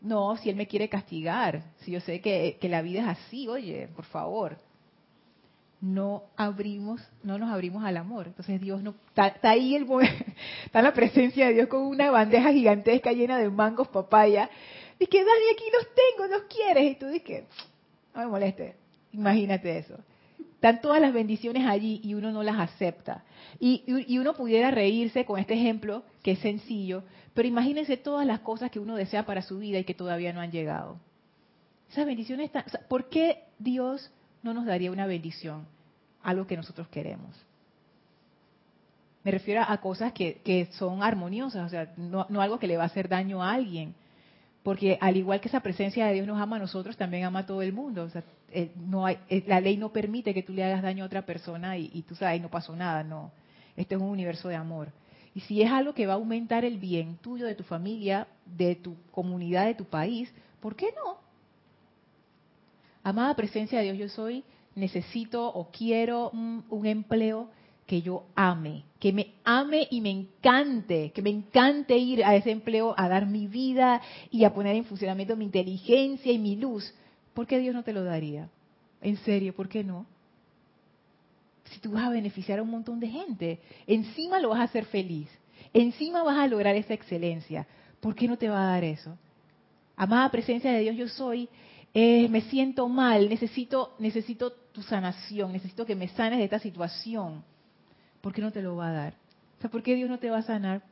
No, 0.02 0.38
si 0.38 0.52
Él 0.52 0.56
me 0.56 0.68
quiere 0.68 0.88
castigar, 0.88 1.64
si 1.80 1.92
yo 1.92 2.00
sé 2.00 2.22
que, 2.22 2.60
la 2.62 2.84
vida 2.84 3.02
es 3.02 3.08
así, 3.08 3.48
oye, 3.48 3.90
por 3.96 4.06
favor. 4.06 4.60
No 5.80 6.24
abrimos, 6.36 7.02
no 7.24 7.38
nos 7.38 7.52
abrimos 7.52 7.84
al 7.84 7.98
amor. 7.98 8.28
Entonces 8.28 8.60
Dios 8.60 8.82
no, 8.82 8.96
está, 9.10 9.36
ahí 9.44 9.76
el, 9.76 9.86
está 10.66 10.82
la 10.82 10.94
presencia 10.94 11.48
de 11.48 11.54
Dios 11.54 11.68
con 11.68 11.82
una 11.84 12.10
bandeja 12.10 12.52
gigantesca 12.52 13.12
llena 13.12 13.38
de 13.38 13.50
mangos, 13.50 13.88
papaya, 13.90 14.50
que 15.06 15.20
Dani, 15.20 15.46
aquí 15.54 15.66
los 15.72 15.88
tengo, 15.94 16.34
los 16.34 16.44
quieres. 16.44 16.92
Y 16.92 16.96
tú 16.96 17.08
dices, 17.08 17.44
no 18.16 18.22
me 18.22 18.28
moleste. 18.28 18.76
Imagínate 19.12 19.78
eso. 19.78 20.00
Están 20.56 20.82
todas 20.82 21.00
las 21.00 21.14
bendiciones 21.14 21.68
allí 21.68 22.02
y 22.04 22.16
uno 22.16 22.32
no 22.32 22.42
las 22.42 22.58
acepta. 22.58 23.24
Y, 23.60 23.84
y, 24.08 24.18
uno 24.18 24.34
pudiera 24.34 24.72
reírse 24.72 25.24
con 25.24 25.40
este 25.40 25.54
ejemplo, 25.54 26.04
que 26.24 26.32
es 26.32 26.40
sencillo, 26.40 27.04
pero 27.36 27.48
imagínense 27.48 27.98
todas 27.98 28.26
las 28.26 28.40
cosas 28.40 28.72
que 28.72 28.80
uno 28.80 28.96
desea 28.96 29.24
para 29.24 29.44
su 29.44 29.60
vida 29.60 29.78
y 29.78 29.84
que 29.84 29.94
todavía 29.94 30.34
no 30.34 30.42
han 30.42 30.52
llegado. 30.52 31.00
Esas 31.92 32.08
bendiciones 32.08 32.48
están... 32.48 32.66
¿Por 32.90 33.10
qué 33.10 33.44
Dios 33.60 34.12
no 34.48 34.54
nos 34.54 34.66
daría 34.66 34.92
una 34.92 35.06
bendición? 35.06 35.66
Algo 36.24 36.48
que 36.48 36.58
nosotros 36.58 36.88
queremos. 36.88 37.36
Me 39.24 39.32
refiero 39.32 39.62
a 39.68 39.78
cosas 39.78 40.14
que, 40.14 40.42
que 40.44 40.68
son 40.72 41.04
armoniosas, 41.04 41.68
o 41.68 41.70
sea, 41.70 41.94
no, 41.98 42.26
no 42.30 42.42
algo 42.42 42.60
que 42.60 42.68
le 42.68 42.78
va 42.78 42.84
a 42.84 42.88
hacer 42.88 43.10
daño 43.10 43.44
a 43.44 43.54
alguien 43.54 43.94
porque 44.68 44.98
al 45.00 45.16
igual 45.16 45.40
que 45.40 45.48
esa 45.48 45.62
presencia 45.62 46.08
de 46.08 46.16
Dios 46.16 46.28
nos 46.28 46.42
ama 46.42 46.58
a 46.58 46.60
nosotros, 46.60 46.98
también 46.98 47.24
ama 47.24 47.40
a 47.40 47.46
todo 47.46 47.62
el 47.62 47.72
mundo. 47.72 48.04
O 48.04 48.10
sea, 48.10 48.22
eh, 48.52 48.74
no 48.76 49.06
hay, 49.06 49.18
eh, 49.30 49.42
la 49.48 49.62
ley 49.62 49.78
no 49.78 49.94
permite 49.94 50.34
que 50.34 50.44
tú 50.44 50.52
le 50.52 50.62
hagas 50.62 50.82
daño 50.82 51.06
a 51.06 51.08
otra 51.08 51.26
persona 51.26 51.78
y, 51.78 52.04
tú 52.06 52.16
sabes, 52.16 52.42
no 52.42 52.50
pasó 52.50 52.76
nada, 52.76 53.02
no. 53.02 53.32
Este 53.78 53.96
es 53.96 54.02
un 54.02 54.10
universo 54.10 54.50
de 54.50 54.58
amor. 54.58 54.90
Y 55.34 55.40
si 55.40 55.62
es 55.62 55.72
algo 55.72 55.94
que 55.94 56.06
va 56.06 56.12
a 56.12 56.16
aumentar 56.18 56.66
el 56.66 56.80
bien 56.80 57.16
tuyo, 57.22 57.46
de 57.46 57.56
tu 57.56 57.64
familia, 57.64 58.28
de 58.46 58.76
tu 58.76 58.98
comunidad, 59.12 59.68
de 59.68 59.76
tu 59.76 59.86
país, 59.86 60.30
¿por 60.60 60.76
qué 60.76 60.88
no? 60.98 61.18
Amada 63.08 63.38
presencia 63.38 63.80
de 63.80 63.86
Dios, 63.86 63.98
yo 63.98 64.10
soy, 64.10 64.44
necesito 64.76 65.48
o 65.48 65.72
quiero 65.72 66.30
un, 66.32 66.86
empleo 66.86 67.50
que 67.86 68.02
yo 68.02 68.26
ame, 68.36 68.84
que 69.00 69.14
me 69.14 69.36
ame 69.46 69.88
y 69.90 70.02
me 70.02 70.10
encante, 70.10 71.14
que 71.14 71.22
me 71.22 71.30
encante 71.30 71.98
ir 71.98 72.22
a 72.26 72.36
ese 72.36 72.52
empleo 72.52 72.94
a 72.98 73.08
dar 73.08 73.26
mi 73.26 73.48
vida 73.48 74.02
y 74.30 74.44
a 74.44 74.54
poner 74.54 74.76
en 74.76 74.84
funcionamiento 74.84 75.38
mi 75.38 75.46
inteligencia 75.46 76.34
y 76.34 76.38
mi 76.38 76.58
luz. 76.58 76.94
¿Por 77.34 77.48
qué 77.48 77.60
Dios 77.60 77.74
no 77.74 77.82
te 77.82 77.94
lo 77.94 78.04
daría? 78.04 78.50
En 79.00 79.16
serio, 79.20 79.56
¿por 79.56 79.70
qué 79.70 79.86
no? 79.86 80.06
Si 81.64 81.80
tú 81.80 81.92
vas 81.92 82.04
a 82.04 82.10
beneficiar 82.10 82.60
a 82.60 82.64
un 82.64 82.72
montón 82.72 83.00
de 83.00 83.08
gente, 83.08 83.62
encima 83.88 84.42
lo 84.42 84.50
vas 84.50 84.60
a 84.60 84.64
hacer 84.64 84.84
feliz, 84.84 85.30
encima 85.72 86.24
vas 86.24 86.40
a 86.40 86.48
lograr 86.48 86.76
esa 86.76 86.94
excelencia, 86.94 87.68
¿por 88.02 88.16
qué 88.16 88.28
no 88.28 88.38
te 88.38 88.50
va 88.50 88.64
a 88.64 88.74
dar 88.74 88.84
eso? 88.84 89.18
Amada 89.96 90.30
presencia 90.30 90.74
de 90.74 90.82
Dios, 90.82 90.98
yo 90.98 91.08
soy, 91.08 91.48
eh, 92.00 92.30
me 92.30 92.42
siento 92.42 92.88
mal, 92.88 93.28
necesito, 93.28 93.96
necesito 93.98 94.52
tu 94.52 94.84
sanación, 94.84 95.52
necesito 95.52 95.84
que 95.84 95.96
me 95.96 96.08
sanes 96.10 96.38
de 96.38 96.46
esta 96.46 96.60
situación 96.60 97.44
¿por 98.22 98.34
qué 98.34 98.42
no 98.42 98.52
te 98.52 98.62
lo 98.62 98.76
va 98.76 98.90
a 98.90 98.92
dar? 98.92 99.14
O 99.64 99.70
¿por 99.70 99.82
qué 99.82 99.96
Dios 99.96 100.08
no 100.08 100.20
te 100.20 100.30
va 100.30 100.38
a 100.38 100.44
sanar? 100.44 100.84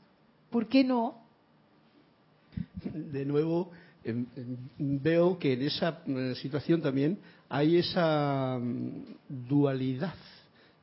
¿Por 0.50 0.68
qué 0.68 0.84
no? 0.84 1.22
De 2.84 3.24
nuevo, 3.24 3.72
em, 4.04 4.26
em, 4.36 4.58
veo 4.80 5.38
que 5.38 5.54
en 5.54 5.62
esa 5.62 6.02
eh, 6.08 6.34
situación 6.42 6.82
también 6.82 7.20
hay 7.50 7.78
esa 7.78 8.58
mm, 8.60 9.48
dualidad 9.48 10.16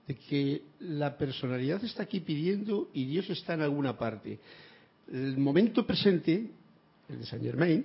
de 0.06 0.14
que 0.14 0.62
la 0.78 1.18
personalidad 1.18 1.82
está 1.82 2.04
aquí 2.04 2.20
pidiendo 2.20 2.90
y 2.92 3.06
Dios 3.06 3.28
está 3.30 3.54
en 3.54 3.62
alguna 3.62 3.98
parte. 3.98 4.38
El 5.12 5.38
momento 5.38 5.84
presente, 5.84 6.48
el 7.08 7.18
de 7.18 7.26
Saint 7.26 7.44
Germain, 7.44 7.84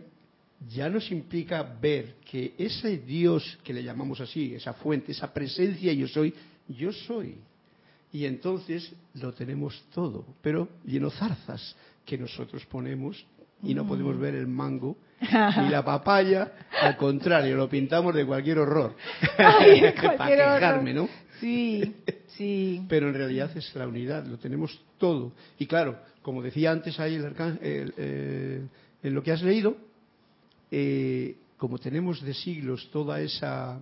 ya 0.69 0.89
nos 0.89 1.11
implica 1.11 1.63
ver 1.63 2.15
que 2.29 2.53
ese 2.57 2.97
Dios 2.97 3.57
que 3.63 3.73
le 3.73 3.83
llamamos 3.83 4.19
así, 4.19 4.55
esa 4.55 4.73
fuente, 4.73 5.11
esa 5.11 5.33
presencia 5.33 5.93
yo 5.93 6.07
soy, 6.07 6.33
yo 6.67 6.91
soy 6.91 7.37
y 8.11 8.25
entonces 8.25 8.91
lo 9.15 9.33
tenemos 9.33 9.83
todo, 9.93 10.25
pero 10.41 10.69
lleno 10.85 11.09
zarzas 11.11 11.75
que 12.05 12.17
nosotros 12.17 12.65
ponemos 12.65 13.25
y 13.63 13.73
no 13.73 13.87
podemos 13.87 14.15
mm. 14.15 14.19
ver 14.19 14.35
el 14.35 14.47
mango 14.47 14.97
ni 15.21 15.69
la 15.69 15.83
papaya, 15.83 16.51
al 16.81 16.95
contrario, 16.95 17.57
lo 17.57 17.67
pintamos 17.67 18.13
de 18.13 18.25
cualquier 18.25 18.59
horror. 18.59 18.95
Para 20.17 20.81
¿no? 20.81 21.09
Sí, 21.39 21.95
sí. 22.27 22.83
Pero 22.87 23.09
en 23.09 23.15
realidad 23.15 23.51
es 23.55 23.73
la 23.75 23.87
unidad, 23.87 24.25
lo 24.25 24.37
tenemos 24.37 24.79
todo. 24.97 25.33
Y 25.57 25.65
claro, 25.65 25.99
como 26.21 26.41
decía 26.41 26.71
antes 26.71 26.99
ahí 26.99 27.15
el, 27.15 27.93
eh, 27.97 28.61
en 29.03 29.13
lo 29.13 29.23
que 29.23 29.31
has 29.31 29.41
leído, 29.41 29.75
eh, 30.71 31.35
como 31.57 31.77
tenemos 31.77 32.21
de 32.21 32.33
siglos 32.33 32.89
toda 32.91 33.21
esa 33.21 33.79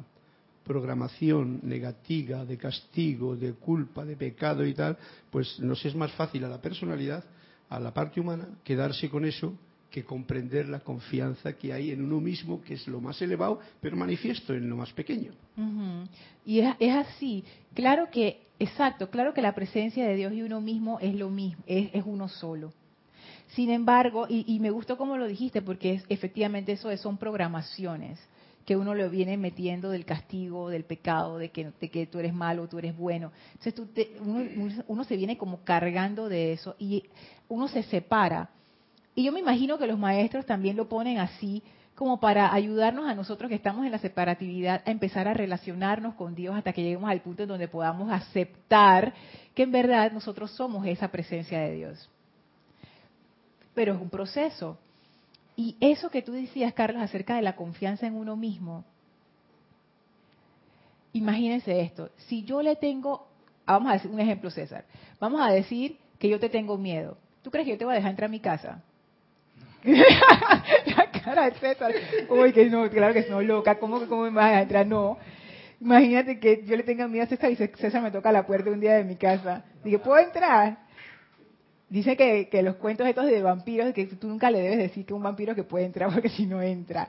programación 0.63 1.59
negativa 1.63 2.43
de 2.43 2.57
castigo, 2.57 3.35
de 3.35 3.53
culpa, 3.53 4.03
de 4.03 4.15
pecado 4.15 4.65
y 4.65 4.73
tal, 4.73 4.97
pues 5.29 5.59
nos 5.59 5.85
es 5.85 5.95
más 5.95 6.11
fácil 6.13 6.43
a 6.45 6.49
la 6.49 6.61
personalidad, 6.61 7.23
a 7.69 7.79
la 7.79 7.93
parte 7.93 8.19
humana, 8.19 8.47
quedarse 8.63 9.09
con 9.09 9.25
eso 9.25 9.53
que 9.95 10.03
comprender 10.03 10.67
la 10.67 10.81
confianza 10.81 11.53
que 11.53 11.71
hay 11.71 11.91
en 11.91 12.03
uno 12.03 12.19
mismo, 12.19 12.61
que 12.61 12.73
es 12.73 12.85
lo 12.85 12.99
más 12.99 13.21
elevado, 13.21 13.61
pero 13.79 13.95
manifiesto 13.95 14.53
en 14.53 14.69
lo 14.69 14.75
más 14.75 14.91
pequeño. 14.91 15.31
Y 16.45 16.59
es, 16.59 16.95
así. 16.95 17.45
Claro 17.73 18.09
que, 18.11 18.41
exacto, 18.59 19.09
claro 19.09 19.33
que 19.33 19.41
la 19.41 19.55
presencia 19.55 20.05
de 20.05 20.17
Dios 20.17 20.33
y 20.33 20.41
uno 20.41 20.59
mismo 20.59 20.99
es 20.99 21.15
lo 21.15 21.29
mismo, 21.29 21.63
es, 21.65 22.03
uno 22.05 22.27
solo. 22.27 22.73
Sin 23.49 23.69
embargo, 23.69 24.25
y, 24.27 24.43
y, 24.47 24.59
me 24.59 24.71
gustó 24.71 24.97
como 24.97 25.17
lo 25.17 25.27
dijiste, 25.27 25.61
porque 25.61 25.93
es, 25.93 26.05
efectivamente 26.09 26.71
eso 26.71 26.95
son 26.97 27.17
programaciones 27.17 28.19
que 28.65 28.75
uno 28.75 28.95
lo 28.95 29.09
viene 29.09 29.37
metiendo 29.37 29.91
del 29.91 30.05
castigo, 30.05 30.69
del 30.69 30.83
pecado, 30.83 31.37
de 31.37 31.49
que, 31.49 31.71
que 31.91 32.07
tú 32.07 32.19
eres 32.19 32.33
malo, 32.33 32.67
tú 32.67 32.79
eres 32.79 32.97
bueno. 32.97 33.31
Entonces 33.53 33.75
tú 33.75 33.87
uno, 34.87 35.03
se 35.03 35.15
viene 35.15 35.37
como 35.37 35.63
cargando 35.63 36.27
de 36.27 36.53
eso 36.53 36.75
y 36.79 37.03
uno 37.47 37.67
se 37.67 37.83
separa. 37.83 38.49
Y 39.13 39.23
yo 39.23 39.31
me 39.31 39.39
imagino 39.39 39.77
que 39.77 39.87
los 39.87 39.99
maestros 39.99 40.45
también 40.45 40.75
lo 40.75 40.89
ponen 40.89 41.19
así 41.19 41.61
como 41.93 42.19
para 42.19 42.53
ayudarnos 42.53 43.07
a 43.07 43.15
nosotros 43.15 43.47
que 43.47 43.55
estamos 43.55 43.85
en 43.85 43.91
la 43.91 43.99
separatividad 43.99 44.81
a 44.85 44.91
empezar 44.91 45.27
a 45.29 45.33
relacionarnos 45.33 46.15
con 46.15 46.35
Dios 46.35 46.55
hasta 46.55 46.73
que 46.73 46.83
lleguemos 46.83 47.09
al 47.09 47.21
punto 47.21 47.43
en 47.43 47.49
donde 47.49 47.69
podamos 47.69 48.11
aceptar 48.11 49.13
que 49.53 49.63
en 49.63 49.71
verdad 49.71 50.11
nosotros 50.11 50.51
somos 50.51 50.85
esa 50.87 51.07
presencia 51.09 51.59
de 51.59 51.75
Dios. 51.75 52.09
Pero 53.75 53.93
es 53.93 54.01
un 54.01 54.09
proceso. 54.09 54.77
Y 55.55 55.77
eso 55.79 56.09
que 56.09 56.21
tú 56.21 56.31
decías, 56.31 56.73
Carlos, 56.73 57.01
acerca 57.01 57.35
de 57.35 57.41
la 57.41 57.55
confianza 57.55 58.07
en 58.07 58.15
uno 58.15 58.35
mismo, 58.35 58.83
imagínense 61.13 61.79
esto, 61.79 62.09
si 62.27 62.43
yo 62.43 62.61
le 62.61 62.75
tengo, 62.75 63.27
vamos 63.65 63.89
a 63.89 63.93
decir 63.93 64.11
un 64.11 64.19
ejemplo, 64.19 64.49
César, 64.49 64.83
vamos 65.19 65.39
a 65.41 65.51
decir 65.51 65.97
que 66.19 66.27
yo 66.27 66.39
te 66.39 66.49
tengo 66.49 66.77
miedo, 66.77 67.17
¿tú 67.41 67.51
crees 67.51 67.65
que 67.65 67.71
yo 67.71 67.77
te 67.77 67.85
voy 67.85 67.93
a 67.93 67.97
dejar 67.97 68.11
entrar 68.11 68.27
a 68.27 68.31
mi 68.31 68.41
casa? 68.41 68.83
la 69.85 71.11
cara 71.11 71.45
de 71.45 71.55
César, 71.57 71.93
uy, 72.27 72.51
que 72.51 72.65
no, 72.69 72.89
claro 72.89 73.13
que 73.13 73.29
no, 73.29 73.41
loca, 73.41 73.79
¿cómo, 73.79 74.05
cómo 74.07 74.23
me 74.23 74.31
vas 74.31 74.55
a 74.55 74.61
entrar? 74.61 74.85
No. 74.85 75.17
Imagínate 75.79 76.39
que 76.39 76.63
yo 76.65 76.75
le 76.75 76.83
tenga 76.83 77.07
miedo 77.07 77.23
a 77.23 77.27
César 77.27 77.51
y 77.51 77.55
César 77.55 78.01
me 78.01 78.11
toca 78.11 78.31
la 78.31 78.45
puerta 78.45 78.71
un 78.71 78.79
día 78.79 78.95
de 78.95 79.03
mi 79.03 79.15
casa. 79.15 79.63
Dije, 79.83 79.99
¿puedo 79.99 80.17
entrar? 80.17 80.84
Dice 81.87 82.17
que, 82.17 82.49
que, 82.49 82.63
los 82.63 82.77
cuentos 82.77 83.07
estos 83.07 83.27
de 83.27 83.41
vampiros, 83.43 83.93
que 83.93 84.07
tú 84.07 84.27
nunca 84.27 84.49
le 84.49 84.59
debes 84.59 84.77
decir 84.79 85.05
que 85.05 85.13
un 85.13 85.21
vampiro 85.21 85.53
que 85.53 85.63
puede 85.63 85.85
entrar 85.85 86.09
porque 86.13 86.29
si 86.29 86.45
no 86.45 86.61
entra. 86.61 87.07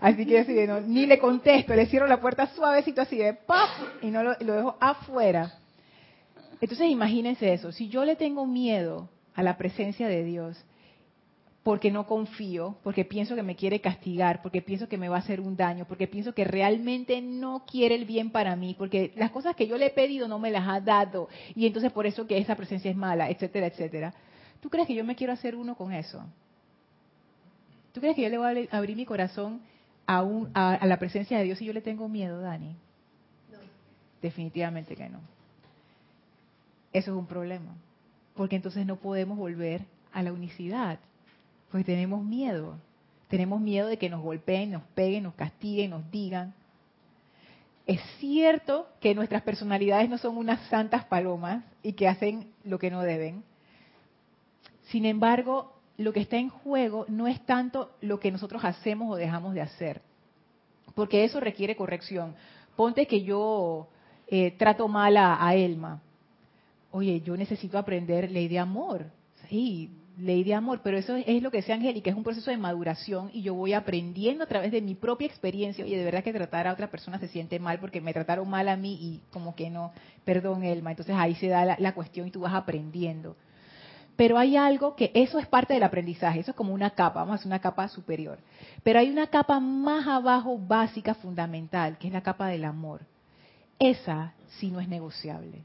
Así 0.00 0.26
que 0.26 0.40
así 0.40 0.52
de, 0.52 0.66
no, 0.66 0.80
ni 0.80 1.06
le 1.06 1.18
contesto, 1.18 1.74
le 1.74 1.86
cierro 1.86 2.06
la 2.06 2.20
puerta 2.20 2.46
suavecito 2.54 3.00
así 3.00 3.16
de 3.16 3.32
¡pap! 3.32 3.68
y 4.02 4.10
no 4.10 4.22
lo, 4.22 4.36
lo 4.40 4.54
dejo 4.54 4.76
afuera. 4.80 5.54
Entonces 6.60 6.88
imagínense 6.88 7.52
eso, 7.52 7.72
si 7.72 7.88
yo 7.88 8.04
le 8.04 8.16
tengo 8.16 8.46
miedo 8.46 9.08
a 9.34 9.42
la 9.42 9.56
presencia 9.56 10.08
de 10.08 10.24
Dios, 10.24 10.62
porque 11.68 11.90
no 11.90 12.06
confío, 12.06 12.78
porque 12.82 13.04
pienso 13.04 13.34
que 13.34 13.42
me 13.42 13.54
quiere 13.54 13.82
castigar, 13.82 14.40
porque 14.40 14.62
pienso 14.62 14.88
que 14.88 14.96
me 14.96 15.10
va 15.10 15.16
a 15.16 15.18
hacer 15.18 15.38
un 15.38 15.54
daño, 15.54 15.84
porque 15.86 16.08
pienso 16.08 16.32
que 16.32 16.44
realmente 16.44 17.20
no 17.20 17.66
quiere 17.66 17.94
el 17.94 18.06
bien 18.06 18.30
para 18.30 18.56
mí, 18.56 18.74
porque 18.78 19.12
las 19.16 19.30
cosas 19.30 19.54
que 19.54 19.66
yo 19.66 19.76
le 19.76 19.88
he 19.88 19.90
pedido 19.90 20.28
no 20.28 20.38
me 20.38 20.50
las 20.50 20.66
ha 20.66 20.80
dado 20.80 21.28
y 21.54 21.66
entonces 21.66 21.92
por 21.92 22.06
eso 22.06 22.26
que 22.26 22.38
esa 22.38 22.56
presencia 22.56 22.90
es 22.90 22.96
mala, 22.96 23.28
etcétera, 23.28 23.66
etcétera. 23.66 24.14
¿Tú 24.62 24.70
crees 24.70 24.86
que 24.86 24.94
yo 24.94 25.04
me 25.04 25.14
quiero 25.14 25.34
hacer 25.34 25.54
uno 25.54 25.74
con 25.74 25.92
eso? 25.92 26.24
¿Tú 27.92 28.00
crees 28.00 28.16
que 28.16 28.22
yo 28.22 28.30
le 28.30 28.38
voy 28.38 28.66
a 28.72 28.74
abrir 28.78 28.96
mi 28.96 29.04
corazón 29.04 29.60
a, 30.06 30.24
a, 30.54 30.86
la 30.86 30.98
presencia 30.98 31.36
de 31.36 31.44
Dios 31.44 31.58
si 31.58 31.66
yo 31.66 31.74
le 31.74 31.82
tengo 31.82 32.08
miedo, 32.08 32.40
Dani? 32.40 32.76
No. 33.52 33.58
Definitivamente 34.22 34.96
que 34.96 35.10
no. 35.10 35.20
Eso 36.94 37.10
es 37.10 37.18
un 37.18 37.26
problema, 37.26 37.76
porque 38.34 38.56
entonces 38.56 38.86
no 38.86 38.96
podemos 38.96 39.36
volver 39.36 39.82
a 40.14 40.22
la 40.22 40.32
unicidad 40.32 40.98
porque 41.70 41.84
tenemos 41.84 42.24
miedo. 42.24 42.76
Tenemos 43.28 43.60
miedo 43.60 43.88
de 43.88 43.98
que 43.98 44.08
nos 44.08 44.22
golpeen, 44.22 44.72
nos 44.72 44.82
peguen, 44.94 45.24
nos 45.24 45.34
castiguen, 45.34 45.90
nos 45.90 46.10
digan. 46.10 46.54
Es 47.86 48.00
cierto 48.18 48.88
que 49.00 49.14
nuestras 49.14 49.42
personalidades 49.42 50.08
no 50.10 50.18
son 50.18 50.36
unas 50.36 50.60
santas 50.68 51.04
palomas 51.04 51.64
y 51.82 51.92
que 51.92 52.08
hacen 52.08 52.52
lo 52.64 52.78
que 52.78 52.90
no 52.90 53.02
deben. 53.02 53.42
Sin 54.88 55.04
embargo, 55.04 55.74
lo 55.98 56.12
que 56.12 56.20
está 56.20 56.36
en 56.36 56.48
juego 56.48 57.04
no 57.08 57.26
es 57.26 57.44
tanto 57.44 57.90
lo 58.00 58.20
que 58.20 58.30
nosotros 58.30 58.64
hacemos 58.64 59.10
o 59.10 59.16
dejamos 59.16 59.52
de 59.52 59.60
hacer, 59.60 60.00
porque 60.94 61.24
eso 61.24 61.40
requiere 61.40 61.76
corrección. 61.76 62.34
Ponte 62.76 63.06
que 63.06 63.22
yo 63.22 63.88
eh, 64.28 64.52
trato 64.52 64.86
mal 64.88 65.16
a, 65.16 65.44
a, 65.44 65.54
Elma. 65.54 66.00
Oye, 66.92 67.20
yo 67.20 67.36
necesito 67.36 67.76
aprender 67.76 68.30
ley 68.30 68.48
de 68.48 68.58
amor. 68.58 69.06
Sí, 69.48 69.90
ley 70.18 70.42
de 70.42 70.54
amor, 70.54 70.80
pero 70.82 70.98
eso 70.98 71.16
es 71.16 71.42
lo 71.42 71.50
que 71.50 71.58
decía 71.58 71.76
Angélica, 71.76 72.10
es 72.10 72.16
un 72.16 72.24
proceso 72.24 72.50
de 72.50 72.56
maduración 72.56 73.30
y 73.32 73.42
yo 73.42 73.54
voy 73.54 73.72
aprendiendo 73.72 74.44
a 74.44 74.46
través 74.46 74.72
de 74.72 74.82
mi 74.82 74.94
propia 74.94 75.26
experiencia, 75.26 75.84
oye, 75.84 75.96
de 75.96 76.04
verdad 76.04 76.24
que 76.24 76.32
tratar 76.32 76.66
a 76.66 76.72
otra 76.72 76.90
persona 76.90 77.18
se 77.18 77.28
siente 77.28 77.58
mal 77.58 77.78
porque 77.78 78.00
me 78.00 78.12
trataron 78.12 78.48
mal 78.48 78.68
a 78.68 78.76
mí 78.76 78.98
y 79.00 79.20
como 79.30 79.54
que 79.54 79.70
no, 79.70 79.92
perdón 80.24 80.64
Elma, 80.64 80.90
entonces 80.90 81.14
ahí 81.16 81.34
se 81.36 81.48
da 81.48 81.76
la, 81.78 81.94
cuestión 81.94 82.28
y 82.28 82.30
tú 82.30 82.40
vas 82.40 82.54
aprendiendo. 82.54 83.36
Pero 84.16 84.36
hay 84.36 84.56
algo 84.56 84.96
que 84.96 85.12
eso 85.14 85.38
es 85.38 85.46
parte 85.46 85.74
del 85.74 85.84
aprendizaje, 85.84 86.40
eso 86.40 86.50
es 86.50 86.56
como 86.56 86.74
una 86.74 86.90
capa, 86.90 87.20
vamos 87.20 87.34
a 87.34 87.34
hacer 87.36 87.46
una 87.46 87.60
capa 87.60 87.86
superior. 87.88 88.38
Pero 88.82 88.98
hay 88.98 89.10
una 89.10 89.28
capa 89.28 89.60
más 89.60 90.08
abajo, 90.08 90.58
básica, 90.58 91.14
fundamental, 91.14 91.98
que 91.98 92.08
es 92.08 92.12
la 92.12 92.22
capa 92.22 92.48
del 92.48 92.64
amor. 92.64 93.02
Esa 93.78 94.34
sí 94.58 94.72
no 94.72 94.80
es 94.80 94.88
negociable. 94.88 95.62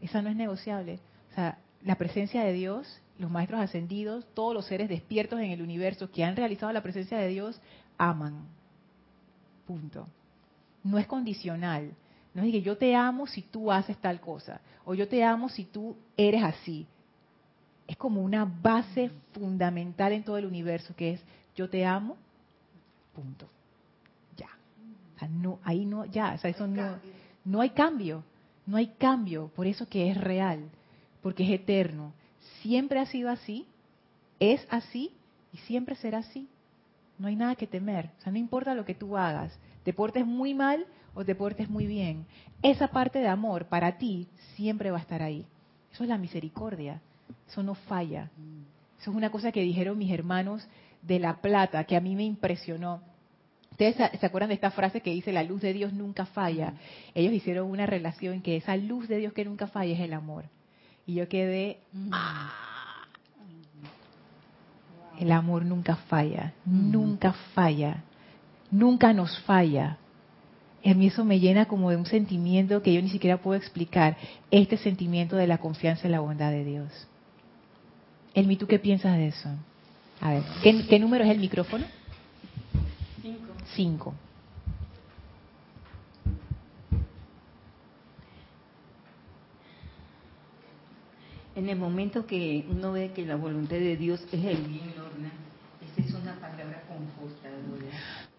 Esa 0.00 0.22
no 0.22 0.28
es 0.28 0.34
negociable. 0.34 0.98
O 1.30 1.34
sea, 1.36 1.58
la 1.84 1.94
presencia 1.94 2.42
de 2.42 2.52
Dios 2.52 3.00
los 3.18 3.30
maestros 3.30 3.60
ascendidos, 3.60 4.26
todos 4.34 4.54
los 4.54 4.66
seres 4.66 4.88
despiertos 4.88 5.40
en 5.40 5.50
el 5.50 5.62
universo 5.62 6.10
que 6.10 6.24
han 6.24 6.36
realizado 6.36 6.72
la 6.72 6.82
presencia 6.82 7.18
de 7.18 7.28
Dios, 7.28 7.60
aman. 7.96 8.46
Punto. 9.66 10.06
No 10.84 10.98
es 10.98 11.06
condicional. 11.06 11.92
No 12.32 12.42
es 12.42 12.52
que 12.52 12.62
yo 12.62 12.78
te 12.78 12.94
amo 12.94 13.26
si 13.26 13.42
tú 13.42 13.72
haces 13.72 13.96
tal 13.98 14.20
cosa, 14.20 14.60
o 14.84 14.94
yo 14.94 15.08
te 15.08 15.24
amo 15.24 15.48
si 15.48 15.64
tú 15.64 15.96
eres 16.16 16.42
así. 16.42 16.86
es 17.88 17.96
como 17.96 18.22
una 18.22 18.44
base 18.44 19.10
fundamental 19.32 20.12
en 20.12 20.22
todo 20.22 20.36
el 20.36 20.44
universo, 20.44 20.94
que 20.94 21.14
es 21.14 21.20
yo 21.56 21.68
te 21.68 21.84
amo, 21.84 22.16
punto. 23.14 23.48
Ya. 24.36 24.50
O 25.16 25.18
sea, 25.18 25.28
no, 25.28 25.58
ahí 25.64 25.86
no, 25.86 26.04
ya, 26.04 26.34
o 26.34 26.38
sea, 26.38 26.50
eso 26.50 26.66
no, 26.66 26.98
no 27.44 27.60
hay 27.60 27.70
cambio, 27.70 28.22
no 28.66 28.76
hay 28.76 28.88
cambio, 28.98 29.50
por 29.56 29.66
eso 29.66 29.88
que 29.88 30.10
es 30.10 30.16
real, 30.16 30.68
porque 31.22 31.42
es 31.44 31.50
eterno. 31.50 32.12
Siempre 32.62 33.00
ha 33.00 33.06
sido 33.06 33.30
así, 33.30 33.66
es 34.40 34.66
así 34.70 35.12
y 35.52 35.58
siempre 35.58 35.94
será 35.96 36.18
así. 36.18 36.48
No 37.18 37.28
hay 37.28 37.36
nada 37.36 37.56
que 37.56 37.66
temer, 37.66 38.10
o 38.18 38.22
sea, 38.22 38.32
no 38.32 38.38
importa 38.38 38.74
lo 38.74 38.84
que 38.84 38.94
tú 38.94 39.16
hagas, 39.16 39.58
te 39.82 39.92
portes 39.92 40.24
muy 40.24 40.54
mal 40.54 40.86
o 41.14 41.24
te 41.24 41.34
portes 41.34 41.68
muy 41.68 41.86
bien. 41.86 42.26
Esa 42.62 42.88
parte 42.88 43.18
de 43.18 43.28
amor 43.28 43.66
para 43.66 43.98
ti 43.98 44.28
siempre 44.54 44.90
va 44.90 44.98
a 44.98 45.00
estar 45.00 45.22
ahí. 45.22 45.44
Eso 45.92 46.04
es 46.04 46.08
la 46.08 46.18
misericordia. 46.18 47.00
Eso 47.48 47.62
no 47.62 47.74
falla. 47.74 48.30
Eso 49.00 49.10
es 49.10 49.16
una 49.16 49.30
cosa 49.30 49.52
que 49.52 49.62
dijeron 49.62 49.98
mis 49.98 50.12
hermanos 50.12 50.66
de 51.02 51.18
La 51.18 51.40
Plata, 51.40 51.84
que 51.84 51.96
a 51.96 52.00
mí 52.00 52.14
me 52.14 52.24
impresionó. 52.24 53.00
Ustedes 53.70 53.96
se 54.18 54.26
acuerdan 54.26 54.48
de 54.48 54.54
esta 54.54 54.70
frase 54.70 55.00
que 55.00 55.10
dice, 55.10 55.32
la 55.32 55.44
luz 55.44 55.60
de 55.60 55.72
Dios 55.72 55.92
nunca 55.92 56.26
falla. 56.26 56.74
Ellos 57.14 57.32
hicieron 57.32 57.70
una 57.70 57.86
relación 57.86 58.34
en 58.34 58.42
que 58.42 58.56
esa 58.56 58.76
luz 58.76 59.08
de 59.08 59.18
Dios 59.18 59.32
que 59.32 59.44
nunca 59.44 59.68
falla 59.68 59.94
es 59.94 60.00
el 60.00 60.12
amor. 60.12 60.44
Y 61.08 61.14
yo 61.14 61.26
quedé, 61.26 61.78
¡ah! 62.12 62.52
el 65.18 65.32
amor 65.32 65.64
nunca 65.64 65.96
falla, 65.96 66.52
nunca 66.66 67.32
falla, 67.54 68.04
nunca 68.70 69.14
nos 69.14 69.40
falla. 69.44 69.96
A 70.84 70.92
mí 70.92 71.06
eso 71.06 71.24
me 71.24 71.40
llena 71.40 71.64
como 71.64 71.88
de 71.88 71.96
un 71.96 72.04
sentimiento 72.04 72.82
que 72.82 72.92
yo 72.92 73.00
ni 73.00 73.08
siquiera 73.08 73.38
puedo 73.38 73.58
explicar, 73.58 74.18
este 74.50 74.76
sentimiento 74.76 75.36
de 75.36 75.46
la 75.46 75.56
confianza 75.56 76.06
en 76.06 76.12
la 76.12 76.20
bondad 76.20 76.50
de 76.50 76.66
Dios. 76.66 76.92
Elmi, 78.34 78.56
¿tú 78.56 78.66
qué 78.66 78.78
piensas 78.78 79.16
de 79.16 79.28
eso? 79.28 79.48
A 80.20 80.32
ver, 80.32 80.42
¿qué, 80.62 80.98
número 80.98 81.24
es 81.24 81.30
el 81.30 81.38
micrófono? 81.38 81.86
Cinco. 83.22 83.54
Cinco. 83.74 84.14
En 91.58 91.68
el 91.68 91.76
momento 91.76 92.24
que 92.24 92.64
uno 92.70 92.92
ve 92.92 93.10
que 93.12 93.26
la 93.26 93.34
voluntad 93.34 93.78
de 93.78 93.96
Dios 93.96 94.20
es 94.30 94.44
el 94.44 94.58
bien, 94.58 94.94
Lorna, 94.96 95.32
esa 95.82 96.06
es 96.06 96.14
una 96.14 96.34
palabra 96.34 96.84
confortadora. 96.86 97.90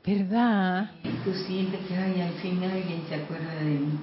¿Verdad? 0.06 0.92
tú 1.26 1.34
sientes 1.46 1.82
que 1.86 1.98
ay, 1.98 2.22
al 2.22 2.32
fin 2.36 2.64
alguien 2.64 3.04
se 3.10 3.16
acuerda 3.16 3.56
de 3.56 3.72
mí. 3.72 4.00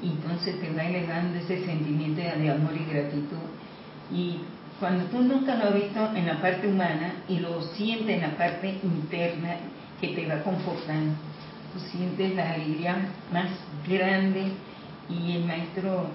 Y 0.00 0.10
entonces 0.10 0.60
te 0.60 0.72
va 0.72 0.84
elevando 0.84 1.40
ese 1.40 1.66
sentimiento 1.66 2.20
de 2.20 2.50
amor 2.50 2.72
y 2.72 2.84
gratitud. 2.92 3.50
Y 4.14 4.36
cuando 4.78 5.06
tú 5.06 5.22
nunca 5.22 5.56
lo 5.56 5.64
has 5.64 5.74
visto 5.74 6.14
en 6.14 6.26
la 6.28 6.40
parte 6.40 6.68
humana 6.68 7.14
y 7.28 7.40
lo 7.40 7.60
sientes 7.74 8.14
en 8.14 8.20
la 8.20 8.36
parte 8.36 8.78
interna 8.84 9.56
que 10.00 10.14
te 10.14 10.28
va 10.28 10.40
confortando, 10.44 11.16
tú 11.72 11.80
sientes 11.80 12.36
la 12.36 12.52
alegría 12.52 12.96
más 13.32 13.48
grande 13.88 14.52
y 15.08 15.32
el 15.32 15.44
maestro, 15.46 16.10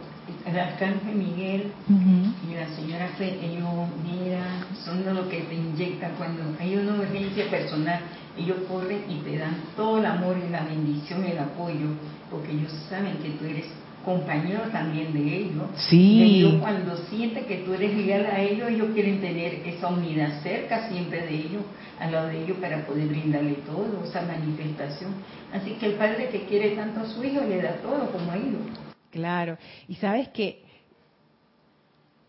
el 0.46 0.60
arcángel 0.60 1.16
Miguel 1.16 1.72
y 1.90 2.54
la 2.56 2.68
señora 2.76 3.08
Fe, 3.18 3.38
ellos, 3.44 3.68
mira, 4.04 4.66
son 4.84 5.04
lo 5.16 5.28
que 5.30 5.42
te 5.42 5.56
inyectan 5.56 6.14
cuando 6.18 6.44
hay 6.60 6.76
una 6.76 6.96
urgencia 6.96 7.50
personal, 7.50 8.00
ellos 8.38 8.58
corren 8.68 9.04
y 9.10 9.18
te 9.20 9.38
dan 9.38 9.56
todo 9.76 10.00
el 10.00 10.06
amor 10.06 10.38
y 10.38 10.52
la 10.52 10.64
bendición 10.64 11.26
y 11.26 11.32
el 11.32 11.40
apoyo, 11.40 11.88
porque 12.30 12.52
ellos 12.52 12.72
saben 12.90 13.18
que 13.18 13.30
tú 13.32 13.46
eres 13.46 13.66
compañero 14.04 14.62
también 14.72 15.14
de 15.14 15.38
ellos. 15.38 15.64
Sí. 15.76 15.98
Y 15.98 16.24
ellos 16.40 16.62
cuando 16.62 16.96
sienten 17.10 17.46
que 17.46 17.58
tú 17.58 17.74
eres 17.74 17.96
leal 17.98 18.26
a 18.28 18.40
ellos, 18.40 18.70
ellos 18.70 18.90
quieren 18.94 19.20
tener 19.20 19.62
esa 19.66 19.88
unidad 19.88 20.42
cerca 20.44 20.88
siempre 20.90 21.26
de 21.26 21.34
ellos, 21.34 21.64
al 22.00 22.12
lado 22.12 22.28
de 22.28 22.44
ellos, 22.44 22.58
para 22.60 22.86
poder 22.86 23.08
brindarle 23.08 23.56
todo, 23.66 24.04
esa 24.06 24.22
manifestación. 24.22 25.12
Así 25.52 25.72
que 25.72 25.88
el 25.88 25.94
padre 25.94 26.30
que 26.30 26.46
quiere 26.46 26.76
tanto 26.76 27.02
a 27.02 27.06
su 27.06 27.24
hijo 27.24 27.42
le 27.42 27.62
da 27.62 27.78
todo 27.78 28.12
como 28.12 28.32
a 28.32 28.38
ellos. 28.38 28.85
Claro. 29.16 29.58
Y 29.88 29.96
sabes 29.96 30.28
que 30.28 30.62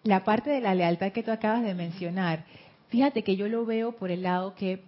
la 0.05 0.23
parte 0.23 0.51
de 0.51 0.61
la 0.61 0.73
lealtad 0.73 1.11
que 1.11 1.25
tú 1.25 1.33
acabas 1.33 1.65
de 1.65 1.75
mencionar, 1.75 2.45
fíjate 2.91 3.25
que 3.25 3.35
yo 3.35 3.49
lo 3.49 3.67
veo 3.67 3.97
por 3.97 4.13
el 4.13 4.23
lado 4.23 4.55
que 4.55 4.85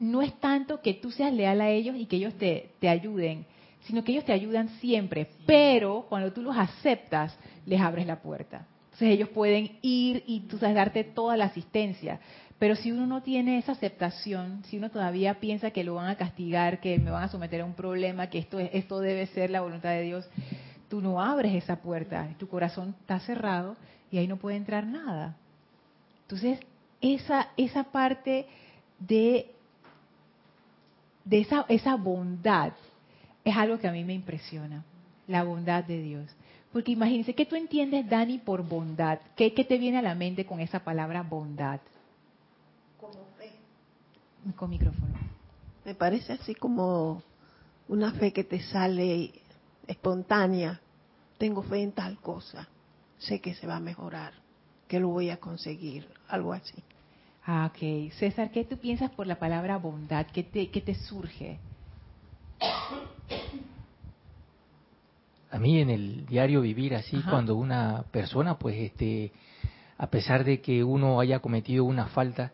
no 0.00 0.20
es 0.20 0.38
tanto 0.38 0.82
que 0.82 0.92
tú 0.92 1.10
seas 1.10 1.32
leal 1.32 1.62
a 1.62 1.70
ellos 1.70 1.96
y 1.96 2.04
que 2.04 2.16
ellos 2.16 2.34
te, 2.34 2.72
te 2.78 2.90
ayuden, 2.90 3.46
sino 3.84 4.04
que 4.04 4.12
ellos 4.12 4.26
te 4.26 4.34
ayudan 4.34 4.68
siempre, 4.80 5.28
pero 5.46 6.04
cuando 6.10 6.30
tú 6.30 6.42
los 6.42 6.54
aceptas, 6.54 7.34
les 7.64 7.80
abres 7.80 8.06
la 8.06 8.20
puerta. 8.20 8.66
Entonces 8.84 9.08
ellos 9.08 9.30
pueden 9.30 9.78
ir 9.80 10.24
y 10.26 10.40
tú 10.40 10.58
sabes 10.58 10.76
darte 10.76 11.04
toda 11.04 11.38
la 11.38 11.46
asistencia. 11.46 12.20
Pero 12.58 12.74
si 12.74 12.90
uno 12.90 13.06
no 13.06 13.22
tiene 13.22 13.58
esa 13.58 13.72
aceptación, 13.72 14.64
si 14.64 14.78
uno 14.78 14.90
todavía 14.90 15.38
piensa 15.38 15.70
que 15.70 15.84
lo 15.84 15.94
van 15.94 16.08
a 16.08 16.16
castigar, 16.16 16.80
que 16.80 16.98
me 16.98 17.10
van 17.10 17.22
a 17.22 17.28
someter 17.28 17.60
a 17.60 17.64
un 17.64 17.74
problema, 17.74 18.28
que 18.28 18.38
esto, 18.38 18.58
esto 18.58 18.98
debe 18.98 19.26
ser 19.28 19.50
la 19.50 19.60
voluntad 19.60 19.90
de 19.90 20.02
Dios, 20.02 20.28
tú 20.88 21.00
no 21.00 21.20
abres 21.20 21.54
esa 21.54 21.76
puerta, 21.76 22.28
tu 22.38 22.48
corazón 22.48 22.94
está 23.00 23.20
cerrado 23.20 23.76
y 24.10 24.18
ahí 24.18 24.26
no 24.26 24.36
puede 24.36 24.56
entrar 24.56 24.86
nada. 24.86 25.36
Entonces, 26.22 26.58
esa, 27.00 27.48
esa 27.56 27.84
parte 27.84 28.46
de, 28.98 29.50
de 31.24 31.40
esa, 31.40 31.64
esa 31.68 31.96
bondad 31.96 32.72
es 33.44 33.56
algo 33.56 33.78
que 33.78 33.88
a 33.88 33.92
mí 33.92 34.04
me 34.04 34.14
impresiona, 34.14 34.84
la 35.26 35.44
bondad 35.44 35.84
de 35.84 36.02
Dios. 36.02 36.30
Porque 36.72 36.92
imagínense, 36.92 37.34
¿qué 37.34 37.46
tú 37.46 37.56
entiendes, 37.56 38.08
Dani, 38.08 38.38
por 38.38 38.62
bondad? 38.62 39.20
¿Qué, 39.36 39.54
¿Qué, 39.54 39.64
te 39.64 39.78
viene 39.78 39.98
a 39.98 40.02
la 40.02 40.14
mente 40.14 40.44
con 40.44 40.60
esa 40.60 40.80
palabra 40.80 41.22
bondad? 41.22 41.80
Como 43.00 43.24
fe. 43.38 43.52
Con 44.54 44.70
micrófono. 44.70 45.14
Me 45.84 45.94
parece 45.94 46.34
así 46.34 46.54
como 46.54 47.22
una 47.88 48.12
fe 48.12 48.32
que 48.32 48.44
te 48.44 48.60
sale 48.60 49.32
espontánea. 49.88 50.80
Tengo 51.38 51.62
fe 51.62 51.82
en 51.82 51.92
tal 51.92 52.20
cosa. 52.20 52.68
Sé 53.18 53.40
que 53.40 53.54
se 53.54 53.66
va 53.66 53.76
a 53.76 53.80
mejorar, 53.80 54.32
que 54.86 55.00
lo 55.00 55.08
voy 55.08 55.30
a 55.30 55.38
conseguir, 55.38 56.08
algo 56.28 56.52
así. 56.52 56.84
Ah, 57.44 57.72
ok. 57.72 58.12
César, 58.12 58.52
¿qué 58.52 58.64
tú 58.64 58.76
piensas 58.76 59.10
por 59.10 59.26
la 59.26 59.40
palabra 59.40 59.76
bondad? 59.78 60.26
¿Qué 60.32 60.44
te, 60.44 60.70
qué 60.70 60.80
te 60.80 60.94
surge? 60.94 61.58
a 65.50 65.58
mí 65.58 65.80
en 65.80 65.90
el 65.90 66.26
diario 66.26 66.60
vivir 66.60 66.94
así, 66.94 67.20
cuando 67.28 67.56
una 67.56 68.04
persona, 68.10 68.58
pues, 68.58 68.76
este, 68.76 69.32
a 69.96 70.08
pesar 70.08 70.44
de 70.44 70.60
que 70.60 70.84
uno 70.84 71.20
haya 71.20 71.40
cometido 71.40 71.84
una 71.84 72.06
falta, 72.06 72.52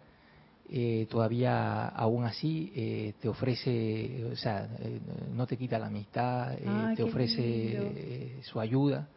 eh, 0.70 1.06
todavía 1.10 1.88
aún 1.88 2.24
así 2.24 2.72
eh, 2.74 3.14
te 3.20 3.28
ofrece, 3.28 4.24
o 4.32 4.36
sea, 4.36 4.68
eh, 4.80 5.00
no 5.32 5.46
te 5.46 5.56
quita 5.56 5.78
la 5.78 5.86
amistad, 5.86 6.56
te 6.96 7.02
ofrece 7.02 8.40
su 8.42 8.60
ayuda. 8.60 9.08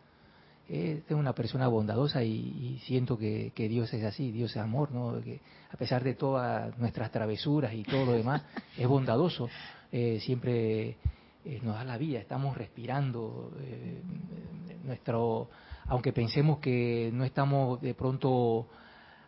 es 0.67 1.09
una 1.09 1.33
persona 1.33 1.67
bondadosa 1.67 2.23
y, 2.23 2.79
siento 2.85 3.17
que, 3.17 3.51
que, 3.55 3.69
Dios 3.69 3.93
es 3.93 4.03
así, 4.03 4.31
Dios 4.31 4.51
es 4.51 4.57
amor, 4.57 4.91
¿no? 4.91 5.21
Que 5.21 5.39
a 5.71 5.77
pesar 5.77 6.03
de 6.03 6.13
todas 6.13 6.77
nuestras 6.77 7.11
travesuras 7.11 7.73
y 7.73 7.83
todo 7.83 8.05
lo 8.05 8.11
demás, 8.13 8.43
es 8.77 8.87
bondadoso. 8.87 9.49
siempre 10.19 10.97
eh, 11.47 11.61
nos 11.63 11.75
da 11.75 11.85
la 11.85 11.97
vida, 11.97 12.19
estamos 12.19 12.57
respirando, 12.57 13.53
eh, 13.61 14.01
nuestro, 14.83 15.49
aunque 15.85 16.11
pensemos 16.11 16.59
que 16.59 17.09
no 17.13 17.23
estamos 17.23 17.79
de 17.79 17.93
pronto 17.93 18.67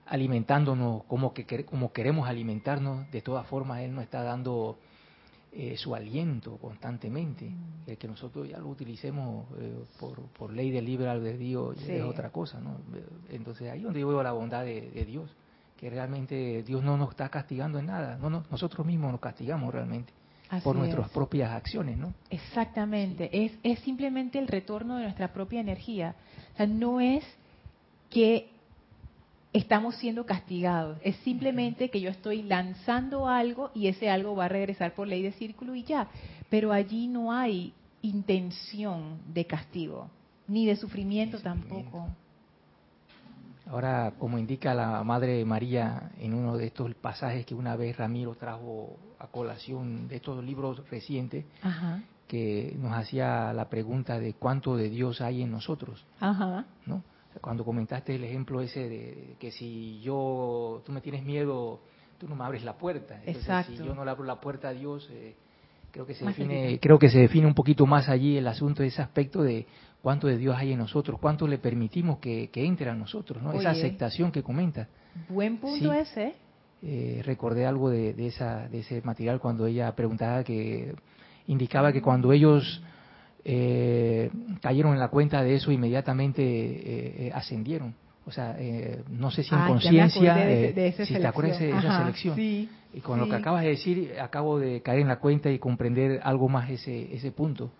alimentándonos 0.09 1.03
como 1.03 1.33
que 1.33 1.65
como 1.65 1.93
queremos 1.93 2.27
alimentarnos, 2.27 3.09
de 3.11 3.21
todas 3.21 3.45
formas 3.47 3.81
él 3.81 3.93
nos 3.93 4.03
está 4.03 4.23
dando 4.23 4.77
eh, 5.51 5.77
su 5.77 5.95
aliento 5.95 6.57
constantemente. 6.57 7.45
Mm. 7.45 7.89
El 7.89 7.97
que 7.97 8.07
nosotros 8.07 8.47
ya 8.49 8.57
lo 8.57 8.69
utilicemos 8.69 9.47
por, 9.99 10.19
por, 10.37 10.51
ley 10.51 10.71
del 10.71 10.85
libre 10.85 11.09
albedrío 11.09 11.73
es 11.73 12.03
otra 12.03 12.31
cosa, 12.31 12.59
¿no? 12.59 12.77
Entonces 13.29 13.71
ahí 13.71 13.81
donde 13.81 13.99
yo 13.99 14.07
veo 14.07 14.21
la 14.23 14.31
bondad 14.31 14.65
de, 14.65 15.05
Dios, 15.05 15.29
que 15.77 15.89
realmente 15.89 16.63
Dios 16.63 16.83
no 16.83 16.97
nos 16.97 17.11
está 17.11 17.29
castigando 17.29 17.79
en 17.79 17.87
nada, 17.87 18.17
no, 18.17 18.29
no 18.29 18.43
nosotros 18.51 18.85
mismos 18.85 19.11
nos 19.11 19.21
castigamos 19.21 19.73
realmente 19.73 20.13
por 20.63 20.75
nuestras 20.75 21.09
propias 21.09 21.51
acciones, 21.51 21.97
¿no? 21.97 22.13
Exactamente, 22.31 23.29
es, 23.45 23.51
es 23.63 23.79
simplemente 23.79 24.39
el 24.39 24.47
retorno 24.47 24.97
de 24.97 25.03
nuestra 25.03 25.31
propia 25.31 25.61
energía. 25.61 26.15
O 26.53 26.57
sea, 26.57 26.65
no 26.65 26.99
es 26.99 27.23
que 28.09 28.49
estamos 29.53 29.95
siendo 29.95 30.25
castigados, 30.25 30.97
es 31.03 31.15
simplemente 31.17 31.89
que 31.89 32.01
yo 32.01 32.09
estoy 32.09 32.43
lanzando 32.43 33.27
algo 33.27 33.71
y 33.73 33.87
ese 33.87 34.09
algo 34.09 34.35
va 34.35 34.45
a 34.45 34.49
regresar 34.49 34.93
por 34.93 35.07
ley 35.07 35.23
de 35.23 35.31
círculo 35.33 35.75
y 35.75 35.83
ya. 35.83 36.07
Pero 36.49 36.71
allí 36.71 37.07
no 37.07 37.31
hay 37.31 37.73
intención 38.01 39.19
de 39.33 39.45
castigo, 39.45 40.09
ni 40.47 40.65
de 40.65 40.75
sufrimiento, 40.75 41.39
tampoco. 41.39 42.07
Ahora, 43.67 44.13
como 44.17 44.39
indica 44.39 44.73
la 44.73 45.03
Madre 45.03 45.45
María 45.45 46.11
en 46.19 46.33
uno 46.33 46.57
de 46.57 46.67
estos 46.67 46.93
pasajes 46.95 47.45
que 47.45 47.53
una 47.53 47.75
vez 47.75 47.95
Ramiro 47.97 48.33
trajo 48.35 48.97
a 49.19 49.27
colación 49.27 50.07
de 50.07 50.15
estos 50.15 50.43
libros 50.43 50.89
recientes, 50.89 51.45
que 52.27 52.75
nos 52.79 52.93
hacía 52.93 53.53
la 53.53 53.69
pregunta 53.69 54.19
de 54.19 54.33
cuánto 54.33 54.75
de 54.75 54.89
Dios 54.89 55.21
hay 55.21 55.43
en 55.43 55.51
nosotros, 55.51 56.03
¿no? 56.85 57.03
Cuando 57.41 57.63
comentaste 57.63 58.15
el 58.15 58.23
ejemplo 58.23 58.61
ese 58.61 58.89
de 58.89 59.35
que 59.39 59.51
si 59.51 60.01
yo, 60.01 60.81
tú 60.85 60.91
me 60.91 60.99
tienes 61.01 61.23
miedo, 61.23 61.79
tú 62.17 62.27
no 62.27 62.35
me 62.35 62.43
abres 62.43 62.63
la 62.63 62.77
puerta. 62.77 63.15
Entonces, 63.15 63.43
Exacto. 63.43 63.71
Si 63.71 63.83
yo 63.83 63.93
no 63.93 64.03
le 64.03 64.11
abro 64.11 64.23
la 64.25 64.41
puerta 64.41 64.69
a 64.69 64.73
Dios, 64.73 65.07
eh, 65.11 65.35
creo 65.91 66.05
que 66.05 66.15
se 66.15 66.25
Más 66.25 66.35
define, 66.35 66.79
creo 66.79 66.99
que 66.99 67.09
se 67.09 67.19
define 67.19 67.47
un 67.47 67.53
poquito 67.53 67.85
más 67.85 68.09
allí 68.09 68.37
el 68.37 68.47
asunto 68.47 68.81
de 68.81 68.89
ese 68.89 69.01
aspecto 69.01 69.43
de 69.43 69.67
cuánto 70.01 70.27
de 70.27 70.37
Dios 70.37 70.55
hay 70.57 70.73
en 70.73 70.79
nosotros, 70.79 71.19
cuánto 71.19 71.47
le 71.47 71.59
permitimos 71.59 72.19
que, 72.19 72.49
que 72.49 72.65
entre 72.65 72.89
a 72.89 72.95
nosotros, 72.95 73.41
¿no? 73.43 73.53
Esa 73.53 73.71
aceptación 73.71 74.31
que 74.31 74.43
comenta. 74.43 74.87
Buen 75.29 75.57
punto 75.57 75.91
Sí. 75.93 75.99
ese. 75.99 76.35
Eh, 76.81 77.21
recordé 77.25 77.65
algo 77.65 77.89
de, 77.89 78.13
de 78.13 78.27
esa, 78.27 78.69
de 78.69 78.79
ese 78.79 79.01
material 79.03 79.39
cuando 79.39 79.65
ella 79.65 79.93
preguntaba 79.95 80.43
que 80.43 80.95
indicaba 81.47 81.91
que 81.91 82.01
cuando 82.01 82.31
ellos 82.31 82.81
eh, 83.45 84.29
cayeron 84.61 84.93
en 84.93 84.99
la 84.99 85.09
cuenta 85.09 85.43
de 85.43 85.55
eso 85.55 85.71
inmediatamente 85.71 86.41
eh, 86.43 87.27
eh, 87.27 87.31
ascendieron. 87.33 87.95
O 88.25 88.31
sea, 88.31 88.55
eh, 88.59 89.03
no 89.09 89.31
sé 89.31 89.43
si 89.43 89.55
en 89.55 89.61
Ah, 89.61 89.67
conciencia, 89.67 90.35
de 90.35 90.53
ese- 90.53 90.69
eh, 90.69 90.73
de 90.99 91.05
si 91.05 91.13
te 91.15 91.25
acuerdas 91.27 91.59
de 91.59 91.69
esa 91.69 91.79
selección. 91.81 91.91
Ajá, 91.91 92.03
selección. 92.03 92.35
sí, 92.35 92.69
y 92.93 92.99
con 93.01 93.19
lo 93.19 93.27
que 93.29 93.35
acabas 93.35 93.63
de 93.63 93.69
decir, 93.69 94.13
acabo 94.21 94.59
de 94.59 94.81
caer 94.81 94.99
en 94.99 95.07
la 95.07 95.19
cuenta 95.19 95.49
y 95.51 95.57
comprender 95.57 96.19
algo 96.23 96.47
más 96.49 96.69
ese, 96.69 97.13
ese 97.15 97.31
punto 97.31 97.71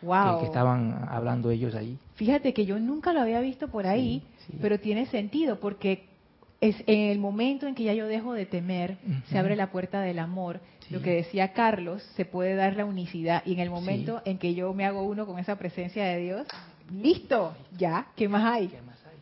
que- 0.00 0.06
Wow. 0.06 0.38
que, 0.40 0.46
estaban 0.46 1.06
hablando 1.08 1.50
ellos 1.50 1.74
ahí. 1.74 1.98
Fíjate 2.14 2.52
que 2.52 2.66
yo 2.66 2.78
nunca 2.78 3.12
lo 3.12 3.20
había 3.20 3.40
visto 3.40 3.68
por 3.68 3.86
ahí, 3.86 4.22
Sí, 4.38 4.52
sí. 4.52 4.58
pero 4.60 4.78
tiene 4.78 5.06
sentido 5.06 5.58
porque 5.58 6.15
es 6.60 6.76
en 6.86 7.10
el 7.10 7.18
momento 7.18 7.66
en 7.66 7.74
que 7.74 7.84
ya 7.84 7.92
yo 7.94 8.06
dejo 8.06 8.32
de 8.32 8.46
temer, 8.46 8.96
se 9.30 9.38
abre 9.38 9.56
la 9.56 9.70
puerta 9.70 10.00
del 10.00 10.18
amor. 10.18 10.60
Sí. 10.88 10.94
Lo 10.94 11.02
que 11.02 11.10
decía 11.10 11.52
Carlos, 11.52 12.02
se 12.14 12.24
puede 12.24 12.54
dar 12.54 12.76
la 12.76 12.84
unicidad 12.84 13.42
y 13.44 13.52
en 13.54 13.60
el 13.60 13.70
momento 13.70 14.22
en 14.24 14.38
que 14.38 14.54
yo 14.54 14.72
me 14.72 14.86
hago 14.86 15.02
uno 15.02 15.26
con 15.26 15.38
esa 15.38 15.56
presencia 15.56 16.04
de 16.04 16.18
Dios, 16.18 16.46
listo, 16.92 17.54
ya, 17.76 18.06
¿qué 18.16 18.28
más 18.28 18.44
hay? 18.44 18.68
¿Qué 18.68 18.80
más 18.82 18.96
hay? 19.04 19.16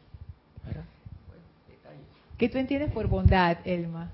¿Qué 2.38 2.48
tú 2.48 2.58
entiendes 2.58 2.90
por 2.92 3.06
bondad, 3.06 3.58
Elma? 3.64 4.10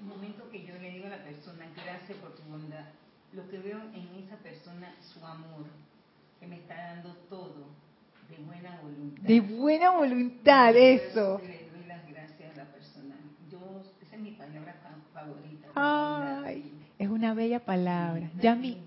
El 0.00 0.06
momento 0.06 0.50
que 0.50 0.64
yo 0.64 0.74
le 0.78 0.90
digo 0.90 1.06
a 1.06 1.10
la 1.10 1.22
persona, 1.22 1.66
gracias 1.76 2.18
por 2.18 2.34
tu 2.34 2.42
bondad, 2.50 2.86
lo 3.34 3.48
que 3.48 3.58
veo 3.58 3.80
en 3.94 4.24
esa 4.24 4.36
persona, 4.36 4.94
su 5.12 5.24
amor, 5.24 5.66
que 6.40 6.46
me 6.46 6.56
está 6.56 6.74
dando 6.74 7.14
todo, 7.28 7.66
de 8.30 8.42
buena 8.44 8.80
voluntad. 8.82 9.22
De 9.22 9.40
buena 9.40 9.90
voluntad, 9.90 10.74
eso 10.76 11.38
doy 11.38 11.86
las 11.86 12.08
gracias 12.08 12.54
a 12.54 12.56
la 12.56 12.64
persona. 12.64 13.14
Yo, 13.52 13.82
esa 14.02 14.16
es 14.16 14.22
mi 14.22 14.32
palabra 14.32 14.74
fa- 14.82 15.20
favorita. 15.20 15.63
Ay, 15.74 16.72
es 16.98 17.08
una 17.08 17.34
bella 17.34 17.60
palabra. 17.64 18.30
Yami, 18.40 18.78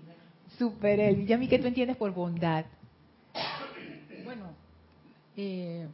super 0.58 0.98
Elvi. 0.98 1.26
Yami, 1.26 1.48
¿qué 1.48 1.58
tú 1.58 1.66
entiendes 1.66 1.96
por 1.96 2.12
bondad? 2.12 2.64
Bueno, 4.24 4.46
eh, 5.36 5.86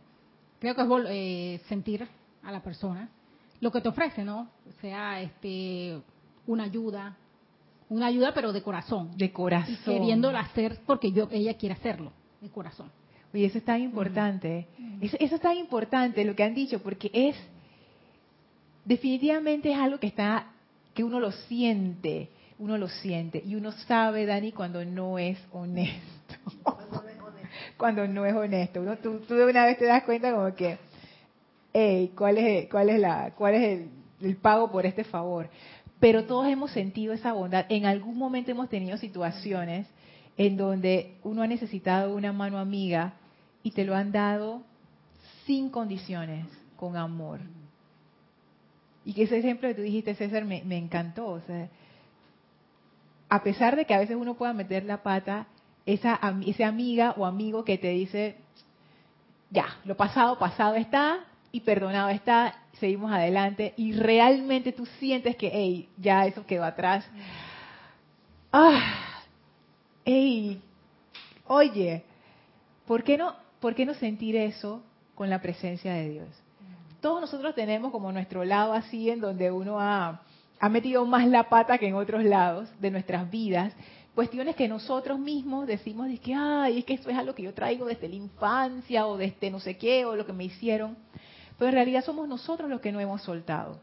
creo 0.58 0.74
que 0.74 0.82
es 0.82 0.88
eh, 1.08 1.60
sentir 1.68 2.06
a 2.42 2.52
la 2.52 2.62
persona 2.62 3.08
lo 3.60 3.70
que 3.72 3.80
te 3.80 3.88
ofrece, 3.88 4.24
¿no? 4.24 4.48
O 4.68 4.80
sea, 4.80 5.20
este, 5.22 6.00
una 6.46 6.64
ayuda, 6.64 7.16
una 7.88 8.06
ayuda 8.06 8.32
pero 8.34 8.52
de 8.52 8.62
corazón, 8.62 9.16
De 9.16 9.32
corazón. 9.32 9.74
y 9.74 9.76
queriéndola 9.84 10.40
hacer 10.40 10.80
porque 10.86 11.12
yo 11.12 11.28
ella 11.30 11.54
quiere 11.54 11.74
hacerlo, 11.74 12.12
de 12.40 12.50
corazón. 12.50 12.90
Oye, 13.32 13.46
eso 13.46 13.58
es 13.58 13.64
tan 13.64 13.80
importante. 13.80 14.68
Eso, 15.00 15.16
eso 15.18 15.34
es 15.34 15.40
tan 15.40 15.56
importante 15.56 16.24
lo 16.24 16.36
que 16.36 16.44
han 16.44 16.54
dicho, 16.54 16.80
porque 16.80 17.10
es, 17.12 17.36
definitivamente 18.84 19.72
es 19.72 19.78
algo 19.78 19.98
que 19.98 20.06
está, 20.06 20.52
que 20.94 21.04
uno 21.04 21.20
lo 21.20 21.32
siente, 21.32 22.30
uno 22.58 22.78
lo 22.78 22.88
siente, 22.88 23.42
y 23.44 23.56
uno 23.56 23.72
sabe, 23.72 24.26
Dani, 24.26 24.52
cuando 24.52 24.84
no 24.84 25.18
es 25.18 25.38
honesto. 25.52 26.34
cuando 27.76 28.06
no 28.06 28.24
es 28.24 28.34
honesto. 28.34 28.80
Uno, 28.80 28.96
tú, 28.98 29.20
de 29.28 29.44
una 29.44 29.66
vez 29.66 29.78
te 29.78 29.86
das 29.86 30.04
cuenta 30.04 30.32
como 30.32 30.54
que, 30.54 30.78
hey, 31.72 32.12
¿cuál 32.16 32.38
es, 32.38 32.68
cuál 32.70 32.90
es, 32.90 33.00
la, 33.00 33.32
cuál 33.36 33.54
es 33.54 33.88
el 34.20 34.36
pago 34.36 34.70
por 34.70 34.86
este 34.86 35.04
favor? 35.04 35.48
Pero 36.00 36.24
todos 36.24 36.46
hemos 36.46 36.70
sentido 36.70 37.12
esa 37.12 37.32
bondad. 37.32 37.66
En 37.68 37.86
algún 37.86 38.18
momento 38.18 38.50
hemos 38.50 38.68
tenido 38.68 38.96
situaciones 38.96 39.86
en 40.36 40.56
donde 40.56 41.16
uno 41.22 41.42
ha 41.42 41.46
necesitado 41.46 42.14
una 42.14 42.32
mano 42.32 42.58
amiga 42.58 43.14
y 43.62 43.70
te 43.70 43.84
lo 43.84 43.94
han 43.94 44.12
dado 44.12 44.62
sin 45.46 45.70
condiciones, 45.70 46.46
con 46.76 46.96
amor. 46.96 47.40
Y 49.04 49.12
que 49.12 49.24
ese 49.24 49.38
ejemplo 49.38 49.68
que 49.68 49.74
tú 49.74 49.82
dijiste, 49.82 50.14
César, 50.14 50.44
me, 50.44 50.62
encantó. 50.76 51.26
O 51.26 51.40
sea, 51.40 51.68
a 53.28 53.42
pesar 53.42 53.76
de 53.76 53.84
que 53.84 53.94
a 53.94 53.98
veces 53.98 54.16
uno 54.16 54.34
pueda 54.34 54.52
meter 54.52 54.84
la 54.84 55.02
pata, 55.02 55.46
esa 55.86 56.18
amiga 56.22 57.14
o 57.16 57.26
amigo 57.26 57.64
que 57.64 57.76
te 57.76 57.88
dice, 57.88 58.36
ya, 59.50 59.66
lo 59.84 59.96
pasado, 59.96 60.38
pasado 60.38 60.74
está 60.74 61.24
y 61.52 61.60
perdonado 61.60 62.08
está, 62.08 62.62
seguimos 62.80 63.12
adelante 63.12 63.74
y 63.76 63.92
realmente 63.92 64.72
tú 64.72 64.86
sientes 64.98 65.36
que, 65.36 65.50
hey, 65.52 65.88
ya 65.98 66.26
eso 66.26 66.46
quedó 66.46 66.64
atrás. 66.64 67.06
Ah, 68.50 69.22
hey, 70.04 70.62
oye, 71.46 72.02
¿por 72.86 73.04
qué 73.04 73.18
no, 73.18 73.36
por 73.60 73.74
qué 73.74 73.84
no 73.84 73.94
sentir 73.94 74.36
eso 74.36 74.82
con 75.14 75.28
la 75.28 75.42
presencia 75.42 75.92
de 75.92 76.08
Dios? 76.08 76.43
Todos 77.04 77.20
nosotros 77.20 77.54
tenemos 77.54 77.92
como 77.92 78.10
nuestro 78.12 78.46
lado 78.46 78.72
así 78.72 79.10
en 79.10 79.20
donde 79.20 79.50
uno 79.50 79.78
ha, 79.78 80.22
ha 80.58 80.68
metido 80.70 81.04
más 81.04 81.26
la 81.28 81.50
pata 81.50 81.76
que 81.76 81.86
en 81.86 81.96
otros 81.96 82.24
lados 82.24 82.70
de 82.80 82.90
nuestras 82.90 83.30
vidas. 83.30 83.74
Cuestiones 84.14 84.56
que 84.56 84.68
nosotros 84.68 85.18
mismos 85.18 85.66
decimos 85.66 86.08
de 86.08 86.16
que, 86.16 86.32
ay, 86.32 86.78
es 86.78 86.86
que 86.86 86.94
esto 86.94 87.10
es 87.10 87.18
algo 87.18 87.34
que 87.34 87.42
yo 87.42 87.52
traigo 87.52 87.84
desde 87.84 88.08
la 88.08 88.14
infancia 88.14 89.06
o 89.06 89.18
desde 89.18 89.50
no 89.50 89.60
sé 89.60 89.76
qué 89.76 90.06
o 90.06 90.16
lo 90.16 90.24
que 90.24 90.32
me 90.32 90.44
hicieron. 90.44 90.96
Pero 91.58 91.68
en 91.68 91.74
realidad 91.74 92.02
somos 92.02 92.26
nosotros 92.26 92.70
los 92.70 92.80
que 92.80 92.90
no 92.90 93.00
hemos 93.00 93.20
soltado. 93.20 93.78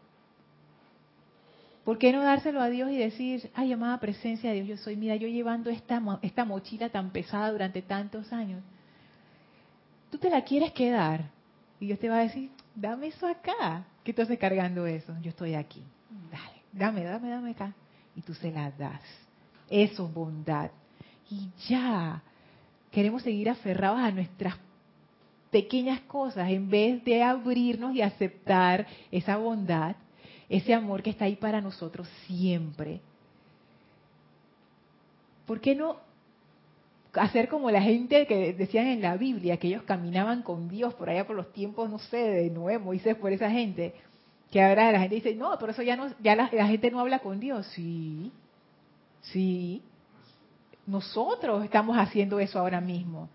¿Por 1.86 2.00
qué 2.00 2.12
no 2.14 2.24
dárselo 2.24 2.60
a 2.60 2.70
Dios 2.70 2.90
y 2.90 2.98
decir, 2.98 3.52
ay, 3.54 3.72
amada 3.72 4.00
presencia 4.00 4.50
de 4.50 4.64
Dios, 4.64 4.68
yo 4.68 4.84
soy, 4.84 4.96
mira, 4.96 5.16
yo 5.16 5.28
llevando 5.28 5.70
esta, 5.70 6.02
esta 6.24 6.44
mochila 6.44 6.90
tan 6.90 7.12
pesada 7.12 7.52
durante 7.52 7.84
tantos 7.84 8.34
años? 8.34 8.64
Tú 10.10 10.18
te 10.18 10.32
la 10.32 10.44
quieres 10.44 10.72
quedar. 10.72 11.30
Y 11.80 11.86
Dios 11.86 12.00
te 12.00 12.10
va 12.10 12.18
a 12.18 12.24
decir, 12.24 12.50
dame 12.82 13.08
eso 13.08 13.28
acá. 13.28 13.86
¿Qué 14.04 14.14
haces 14.20 14.40
cargando 14.40 14.88
eso? 14.88 15.16
Yo 15.22 15.30
estoy 15.30 15.54
aquí. 15.54 15.84
Dale, 16.32 16.64
dame, 16.74 17.04
dame, 17.04 17.30
dame 17.30 17.52
acá. 17.52 17.74
Y 18.16 18.22
tú 18.22 18.34
se 18.34 18.52
la 18.52 18.72
das. 18.72 19.02
Eso 19.70 20.08
es 20.08 20.14
bondad. 20.14 20.72
Y 21.30 21.50
ya, 21.70 22.22
queremos 22.92 23.22
seguir 23.22 23.50
aferrados 23.50 24.00
a 24.00 24.12
nuestras 24.12 24.56
pequeñas 25.52 26.02
cosas 26.02 26.50
en 26.50 26.70
vez 26.70 27.04
de 27.06 27.22
abrirnos 27.22 27.94
y 27.96 28.02
aceptar 28.02 28.88
esa 29.12 29.38
bondad, 29.38 29.96
ese 30.50 30.74
amor 30.74 31.04
que 31.04 31.12
está 31.12 31.26
ahí 31.26 31.36
para 31.36 31.62
nosotros 31.62 32.10
siempre. 32.26 33.00
¿Por 35.46 35.62
qué 35.62 35.76
no 35.76 35.98
hacer 37.14 37.50
como 37.50 37.70
la 37.72 37.82
gente 37.82 38.26
que 38.26 38.54
decían 38.54 38.88
en 38.88 39.02
la 39.02 39.18
Biblia, 39.18 39.58
que 39.58 39.68
ellos 39.68 39.84
caminaban 39.84 40.44
con 40.44 40.70
Dios 40.70 40.94
por 40.94 41.10
allá 41.10 41.28
por 41.28 41.36
los 41.36 41.52
tiempos, 41.52 41.90
no 41.90 42.00
sé, 42.00 42.18
de 42.18 42.50
Noé, 42.50 42.80
Moisés, 42.80 43.16
por 43.18 43.32
esa 43.34 43.50
gente, 43.50 43.94
que 44.50 44.62
ahora 44.62 44.92
la 44.92 45.00
gente 45.00 45.16
dice, 45.16 45.36
no, 45.36 45.58
pero 45.60 45.72
eso 45.72 45.82
ya 45.82 45.96
no, 45.96 46.08
ya 46.22 46.36
la, 46.36 46.48
gente 46.48 46.92
no 46.92 47.00
habla 47.00 47.20
con 47.20 47.40
Dios. 47.40 47.68
Sí, 47.68 48.32
sí. 49.22 49.82
Nosotros 50.88 51.64
estamos 51.64 51.98
haciendo 51.98 52.40
eso 52.40 52.60
ahora 52.60 52.82
mismo, 52.82 53.30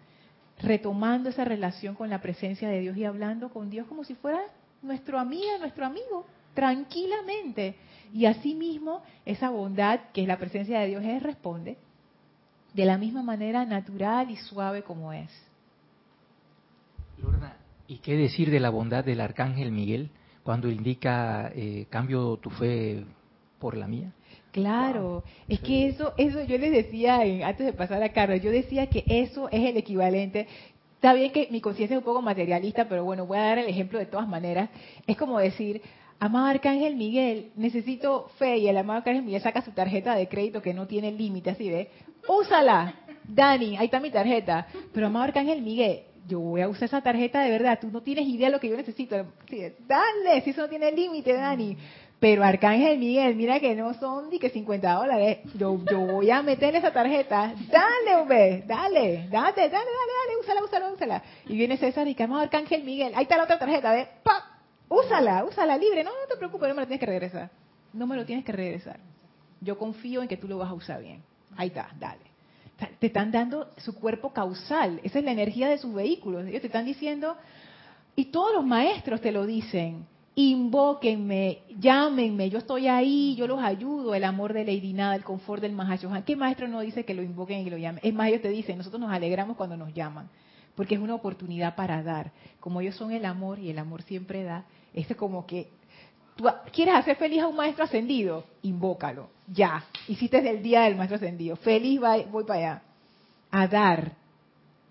retomando 0.60 1.28
esa 1.28 1.44
relación 1.44 1.94
con 1.94 2.10
la 2.10 2.20
presencia 2.20 2.68
de 2.68 2.80
Dios 2.80 2.96
y 2.96 3.04
hablando 3.04 3.50
con 3.50 3.70
Dios 3.70 3.86
como 3.86 4.04
si 4.04 4.14
fuera 4.14 4.40
nuestro 4.82 5.18
amiga, 5.18 5.58
nuestro 5.58 5.86
amigo, 5.86 6.26
tranquilamente. 6.54 7.76
Y 8.12 8.26
asimismo, 8.26 9.02
esa 9.24 9.50
bondad 9.50 10.00
que 10.12 10.22
es 10.22 10.28
la 10.28 10.38
presencia 10.38 10.80
de 10.80 10.88
Dios 10.88 11.04
es 11.04 11.22
responde 11.22 11.76
de 12.76 12.84
la 12.84 12.98
misma 12.98 13.22
manera 13.22 13.64
natural 13.64 14.30
y 14.30 14.36
suave 14.36 14.82
como 14.82 15.12
es. 15.12 15.30
Lorna, 17.22 17.56
¿y 17.88 17.96
qué 17.98 18.16
decir 18.16 18.50
de 18.50 18.60
la 18.60 18.68
bondad 18.70 19.02
del 19.04 19.20
arcángel 19.22 19.72
Miguel 19.72 20.10
cuando 20.42 20.68
indica 20.70 21.50
eh, 21.54 21.86
cambio 21.88 22.36
tu 22.36 22.50
fe 22.50 23.04
por 23.58 23.76
la 23.76 23.86
mía? 23.86 24.12
Claro, 24.52 25.24
es 25.48 25.58
Sí. 25.60 25.64
que 25.64 25.88
eso, 25.88 26.12
eso 26.18 26.42
yo 26.44 26.58
les 26.58 26.70
decía 26.70 27.24
en- 27.24 27.42
antes 27.42 27.64
de 27.66 27.72
pasar 27.72 28.02
a 28.02 28.12
Carlos, 28.12 28.42
yo 28.42 28.50
decía 28.50 28.88
que 28.88 29.04
eso 29.06 29.48
es 29.50 29.64
el 29.64 29.76
equivalente. 29.78 30.46
Está 30.96 31.14
bien 31.14 31.32
que 31.32 31.48
mi 31.50 31.60
conciencia 31.60 31.94
es 31.94 31.98
un 31.98 32.04
poco 32.04 32.20
materialista, 32.22 32.86
pero 32.88 33.04
bueno, 33.04 33.26
voy 33.26 33.38
a 33.38 33.42
dar 33.42 33.58
el 33.58 33.68
ejemplo 33.68 33.98
de 33.98 34.06
todas 34.06 34.28
maneras. 34.28 34.68
Es 35.06 35.16
como 35.16 35.38
decir, 35.38 35.80
amado 36.18 36.46
Arcángel 36.46 36.96
Miguel, 36.96 37.50
necesito 37.56 38.30
fe 38.38 38.58
y 38.58 38.68
el 38.68 38.76
amado 38.76 38.98
Arcángel 38.98 39.24
Miguel 39.24 39.42
saca 39.42 39.62
su 39.62 39.72
tarjeta 39.72 40.14
de 40.14 40.28
crédito 40.28 40.62
que 40.62 40.74
no 40.74 40.86
tiene 40.86 41.12
límite, 41.12 41.50
así 41.50 41.68
ve, 41.68 41.90
úsala, 42.28 42.94
Dani, 43.28 43.76
ahí 43.76 43.86
está 43.86 44.00
mi 44.00 44.10
tarjeta. 44.10 44.66
Pero 44.92 45.06
amado 45.06 45.24
Arcángel 45.24 45.62
Miguel, 45.62 46.02
yo 46.26 46.40
voy 46.40 46.60
a 46.60 46.68
usar 46.68 46.84
esa 46.84 47.00
tarjeta 47.00 47.40
de 47.40 47.50
verdad, 47.50 47.78
tú 47.80 47.88
no 47.88 48.02
tienes 48.02 48.26
idea 48.26 48.48
de 48.48 48.52
lo 48.52 48.60
que 48.60 48.68
yo 48.68 48.76
necesito. 48.76 49.16
Dale, 49.16 50.40
si 50.42 50.50
eso 50.50 50.62
no 50.62 50.68
tiene 50.68 50.92
límite, 50.92 51.32
Dani. 51.32 51.76
Pero 52.18 52.42
Arcángel 52.44 52.98
Miguel, 52.98 53.36
mira 53.36 53.60
que 53.60 53.74
no 53.74 53.92
son 53.94 54.30
ni 54.30 54.38
que 54.38 54.48
50 54.48 54.90
dólares. 54.90 55.38
Yo, 55.58 55.74
voy 55.74 56.30
a 56.30 56.42
meter 56.42 56.74
esa 56.74 56.90
tarjeta. 56.90 57.54
Dale, 57.70 58.16
hombre, 58.16 58.64
dale, 58.66 59.28
dale, 59.30 59.30
dale, 59.30 59.68
dale, 59.68 59.70
dale, 59.70 60.40
úsala, 60.40 60.64
úsala, 60.64 60.90
úsala. 60.92 61.22
Y 61.46 61.56
viene 61.56 61.76
César 61.76 62.08
y 62.08 62.14
que 62.14 62.22
Arcángel 62.22 62.84
Miguel, 62.84 63.12
ahí 63.14 63.24
está 63.24 63.36
la 63.36 63.44
otra 63.44 63.58
tarjeta, 63.58 63.92
¿ves? 63.92 64.08
¡Pap! 64.22 64.55
Úsala, 64.88 65.44
úsala 65.44 65.76
libre. 65.76 66.04
No, 66.04 66.10
no 66.10 66.26
te 66.28 66.36
preocupes, 66.36 66.68
no 66.68 66.74
me 66.74 66.82
lo 66.82 66.86
tienes 66.86 67.00
que 67.00 67.06
regresar. 67.06 67.50
No 67.92 68.06
me 68.06 68.16
lo 68.16 68.24
tienes 68.24 68.44
que 68.44 68.52
regresar. 68.52 69.00
Yo 69.60 69.78
confío 69.78 70.22
en 70.22 70.28
que 70.28 70.36
tú 70.36 70.48
lo 70.48 70.58
vas 70.58 70.70
a 70.70 70.74
usar 70.74 71.02
bien. 71.02 71.22
Ahí 71.56 71.68
está, 71.68 71.90
dale. 71.98 72.20
Te 72.98 73.06
están 73.06 73.32
dando 73.32 73.70
su 73.78 73.94
cuerpo 73.94 74.32
causal. 74.32 75.00
Esa 75.02 75.18
es 75.18 75.24
la 75.24 75.32
energía 75.32 75.68
de 75.68 75.78
sus 75.78 75.94
vehículos. 75.94 76.46
Ellos 76.46 76.60
te 76.60 76.66
están 76.66 76.84
diciendo, 76.84 77.36
y 78.14 78.26
todos 78.26 78.54
los 78.54 78.64
maestros 78.64 79.20
te 79.20 79.32
lo 79.32 79.46
dicen, 79.46 80.06
invóquenme, 80.34 81.60
llámenme, 81.78 82.50
yo 82.50 82.58
estoy 82.58 82.88
ahí, 82.88 83.34
yo 83.36 83.46
los 83.46 83.58
ayudo, 83.58 84.14
el 84.14 84.24
amor 84.24 84.52
de 84.52 84.64
Lady 84.66 84.92
Nada, 84.92 85.14
el 85.16 85.24
confort 85.24 85.62
del 85.62 85.72
Mahashohan. 85.72 86.22
¿Qué 86.24 86.36
maestro 86.36 86.68
no 86.68 86.80
dice 86.80 87.06
que 87.06 87.14
lo 87.14 87.22
invoquen 87.22 87.66
y 87.66 87.70
lo 87.70 87.78
llamen? 87.78 88.00
Es 88.04 88.12
más, 88.12 88.28
ellos 88.28 88.42
te 88.42 88.50
dicen, 88.50 88.76
nosotros 88.76 89.00
nos 89.00 89.10
alegramos 89.10 89.56
cuando 89.56 89.78
nos 89.78 89.94
llaman, 89.94 90.28
porque 90.76 90.94
es 90.94 91.00
una 91.00 91.14
oportunidad 91.14 91.74
para 91.74 92.02
dar. 92.02 92.30
Como 92.60 92.80
ellos 92.80 92.94
son 92.94 93.10
el 93.10 93.24
amor 93.24 93.58
y 93.58 93.70
el 93.70 93.78
amor 93.78 94.02
siempre 94.02 94.44
da, 94.44 94.66
es 94.94 95.06
como 95.16 95.46
que 95.46 95.68
tú 96.36 96.44
quieres 96.72 96.94
hacer 96.94 97.16
feliz 97.16 97.42
a 97.42 97.48
un 97.48 97.56
maestro 97.56 97.84
ascendido, 97.84 98.44
invócalo, 98.62 99.30
ya. 99.48 99.84
Hiciste 100.06 100.38
el 100.48 100.62
día 100.62 100.82
del 100.82 100.96
maestro 100.96 101.16
ascendido, 101.16 101.56
feliz 101.56 102.00
voy 102.30 102.44
para 102.44 102.58
allá. 102.60 102.82
A 103.50 103.66
dar. 103.66 104.12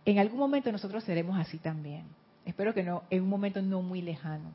En 0.05 0.19
algún 0.19 0.39
momento 0.39 0.71
nosotros 0.71 1.03
seremos 1.03 1.37
así 1.39 1.59
también. 1.59 2.03
Espero 2.45 2.73
que 2.73 2.83
no, 2.83 3.03
en 3.09 3.23
un 3.23 3.29
momento 3.29 3.61
no 3.61 3.81
muy 3.81 4.01
lejano. 4.01 4.51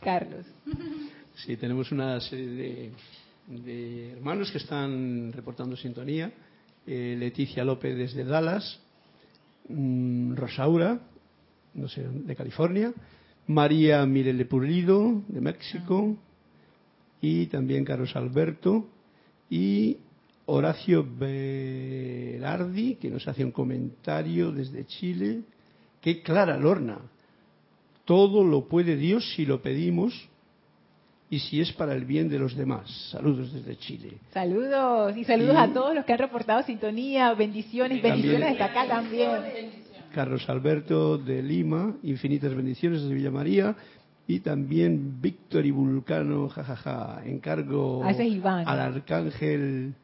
Carlos. 0.00 0.46
Sí, 1.36 1.54
tenemos 1.58 1.92
una 1.92 2.18
serie 2.18 2.92
de, 3.46 4.12
hermanos 4.12 4.50
que 4.50 4.56
están 4.56 5.30
reportando 5.34 5.76
sintonía. 5.76 6.32
Eh, 6.86 7.14
Leticia 7.18 7.62
López 7.62 7.94
desde 7.94 8.24
Dallas, 8.24 8.80
mm, 9.68 10.34
Rosaura, 10.34 11.00
no 11.74 11.88
sé, 11.88 12.06
de 12.08 12.36
California, 12.36 12.92
María 13.46 14.04
Mirele 14.06 14.44
Pulido, 14.44 15.22
de 15.28 15.40
México, 15.40 16.16
y 17.20 17.46
también 17.46 17.84
Carlos 17.84 18.14
Alberto, 18.16 18.88
y 19.48 19.98
Horacio 20.46 21.06
Velardi, 21.18 22.96
que 22.96 23.10
nos 23.10 23.26
hace 23.28 23.44
un 23.44 23.52
comentario 23.52 24.52
desde 24.52 24.86
Chile. 24.86 25.42
Qué 26.00 26.22
clara 26.22 26.56
Lorna, 26.56 26.98
todo 28.04 28.44
lo 28.44 28.68
puede 28.68 28.96
Dios 28.96 29.34
si 29.34 29.44
lo 29.44 29.60
pedimos 29.60 30.28
y 31.28 31.38
si 31.40 31.60
es 31.60 31.72
para 31.72 31.94
el 31.94 32.04
bien 32.04 32.28
de 32.28 32.38
los 32.38 32.54
demás. 32.56 32.88
Saludos 33.10 33.52
desde 33.52 33.76
Chile. 33.78 34.18
Saludos 34.32 35.16
y 35.16 35.24
saludos 35.24 35.56
a 35.56 35.68
todos 35.72 35.94
los 35.94 36.04
que 36.04 36.12
han 36.12 36.18
reportado 36.18 36.62
sintonía, 36.62 37.32
bendiciones, 37.34 38.00
bendiciones 38.02 38.52
hasta 38.52 38.66
acá 38.66 38.86
también. 38.86 39.40
Carlos 40.14 40.48
Alberto 40.48 41.18
de 41.18 41.42
Lima, 41.42 41.94
infinitas 42.02 42.54
bendiciones 42.54 43.02
desde 43.02 43.14
Villa 43.14 43.30
María 43.30 43.74
y 44.26 44.40
también 44.40 45.20
Víctor 45.20 45.66
y 45.66 45.70
Vulcano, 45.70 46.48
jajaja, 46.48 47.22
encargo 47.24 48.02
ah, 48.04 48.62
al 48.66 48.80
arcángel 48.80 49.94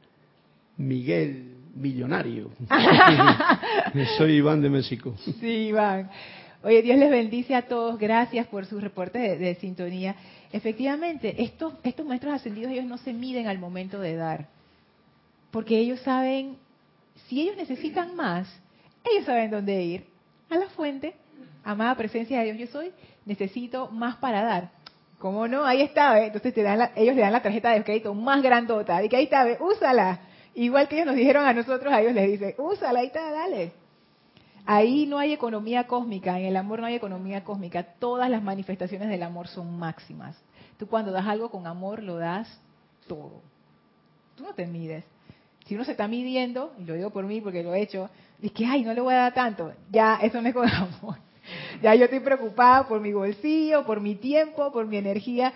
Miguel 0.77 1.55
Millonario. 1.75 2.51
Soy 4.19 4.33
Iván 4.35 4.61
de 4.61 4.71
México. 4.71 5.15
Sí, 5.41 5.69
Iván. 5.69 6.11
Oye, 6.65 6.81
Dios 6.83 6.97
les 6.97 7.11
bendice 7.11 7.57
a 7.57 7.63
todos. 7.63 7.99
Gracias 7.99 8.47
por 8.47 8.67
sus 8.67 8.81
reportes 8.81 9.39
de, 9.39 9.55
sintonía. 9.57 10.15
Efectivamente, 10.53 11.43
estos, 11.43 11.75
estos 11.83 12.07
maestros 12.07 12.35
ascendidos, 12.35 12.71
ellos 12.71 12.85
no 12.85 12.99
se 12.99 13.13
miden 13.13 13.49
al 13.49 13.59
momento 13.59 13.99
de 13.99 14.15
dar. 14.15 14.47
Porque 15.51 15.79
ellos 15.79 16.01
saben, 16.01 16.57
si 17.27 17.41
ellos 17.41 17.57
necesitan 17.57 18.15
más, 18.15 18.49
ellos 19.05 19.27
saben 19.27 19.51
dónde 19.51 19.83
ir. 19.83 20.07
A 20.51 20.57
la 20.57 20.69
fuente. 20.69 21.15
Amada 21.65 21.97
presencia 21.97 22.41
de 22.41 22.53
Dios, 22.53 22.59
yo 22.59 22.67
soy. 22.69 22.93
Necesito 23.25 23.89
más 23.89 24.17
para 24.17 24.43
dar. 24.43 24.71
¿Cómo 25.19 25.49
no? 25.49 25.65
Ahí 25.65 25.83
está, 25.83 26.25
Entonces 26.25 26.53
te 26.53 26.63
dan 26.63 26.91
ellos 26.97 27.15
le 27.15 27.23
dan 27.23 27.33
la 27.33 27.43
tarjeta 27.43 27.71
de 27.71 27.83
crédito 27.83 28.15
más 28.15 28.43
grandota. 28.43 29.03
Y 29.03 29.09
que 29.09 29.17
ahí 29.17 29.25
está, 29.25 29.47
úsala. 29.61 30.21
Igual 30.55 30.87
que 30.87 30.97
ellos 30.97 31.07
nos 31.07 31.17
dijeron 31.17 31.45
a 31.45 31.53
nosotros, 31.55 31.93
a 31.93 32.01
ellos 32.01 32.13
les 32.13 32.31
dice, 32.33 32.55
úsala, 32.59 33.01
ahí 33.01 33.07
está, 33.07 33.31
dale. 33.31 33.82
Ahí 34.65 35.07
no 35.07 35.19
hay 35.19 35.33
economía 35.33 35.87
cósmica, 35.87 36.39
en 36.39 36.47
el 36.47 36.57
amor 36.57 36.81
no 36.81 36.87
hay 36.87 36.95
economía 36.95 37.43
cósmica, 37.43 37.83
todas 37.83 38.31
las 38.31 38.43
manifestaciones 38.43 39.09
del 39.09 39.23
amor 39.23 39.49
son 39.49 39.79
máximas. 39.79 40.41
Tú 40.79 40.87
cuando 40.87 41.11
das 41.11 41.27
algo 41.27 41.51
con 41.51 41.67
amor 41.67 42.03
lo 42.03 42.17
das 42.17 42.61
todo. 43.07 43.43
Tú 44.37 44.45
no 44.45 44.55
te 44.55 44.67
mides. 44.67 45.05
Si 45.67 45.75
uno 45.75 45.85
se 45.85 45.93
está 45.93 46.09
midiendo, 46.09 46.73
y 46.79 46.85
lo 46.85 46.95
digo 46.95 47.11
por 47.11 47.25
mí 47.25 47.41
porque 47.41 47.63
lo 47.63 47.75
he 47.75 47.83
hecho, 47.83 48.09
es 48.41 48.53
que, 48.53 48.67
ay, 48.67 48.83
no 48.83 48.93
le 48.93 49.01
voy 49.01 49.15
a 49.15 49.19
dar 49.19 49.35
tanto, 49.35 49.73
ya 49.91 50.17
eso 50.23 50.41
no 50.41 50.49
es 50.49 50.55
con 50.55 50.69
amor. 50.71 51.17
Ya 51.83 51.95
yo 51.95 52.05
estoy 52.05 52.21
preocupada 52.21 52.87
por 52.87 53.01
mi 53.01 53.13
bolsillo, 53.13 53.85
por 53.85 54.01
mi 54.01 54.15
tiempo, 54.15 54.71
por 54.73 54.87
mi 54.87 54.97
energía, 54.97 55.53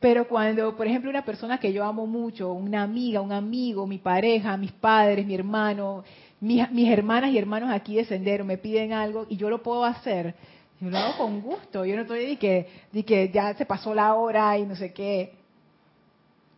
pero 0.00 0.28
cuando, 0.28 0.76
por 0.76 0.86
ejemplo, 0.86 1.10
una 1.10 1.24
persona 1.24 1.58
que 1.58 1.72
yo 1.72 1.84
amo 1.84 2.06
mucho, 2.06 2.52
una 2.52 2.82
amiga, 2.82 3.20
un 3.20 3.32
amigo, 3.32 3.86
mi 3.86 3.98
pareja, 3.98 4.56
mis 4.56 4.72
padres, 4.72 5.26
mi 5.26 5.34
hermano, 5.34 6.04
mis, 6.40 6.88
hermanas 6.88 7.30
y 7.30 7.38
hermanos 7.38 7.70
aquí 7.70 7.96
de 7.96 8.04
Sendero 8.04 8.44
me 8.44 8.58
piden 8.58 8.92
algo 8.92 9.26
y 9.28 9.36
yo 9.36 9.50
lo 9.50 9.62
puedo 9.62 9.84
hacer, 9.84 10.34
yo 10.80 10.90
lo 10.90 10.98
hago 10.98 11.16
con 11.18 11.40
gusto. 11.40 11.84
Yo 11.84 11.96
no 11.96 12.02
estoy 12.02 12.26
de 12.26 12.36
que, 12.36 12.68
de 12.92 13.04
que 13.04 13.30
ya 13.30 13.54
se 13.54 13.66
pasó 13.66 13.94
la 13.94 14.14
hora 14.14 14.56
y 14.58 14.64
no 14.64 14.76
sé 14.76 14.92
qué. 14.92 15.32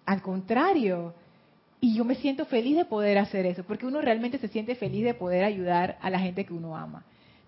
Al 0.05 0.21
contrario. 0.21 1.15
Y 1.81 1.95
yo 1.95 2.05
me 2.05 2.15
siento 2.17 2.45
feliz 2.45 2.77
de 2.77 2.85
poder 2.85 3.17
hacer 3.17 3.47
eso, 3.47 3.65
porque 3.65 3.87
uno 3.87 4.03
realmente 4.03 4.37
se 4.37 4.49
siente 4.49 4.75
feliz 4.75 5.03
de 5.03 5.15
poder 5.15 5.45
ayudar 5.45 5.97
a 6.03 6.11
la 6.11 6.19
gente 6.19 6.45
que 6.45 6.53
uno 6.53 6.77
ama. 6.77 7.05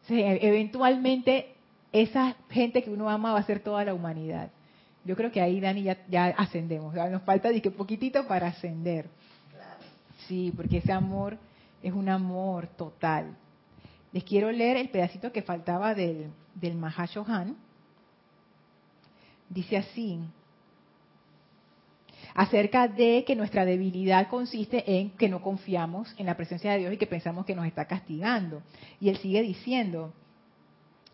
E, 0.09 0.39
eventualmente, 0.41 1.53
esa 1.93 2.35
gente 2.49 2.83
que 2.83 2.91
uno 2.91 3.11
ama 3.11 3.35
va 3.35 3.41
a 3.41 3.45
ser 3.45 3.61
toda 3.61 3.85
la 3.85 3.93
humanidad. 3.93 4.51
Yo 5.05 5.17
creo 5.17 5.31
que 5.31 5.43
ahí, 5.43 5.61
Dani, 5.61 5.83
ya, 5.83 5.99
ya 6.09 6.29
ascendemos. 6.29 6.95
Nos 6.95 7.23
falta 7.23 7.51
de 7.51 7.61
que 7.61 7.71
poquitito 7.71 8.27
para 8.27 8.47
ascender. 8.47 9.07
Sí, 10.27 10.51
porque 10.57 10.79
ese 10.79 10.93
amor 10.93 11.37
es 11.83 11.93
un 11.93 12.09
amor 12.09 12.69
total. 12.69 13.37
Les 14.13 14.25
quiero 14.25 14.51
leer 14.51 14.77
el 14.77 14.91
pedacito 14.91 15.33
que 15.33 15.43
faltaba 15.43 15.95
del, 15.95 16.31
del 16.55 16.75
Mahashohan. 16.75 17.57
Dice 19.49 19.77
así, 19.77 20.21
acerca 22.35 22.89
de 22.89 23.25
que 23.27 23.37
nuestra 23.37 23.65
debilidad 23.65 24.29
consiste 24.29 24.99
en 24.99 25.11
que 25.11 25.29
no 25.29 25.43
confiamos 25.43 26.15
en 26.19 26.27
la 26.27 26.37
presencia 26.37 26.73
de 26.73 26.79
Dios 26.79 26.93
y 26.93 26.97
que 26.97 27.07
pensamos 27.07 27.45
que 27.45 27.55
nos 27.55 27.67
está 27.67 27.87
castigando. 27.87 28.63
Y 29.01 29.09
él 29.09 29.19
sigue 29.19 29.43
diciendo, 29.43 30.13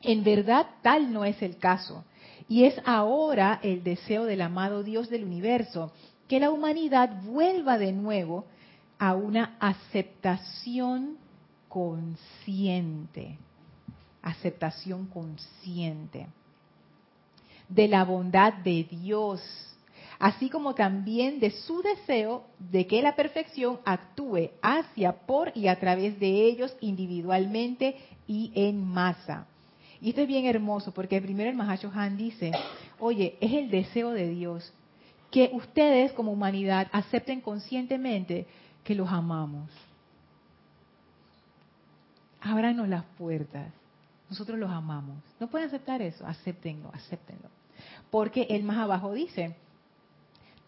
en 0.02 0.22
verdad 0.22 0.66
tal 0.82 1.12
no 1.12 1.24
es 1.24 1.40
el 1.42 1.56
caso. 1.56 2.04
Y 2.48 2.64
es 2.64 2.80
ahora 2.84 3.60
el 3.62 3.82
deseo 3.82 4.24
del 4.24 4.40
amado 4.40 4.82
Dios 4.82 5.10
del 5.10 5.24
universo 5.24 5.92
que 6.28 6.40
la 6.40 6.50
humanidad 6.50 7.22
vuelva 7.22 7.78
de 7.78 7.92
nuevo 7.92 8.44
a 8.98 9.14
una 9.14 9.56
aceptación 9.60 11.16
consciente, 11.68 13.36
aceptación 14.22 15.06
consciente 15.06 16.26
de 17.68 17.88
la 17.88 18.04
bondad 18.04 18.52
de 18.54 18.84
Dios, 18.84 19.40
así 20.18 20.48
como 20.48 20.74
también 20.74 21.38
de 21.38 21.50
su 21.50 21.82
deseo 21.82 22.44
de 22.58 22.86
que 22.86 23.02
la 23.02 23.14
perfección 23.14 23.78
actúe 23.84 24.50
hacia, 24.62 25.12
por 25.12 25.52
y 25.54 25.68
a 25.68 25.78
través 25.78 26.18
de 26.18 26.44
ellos 26.46 26.74
individualmente 26.80 27.96
y 28.26 28.50
en 28.54 28.84
masa. 28.84 29.46
Y 30.00 30.10
esto 30.10 30.22
es 30.22 30.28
bien 30.28 30.46
hermoso 30.46 30.92
porque 30.92 31.20
primero 31.20 31.50
el 31.50 31.56
Mahacho 31.56 31.90
Han 31.94 32.16
dice, 32.16 32.52
oye, 32.98 33.36
es 33.40 33.52
el 33.52 33.70
deseo 33.70 34.10
de 34.10 34.28
Dios 34.28 34.72
que 35.30 35.50
ustedes 35.52 36.12
como 36.12 36.32
humanidad 36.32 36.88
acepten 36.92 37.40
conscientemente 37.40 38.46
que 38.88 38.94
los 38.94 39.10
amamos. 39.10 39.70
Ábranos 42.40 42.88
las 42.88 43.04
puertas. 43.18 43.70
Nosotros 44.30 44.58
los 44.58 44.70
amamos. 44.70 45.18
¿No 45.38 45.48
pueden 45.48 45.68
aceptar 45.68 46.00
eso? 46.00 46.26
Acéptenlo, 46.26 46.90
acéptenlo. 46.94 47.50
Porque 48.10 48.46
él 48.48 48.62
más 48.62 48.78
abajo 48.78 49.12
dice, 49.12 49.54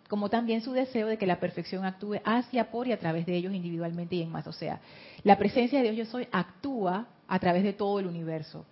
como 0.06 0.28
también 0.28 0.60
su 0.60 0.72
deseo 0.72 1.06
de 1.06 1.16
que 1.16 1.26
la 1.26 1.40
perfección 1.40 1.86
actúe 1.86 2.16
hacia, 2.22 2.70
por 2.70 2.88
y 2.88 2.92
a 2.92 2.98
través 2.98 3.24
de 3.24 3.36
ellos 3.36 3.54
individualmente 3.54 4.16
y 4.16 4.22
en 4.22 4.30
más. 4.30 4.46
O 4.46 4.52
sea, 4.52 4.80
la 5.24 5.38
presencia 5.38 5.78
de 5.78 5.90
Dios 5.90 5.96
yo 6.06 6.12
soy 6.12 6.28
actúa 6.30 7.06
a 7.26 7.38
través 7.38 7.62
de 7.62 7.72
todo 7.72 8.00
el 8.00 8.06
universo. 8.06 8.66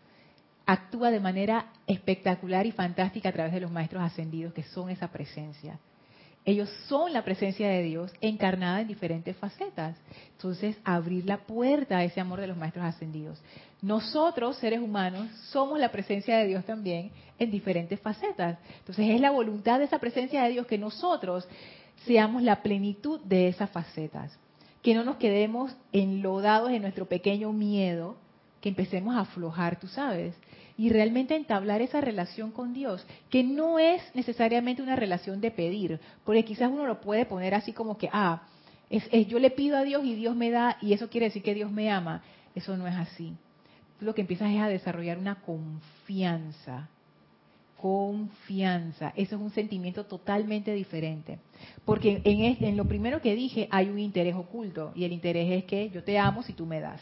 Actúa 0.66 1.11
de 1.11 1.20
manera 1.20 1.72
espectacular 1.86 2.66
y 2.66 2.72
fantástica 2.72 3.30
a 3.30 3.32
través 3.32 3.55
de 3.55 3.61
los 3.61 3.70
maestros 3.70 4.03
ascendidos 4.03 4.53
que 4.53 4.64
son 4.64 4.90
esa 4.90 5.09
presencia. 5.09 5.78
Ellos 6.45 6.70
son 6.86 7.12
la 7.12 7.24
presencia 7.24 7.68
de 7.68 7.82
Dios 7.82 8.12
encarnada 8.20 8.80
en 8.80 8.89
diferentes 8.89 9.36
facetas. 9.36 9.97
Entonces, 10.32 10.76
abrir 10.84 11.26
la 11.26 11.39
puerta 11.39 11.99
a 11.99 12.05
ese 12.05 12.20
amor 12.20 12.41
de 12.41 12.47
los 12.47 12.57
maestros 12.57 12.84
ascendidos. 12.84 13.41
Nosotros, 13.82 14.57
seres 14.57 14.80
humanos, 14.80 15.28
somos 15.51 15.78
la 15.78 15.93
presencia 15.93 16.39
de 16.39 16.47
Dios 16.47 16.64
también 16.64 17.11
en 17.39 17.51
diferentes 17.51 18.01
facetas. 18.01 18.59
Entonces, 18.78 19.11
es 19.11 19.20
la 19.20 19.30
voluntad 19.30 19.78
de 19.78 19.84
esa 19.84 19.99
presencia 19.99 20.43
de 20.43 20.51
Dios 20.51 20.66
que 20.66 20.78
nosotros 20.78 21.47
seamos 22.07 22.43
la 22.43 22.62
plenitud 22.62 23.20
de 23.20 23.49
esas 23.49 23.70
facetas. 23.70 24.36
Que 24.82 24.95
no 24.95 25.05
nos 25.05 25.16
quedemos 25.16 25.76
enlodados 25.93 26.70
en 26.70 26.82
nuestro 26.82 27.07
pequeño 27.07 27.53
miedo, 27.53 28.16
que 28.61 28.70
empecemos 28.70 29.14
a 29.14 29.20
aflojar, 29.20 29.78
tú 29.78 29.86
sabes, 29.86 30.34
y 30.78 30.90
realmente 30.90 31.34
entablar 31.34 31.82
esa 31.82 32.00
relación 32.00 32.52
con 32.52 32.72
Dios, 32.72 33.04
que 33.28 33.42
no 33.42 33.80
es 33.80 34.00
necesariamente 34.14 34.80
una 34.80 34.94
relación 34.94 35.40
de 35.40 35.50
pedir, 35.50 36.00
porque 36.24 36.44
quizás 36.44 36.70
uno 36.70 36.86
lo 36.86 37.00
puede 37.00 37.26
poner 37.26 37.52
así 37.54 37.72
como 37.72 37.98
que, 37.98 38.08
ah, 38.12 38.42
es, 38.88 39.10
yo 39.26 39.40
le 39.40 39.50
pido 39.50 39.76
a 39.76 39.82
Dios 39.82 40.04
y 40.04 40.14
Dios 40.14 40.36
me 40.36 40.50
da, 40.50 40.78
y 40.80 40.92
eso 40.92 41.10
quiere 41.10 41.26
decir 41.26 41.42
que 41.42 41.52
Dios 41.52 41.70
me 41.70 41.90
ama. 41.90 42.22
Eso 42.54 42.76
no 42.76 42.86
es 42.86 42.94
así. 42.94 43.34
Tú 43.98 44.06
lo 44.06 44.14
que 44.14 44.22
empiezas 44.22 44.50
es 44.52 44.60
a 44.60 44.68
desarrollar 44.68 45.18
una 45.18 45.42
confianza. 45.42 46.88
Confianza. 47.76 49.12
Eso 49.16 49.36
es 49.36 49.42
un 49.42 49.50
sentimiento 49.50 50.06
totalmente 50.06 50.72
diferente. 50.72 51.40
Porque 51.84 52.22
en, 52.24 52.64
en 52.64 52.76
lo 52.76 52.86
primero 52.86 53.20
que 53.20 53.34
dije 53.34 53.68
hay 53.70 53.88
un 53.88 53.98
interés 53.98 54.36
oculto, 54.36 54.92
y 54.94 55.04
el 55.04 55.12
interés 55.12 55.50
es 55.50 55.64
que 55.64 55.90
yo 55.90 56.02
te 56.04 56.18
amo 56.18 56.42
si 56.44 56.52
tú 56.52 56.66
me 56.66 56.80
das. 56.80 57.00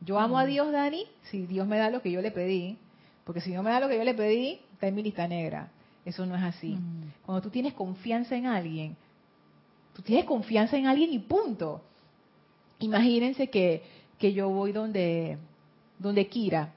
Yo 0.00 0.18
amo 0.18 0.38
a. 0.38 0.46
Dios, 0.46 0.72
Dani, 0.72 1.06
si 1.30 1.46
Dios 1.46 1.66
me 1.66 1.78
da 1.78 1.90
lo 1.90 2.02
que 2.02 2.10
yo 2.10 2.22
le 2.22 2.30
pedí, 2.30 2.78
porque 3.24 3.40
si 3.40 3.52
no 3.52 3.62
me 3.62 3.70
da 3.70 3.80
lo 3.80 3.88
que 3.88 3.96
yo 3.96 4.04
le 4.04 4.14
pedí, 4.14 4.60
está 4.72 4.88
en 4.88 4.94
mi 4.94 5.02
lista 5.02 5.28
negra. 5.28 5.70
Eso 6.04 6.24
no 6.24 6.34
es 6.34 6.42
así. 6.42 6.72
Mm. 6.72 7.12
Cuando 7.26 7.42
tú 7.42 7.50
tienes 7.50 7.74
confianza 7.74 8.36
en 8.36 8.46
alguien, 8.46 8.96
tú 9.94 10.02
tienes 10.02 10.24
confianza 10.24 10.76
en 10.76 10.86
alguien 10.86 11.12
y 11.12 11.18
punto. 11.18 11.82
Imagínense 12.78 13.50
que, 13.50 13.82
que 14.18 14.32
yo 14.32 14.48
voy 14.48 14.72
donde, 14.72 15.36
donde 15.98 16.26
Kira 16.28 16.72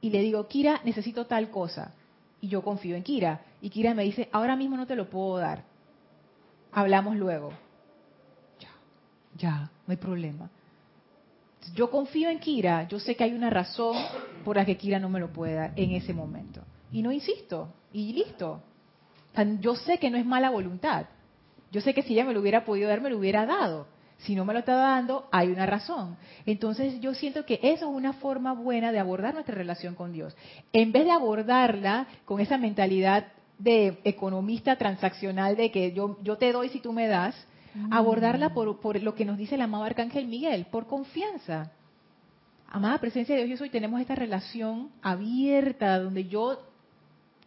y 0.00 0.10
le 0.10 0.20
digo, 0.20 0.46
Kira, 0.46 0.80
necesito 0.84 1.26
tal 1.26 1.50
cosa. 1.50 1.92
Y 2.40 2.48
yo 2.48 2.62
confío 2.62 2.94
en 2.94 3.02
Kira. 3.02 3.40
Y 3.60 3.70
Kira 3.70 3.92
me 3.94 4.04
dice, 4.04 4.28
ahora 4.30 4.54
mismo 4.54 4.76
no 4.76 4.86
te 4.86 4.94
lo 4.94 5.10
puedo 5.10 5.38
dar. 5.38 5.64
Hablamos 6.70 7.16
luego. 7.16 7.50
Ya, 8.60 8.70
ya, 9.36 9.70
no 9.86 9.90
hay 9.90 9.96
problema 9.96 10.48
yo 11.74 11.90
confío 11.90 12.28
en 12.30 12.38
Kira, 12.38 12.86
yo 12.88 12.98
sé 12.98 13.14
que 13.14 13.24
hay 13.24 13.32
una 13.32 13.50
razón 13.50 13.96
por 14.44 14.56
la 14.56 14.64
que 14.64 14.76
Kira 14.76 14.98
no 14.98 15.08
me 15.08 15.20
lo 15.20 15.32
puede 15.32 15.54
dar 15.54 15.72
en 15.76 15.92
ese 15.92 16.12
momento. 16.12 16.62
Y 16.92 17.02
no 17.02 17.12
insisto, 17.12 17.68
y 17.92 18.12
listo. 18.12 18.62
Yo 19.60 19.74
sé 19.74 19.98
que 19.98 20.10
no 20.10 20.16
es 20.16 20.24
mala 20.24 20.50
voluntad. 20.50 21.06
Yo 21.70 21.80
sé 21.80 21.92
que 21.92 22.02
si 22.02 22.14
ella 22.14 22.24
me 22.24 22.32
lo 22.32 22.40
hubiera 22.40 22.64
podido 22.64 22.88
dar, 22.88 23.00
me 23.00 23.10
lo 23.10 23.18
hubiera 23.18 23.44
dado. 23.44 23.86
Si 24.18 24.34
no 24.34 24.46
me 24.46 24.54
lo 24.54 24.60
está 24.60 24.74
dando, 24.74 25.28
hay 25.30 25.48
una 25.48 25.66
razón. 25.66 26.16
Entonces 26.46 27.00
yo 27.00 27.12
siento 27.12 27.44
que 27.44 27.60
eso 27.62 27.90
es 27.90 27.94
una 27.94 28.14
forma 28.14 28.54
buena 28.54 28.92
de 28.92 28.98
abordar 28.98 29.34
nuestra 29.34 29.54
relación 29.54 29.94
con 29.94 30.12
Dios. 30.12 30.34
En 30.72 30.90
vez 30.92 31.04
de 31.04 31.10
abordarla 31.10 32.06
con 32.24 32.40
esa 32.40 32.56
mentalidad 32.56 33.26
de 33.58 33.98
economista 34.04 34.76
transaccional 34.76 35.56
de 35.56 35.70
que 35.70 35.92
yo, 35.92 36.18
yo 36.22 36.38
te 36.38 36.52
doy 36.52 36.70
si 36.70 36.80
tú 36.80 36.92
me 36.92 37.08
das, 37.08 37.34
abordarla 37.90 38.54
por, 38.54 38.80
por, 38.80 39.00
lo 39.02 39.14
que 39.14 39.24
nos 39.24 39.38
dice 39.38 39.54
el 39.54 39.60
amado 39.60 39.84
Arcángel 39.84 40.26
Miguel, 40.26 40.66
por 40.66 40.86
confianza. 40.86 41.72
Amada 42.68 42.98
presencia 42.98 43.34
de 43.34 43.44
Dios, 43.44 43.50
yo 43.50 43.56
soy, 43.58 43.70
tenemos 43.70 44.00
esta 44.00 44.14
relación 44.14 44.90
abierta 45.02 45.98
donde 46.00 46.26
yo 46.26 46.60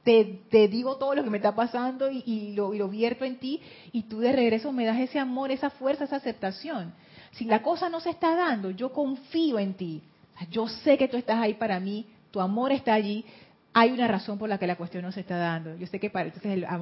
te, 0.03 0.41
te, 0.49 0.67
digo 0.67 0.95
todo 0.95 1.13
lo 1.13 1.23
que 1.23 1.29
me 1.29 1.37
está 1.37 1.53
pasando 1.53 2.09
y, 2.09 2.23
y, 2.25 2.53
lo, 2.53 2.73
y 2.73 2.77
lo 2.77 2.87
vierto 2.87 3.25
en 3.25 3.37
ti 3.37 3.61
y 3.91 4.03
tú 4.03 4.19
de 4.19 4.31
regreso 4.31 4.71
me 4.71 4.85
das 4.85 4.99
ese 4.99 5.19
amor, 5.19 5.51
esa 5.51 5.69
fuerza, 5.69 6.05
esa 6.05 6.15
aceptación. 6.15 6.93
Si 7.31 7.45
la 7.45 7.61
cosa 7.61 7.89
no 7.89 7.99
se 7.99 8.09
está 8.09 8.35
dando, 8.35 8.71
yo 8.71 8.91
confío 8.91 9.59
en 9.59 9.73
ti. 9.73 10.01
Yo 10.49 10.67
sé 10.67 10.97
que 10.97 11.07
tú 11.07 11.17
estás 11.17 11.37
ahí 11.37 11.55
para 11.55 11.79
mí, 11.79 12.05
tu 12.31 12.39
amor 12.39 12.71
está 12.71 12.93
allí, 12.93 13.25
hay 13.73 13.91
una 13.91 14.07
razón 14.07 14.37
por 14.37 14.49
la 14.49 14.57
que 14.57 14.67
la 14.67 14.75
cuestión 14.75 15.03
no 15.03 15.11
se 15.11 15.21
está 15.21 15.37
dando. 15.37 15.75
Yo 15.75 15.87
sé 15.87 15.99
que 15.99 16.09
para 16.09 16.25
entonces 16.25 16.59
la 16.59 16.73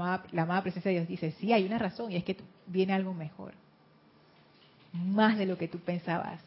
amada 0.43 0.61
presencia 0.61 0.89
de 0.89 0.97
Dios 0.97 1.07
dice, 1.07 1.31
sí, 1.39 1.51
hay 1.51 1.65
una 1.65 1.77
razón 1.77 2.11
y 2.11 2.15
es 2.15 2.23
que 2.23 2.37
viene 2.65 2.93
algo 2.93 3.13
mejor. 3.13 3.53
Más 4.93 5.37
de 5.37 5.45
lo 5.45 5.57
que 5.57 5.67
tú 5.67 5.79
pensabas. 5.79 6.41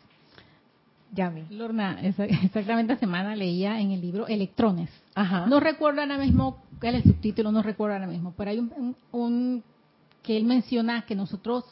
Yami. 1.13 1.47
Lorna, 1.51 1.99
exactamente 2.03 2.93
esta 2.93 3.05
semana 3.05 3.35
leía 3.35 3.81
en 3.81 3.91
el 3.91 4.01
libro 4.01 4.29
Electrones. 4.29 4.91
Ajá. 5.15 5.47
No 5.47 5.61
recuerdo 5.61 6.01
ahora 6.01 6.19
mismo 6.19 6.63
cuál 6.81 6.95
es 6.95 7.05
el 7.05 7.13
subtítulo, 7.13 7.51
no 7.51 7.63
recuerdo 7.63 7.95
ahora 7.95 8.07
mismo, 8.07 8.33
pero 8.37 8.51
hay 8.51 8.59
un, 8.59 8.97
un 9.11 9.63
que 10.23 10.37
él 10.37 10.45
menciona 10.45 11.03
que 11.03 11.15
nosotros 11.15 11.65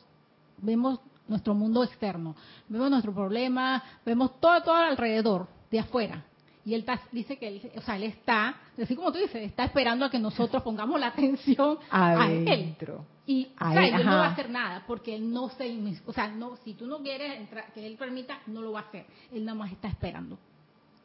vemos 0.61 1.01
nuestro 1.29 1.55
mundo 1.55 1.85
externo, 1.85 2.35
vemos 2.69 2.91
nuestro 2.91 3.15
problema, 3.15 3.83
vemos 4.05 4.41
todo, 4.41 4.61
todo 4.63 4.75
alrededor, 4.75 5.47
de 5.71 5.79
afuera, 5.79 6.25
y 6.69 6.75
él 6.75 6.85
dice 7.13 7.39
que 7.39 7.49
él, 7.49 7.73
o 7.77 7.81
sea, 7.81 7.97
él 7.97 8.03
está, 8.03 8.55
así 8.79 8.95
como 8.95 9.11
tú 9.11 9.17
dices, 9.17 9.37
está 9.37 9.65
esperando 9.65 10.05
a 10.05 10.11
que 10.11 10.19
nosotros 10.19 10.63
pongamos 10.63 11.01
la 11.01 11.07
atención 11.07 11.79
a 11.91 12.31
él. 12.31 12.77
Y 13.25 13.49
o 13.59 13.73
sea, 13.73 13.87
él 13.87 14.05
no 14.05 14.17
va 14.17 14.27
a 14.27 14.33
hacer 14.33 14.51
nada 14.51 14.85
porque 14.87 15.15
él 15.15 15.33
no 15.33 15.49
se, 15.49 15.75
o 16.05 16.13
sea, 16.13 16.29
no, 16.29 16.57
si 16.57 16.75
tú 16.75 16.87
no 16.87 16.99
quieres 16.99 17.39
entrar, 17.39 17.73
que 17.73 17.87
él 17.87 17.97
permita, 17.97 18.41
no 18.49 18.61
lo 18.61 18.73
va 18.73 18.81
a 18.81 18.83
hacer. 18.83 19.07
Él 19.33 19.47
nada 19.47 19.57
más 19.57 19.73
está 19.73 19.89
esperando. 19.89 20.39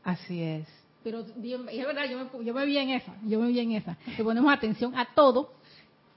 Así 0.04 0.42
es. 0.42 0.68
Pero 1.02 1.22
es 1.22 1.86
verdad, 1.86 2.10
yo 2.12 2.18
me, 2.18 2.46
yo 2.46 2.54
me 2.54 2.66
vi 2.66 2.78
en 2.78 2.90
esa, 2.90 3.16
yo 3.24 3.40
me 3.40 3.48
vi 3.48 3.60
en 3.60 3.72
esa. 3.72 3.98
Le 4.18 4.22
ponemos 4.22 4.52
atención 4.52 4.94
a 4.98 5.14
todo, 5.16 5.54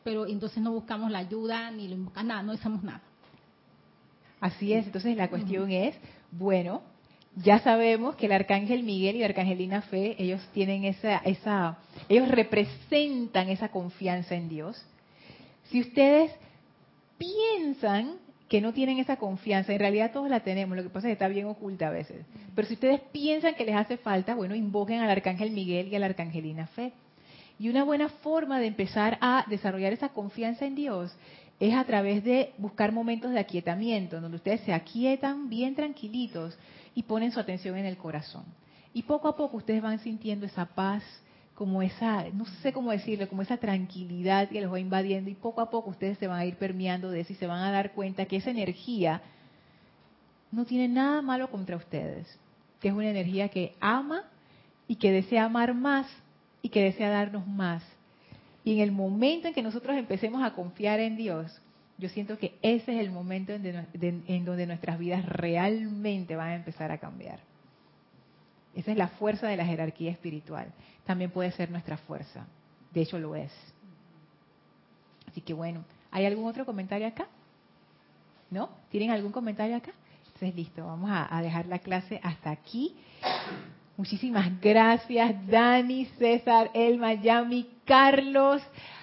pero 0.03 0.27
entonces 0.27 0.61
no 0.61 0.73
buscamos 0.73 1.09
la 1.13 1.19
ayuda 1.19 1.71
ni 1.71 1.87
lo 1.87 1.95
invocamos, 1.95 2.27
nada, 2.27 2.43
no 2.43 2.51
hacemos 2.51 2.83
nada. 2.83 3.03
Así 4.41 4.73
es, 4.73 4.87
entonces 4.87 5.17
la 5.17 5.31
cuestión 5.31 5.71
es, 5.71 5.97
bueno, 6.33 6.83
ya 7.37 7.59
sabemos 7.59 8.17
que 8.17 8.27
el 8.27 8.33
arcángel 8.33 8.83
Miguel 8.83 9.17
y 9.17 9.19
la 9.21 9.27
arcangelina 9.27 9.83
Fe, 9.83 10.17
ellos 10.19 10.41
tienen 10.55 10.85
esa, 10.85 11.19
esa, 11.19 11.79
ellos 12.09 12.29
representan 12.29 13.51
esa 13.51 13.69
confianza 13.69 14.35
en 14.35 14.49
Dios. 14.49 14.83
Si 15.65 15.81
ustedes 15.81 16.33
piensan 17.19 18.15
que 18.49 18.61
no 18.61 18.73
tienen 18.73 18.99
esa 18.99 19.17
confianza, 19.17 19.73
en 19.73 19.81
realidad 19.81 20.13
todos 20.13 20.31
la 20.31 20.41
tenemos, 20.41 20.77
lo 20.77 20.83
que 20.83 20.89
pasa 20.89 21.09
es 21.09 21.11
que 21.11 21.13
está 21.15 21.29
bien 21.29 21.47
oculta 21.47 21.89
a 21.89 21.91
veces. 21.91 22.25
Pero 22.55 22.69
si 22.69 22.75
ustedes 22.75 23.01
piensan 23.13 23.55
que 23.55 23.67
les 23.67 23.77
hace 23.77 23.99
falta, 23.99 24.35
bueno, 24.35 24.55
invoquen 24.55 25.01
al 25.01 25.11
arcángel 25.11 25.51
Miguel 25.51 25.89
y 25.89 25.97
a 25.97 25.99
la 25.99 26.07
arcangelina 26.07 26.69
Fe. 26.69 26.93
Y 27.59 27.69
una 27.69 27.85
buena 27.85 28.09
forma 28.09 28.59
de 28.61 28.67
empezar 28.67 29.19
a 29.21 29.45
desarrollar 29.49 29.93
esa 29.93 30.11
confianza 30.11 30.65
en 30.65 30.75
Dios 30.75 31.15
es 31.59 31.75
a 31.75 31.85
través 31.85 32.23
de 32.23 32.53
buscar 32.59 32.93
momentos 32.93 33.33
de 33.33 33.41
aquietamiento, 33.41 34.21
donde 34.21 34.37
ustedes 34.37 34.61
se 34.61 34.73
aquietan 34.73 35.49
bien 35.49 35.75
tranquilitos 35.75 36.57
y 36.97 37.03
ponen 37.03 37.31
su 37.31 37.39
atención 37.39 37.77
en 37.77 37.85
el 37.85 37.99
corazón. 37.99 38.45
Y 38.95 39.03
poco 39.03 39.29
a 39.29 39.37
poco 39.37 39.59
ustedes 39.59 39.83
van 39.83 39.99
sintiendo 39.99 40.47
esa 40.47 40.65
paz, 40.65 41.05
como 41.55 41.83
esa, 41.83 42.25
no 42.31 42.47
sé 42.63 42.73
cómo 42.73 42.91
decirlo, 42.91 43.29
como 43.29 43.43
esa 43.43 43.59
tranquilidad 43.59 44.49
que 44.49 44.63
los 44.63 44.73
va 44.73 44.81
invadiendo 44.81 45.29
y 45.29 45.35
poco 45.35 45.61
a 45.61 45.69
poco 45.69 45.91
ustedes 45.91 46.17
se 46.17 46.27
van 46.27 46.41
a 46.41 46.47
ir 46.47 46.57
permeando 46.57 47.11
de 47.11 47.21
eso 47.21 47.35
y 47.35 47.37
se 47.37 47.47
van 47.47 47.61
a 47.61 47.71
dar 47.71 47.93
cuenta 47.93 48.25
que 48.25 48.37
esa 48.37 48.51
energía 48.51 49.21
no 50.51 50.65
tiene 50.65 50.89
nada 50.89 51.21
malo 51.21 51.51
contra 51.51 51.77
ustedes, 51.77 52.27
que 52.81 52.89
es 52.89 52.95
una 52.95 53.11
energía 53.11 53.51
que 53.51 53.75
ama 53.79 54.25
y 54.89 54.97
que 54.97 55.13
desea 55.13 55.45
amar 55.45 55.75
más 55.75 56.07
y 56.63 56.71
que 56.71 56.83
desea 56.83 57.11
darnos 57.11 57.47
más. 57.47 57.83
Y 58.65 58.73
en 58.73 58.81
el 58.81 58.91
momento 58.91 59.49
en 59.49 59.55
que 59.55 59.63
nosotros 59.63 59.97
empecemos 59.97 60.43
a 60.43 60.55
confiar 60.55 61.01
en 61.01 61.17
Dios, 61.19 61.61
yo 61.99 62.09
siento 62.11 62.39
que 62.39 62.59
ese 62.63 62.95
es 62.95 63.01
el 63.01 63.11
momento 63.11 63.53
en, 63.53 64.45
donde 64.45 64.67
nuestras 64.67 64.99
vidas 64.99 65.25
realmente 65.25 66.37
van 66.37 66.49
a 66.49 66.55
empezar 66.57 66.91
a 66.93 66.99
cambiar. 66.99 67.41
Esa 68.75 68.93
es 68.93 68.99
la 68.99 69.09
fuerza 69.09 69.47
de 69.47 69.57
la 69.57 69.65
jerarquía 69.65 70.11
espiritual. 70.11 70.67
También 71.07 71.31
puede 71.31 71.51
ser 71.53 71.71
nuestra 71.71 71.97
fuerza. 71.97 72.47
De 72.93 73.01
hecho 73.01 73.19
lo 73.19 73.35
es. 73.35 73.53
Así 75.27 75.41
que 75.41 75.55
bueno, 75.55 75.85
¿hay 76.11 76.27
algún 76.27 76.47
otro 76.47 76.67
comentario 76.67 77.07
acá? 77.07 77.27
¿No? 78.51 78.69
¿Tienen 78.91 79.11
algún 79.11 79.33
comentario 79.33 79.77
acá? 79.77 79.93
Entonces 80.27 80.55
listo, 80.55 80.85
vamos 80.85 81.11
a, 81.11 81.35
a 81.35 81.41
dejar 81.41 81.67
la 81.67 81.79
clase 81.79 82.21
hasta 82.23 82.51
aquí. 82.51 82.95
Muchísimas 83.97 84.61
gracias, 84.61 85.35
Dani, 85.47 86.05
César, 86.19 86.71
Elma, 86.75 87.15
Yami, 87.15 87.67
Carlos 87.87 88.61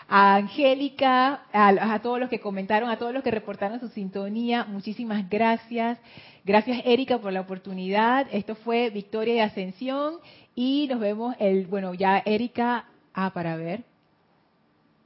a 0.08 0.36
Angélica, 0.36 1.43
a, 1.51 1.99
todos 2.01 2.20
los 2.20 2.30
que 2.30 2.39
comentaron, 2.39 2.89
a 2.89 2.97
todos 2.97 3.14
los 3.14 3.24
que 3.24 3.32
reportaron 3.32 3.80
su 3.80 3.89
sintonía, 3.89 4.66
muchísimas 4.66 5.30
gracias. 5.30 5.99
Gracias 6.45 6.82
Erika 6.86 7.20
por 7.20 7.32
la 7.32 7.41
oportunidad. 7.41 8.28
Esto 8.32 8.56
fue 8.56 8.89
Victoria 8.89 9.36
y 9.36 9.39
Ascensión 9.39 10.16
y 10.56 10.88
nos 10.89 10.99
vemos 10.99 11.36
el, 11.39 11.68
bueno, 11.68 11.93
ya 11.93 12.22
Erika, 12.26 12.86
ah, 13.14 13.32
para 13.34 13.56
ver, 13.56 13.84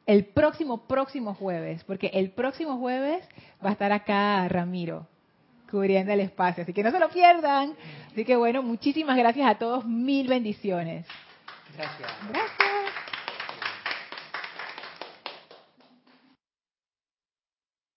el 0.06 0.26
próximo, 0.26 0.88
próximo 0.88 1.36
jueves, 1.36 1.84
porque 1.84 2.08
el 2.14 2.32
próximo 2.32 2.78
jueves 2.78 3.24
va 3.64 3.70
a 3.70 3.74
estar 3.74 3.92
acá 3.92 4.48
Ramiro 4.48 5.08
cubriendo 5.70 6.14
el 6.14 6.22
espacio, 6.22 6.64
así 6.64 6.74
que 6.74 6.84
no 6.84 6.92
se 6.92 7.00
lo 7.00 7.10
pierdan. 7.10 7.74
Así 8.12 8.26
que 8.26 8.36
bueno, 8.36 8.64
muchísimas 8.64 9.18
gracias 9.18 9.50
a 9.50 9.56
todos, 9.56 9.86
mil 9.86 10.28
bendiciones. 10.28 11.06
Gracias. 11.76 12.10
Gracias. 12.30 12.77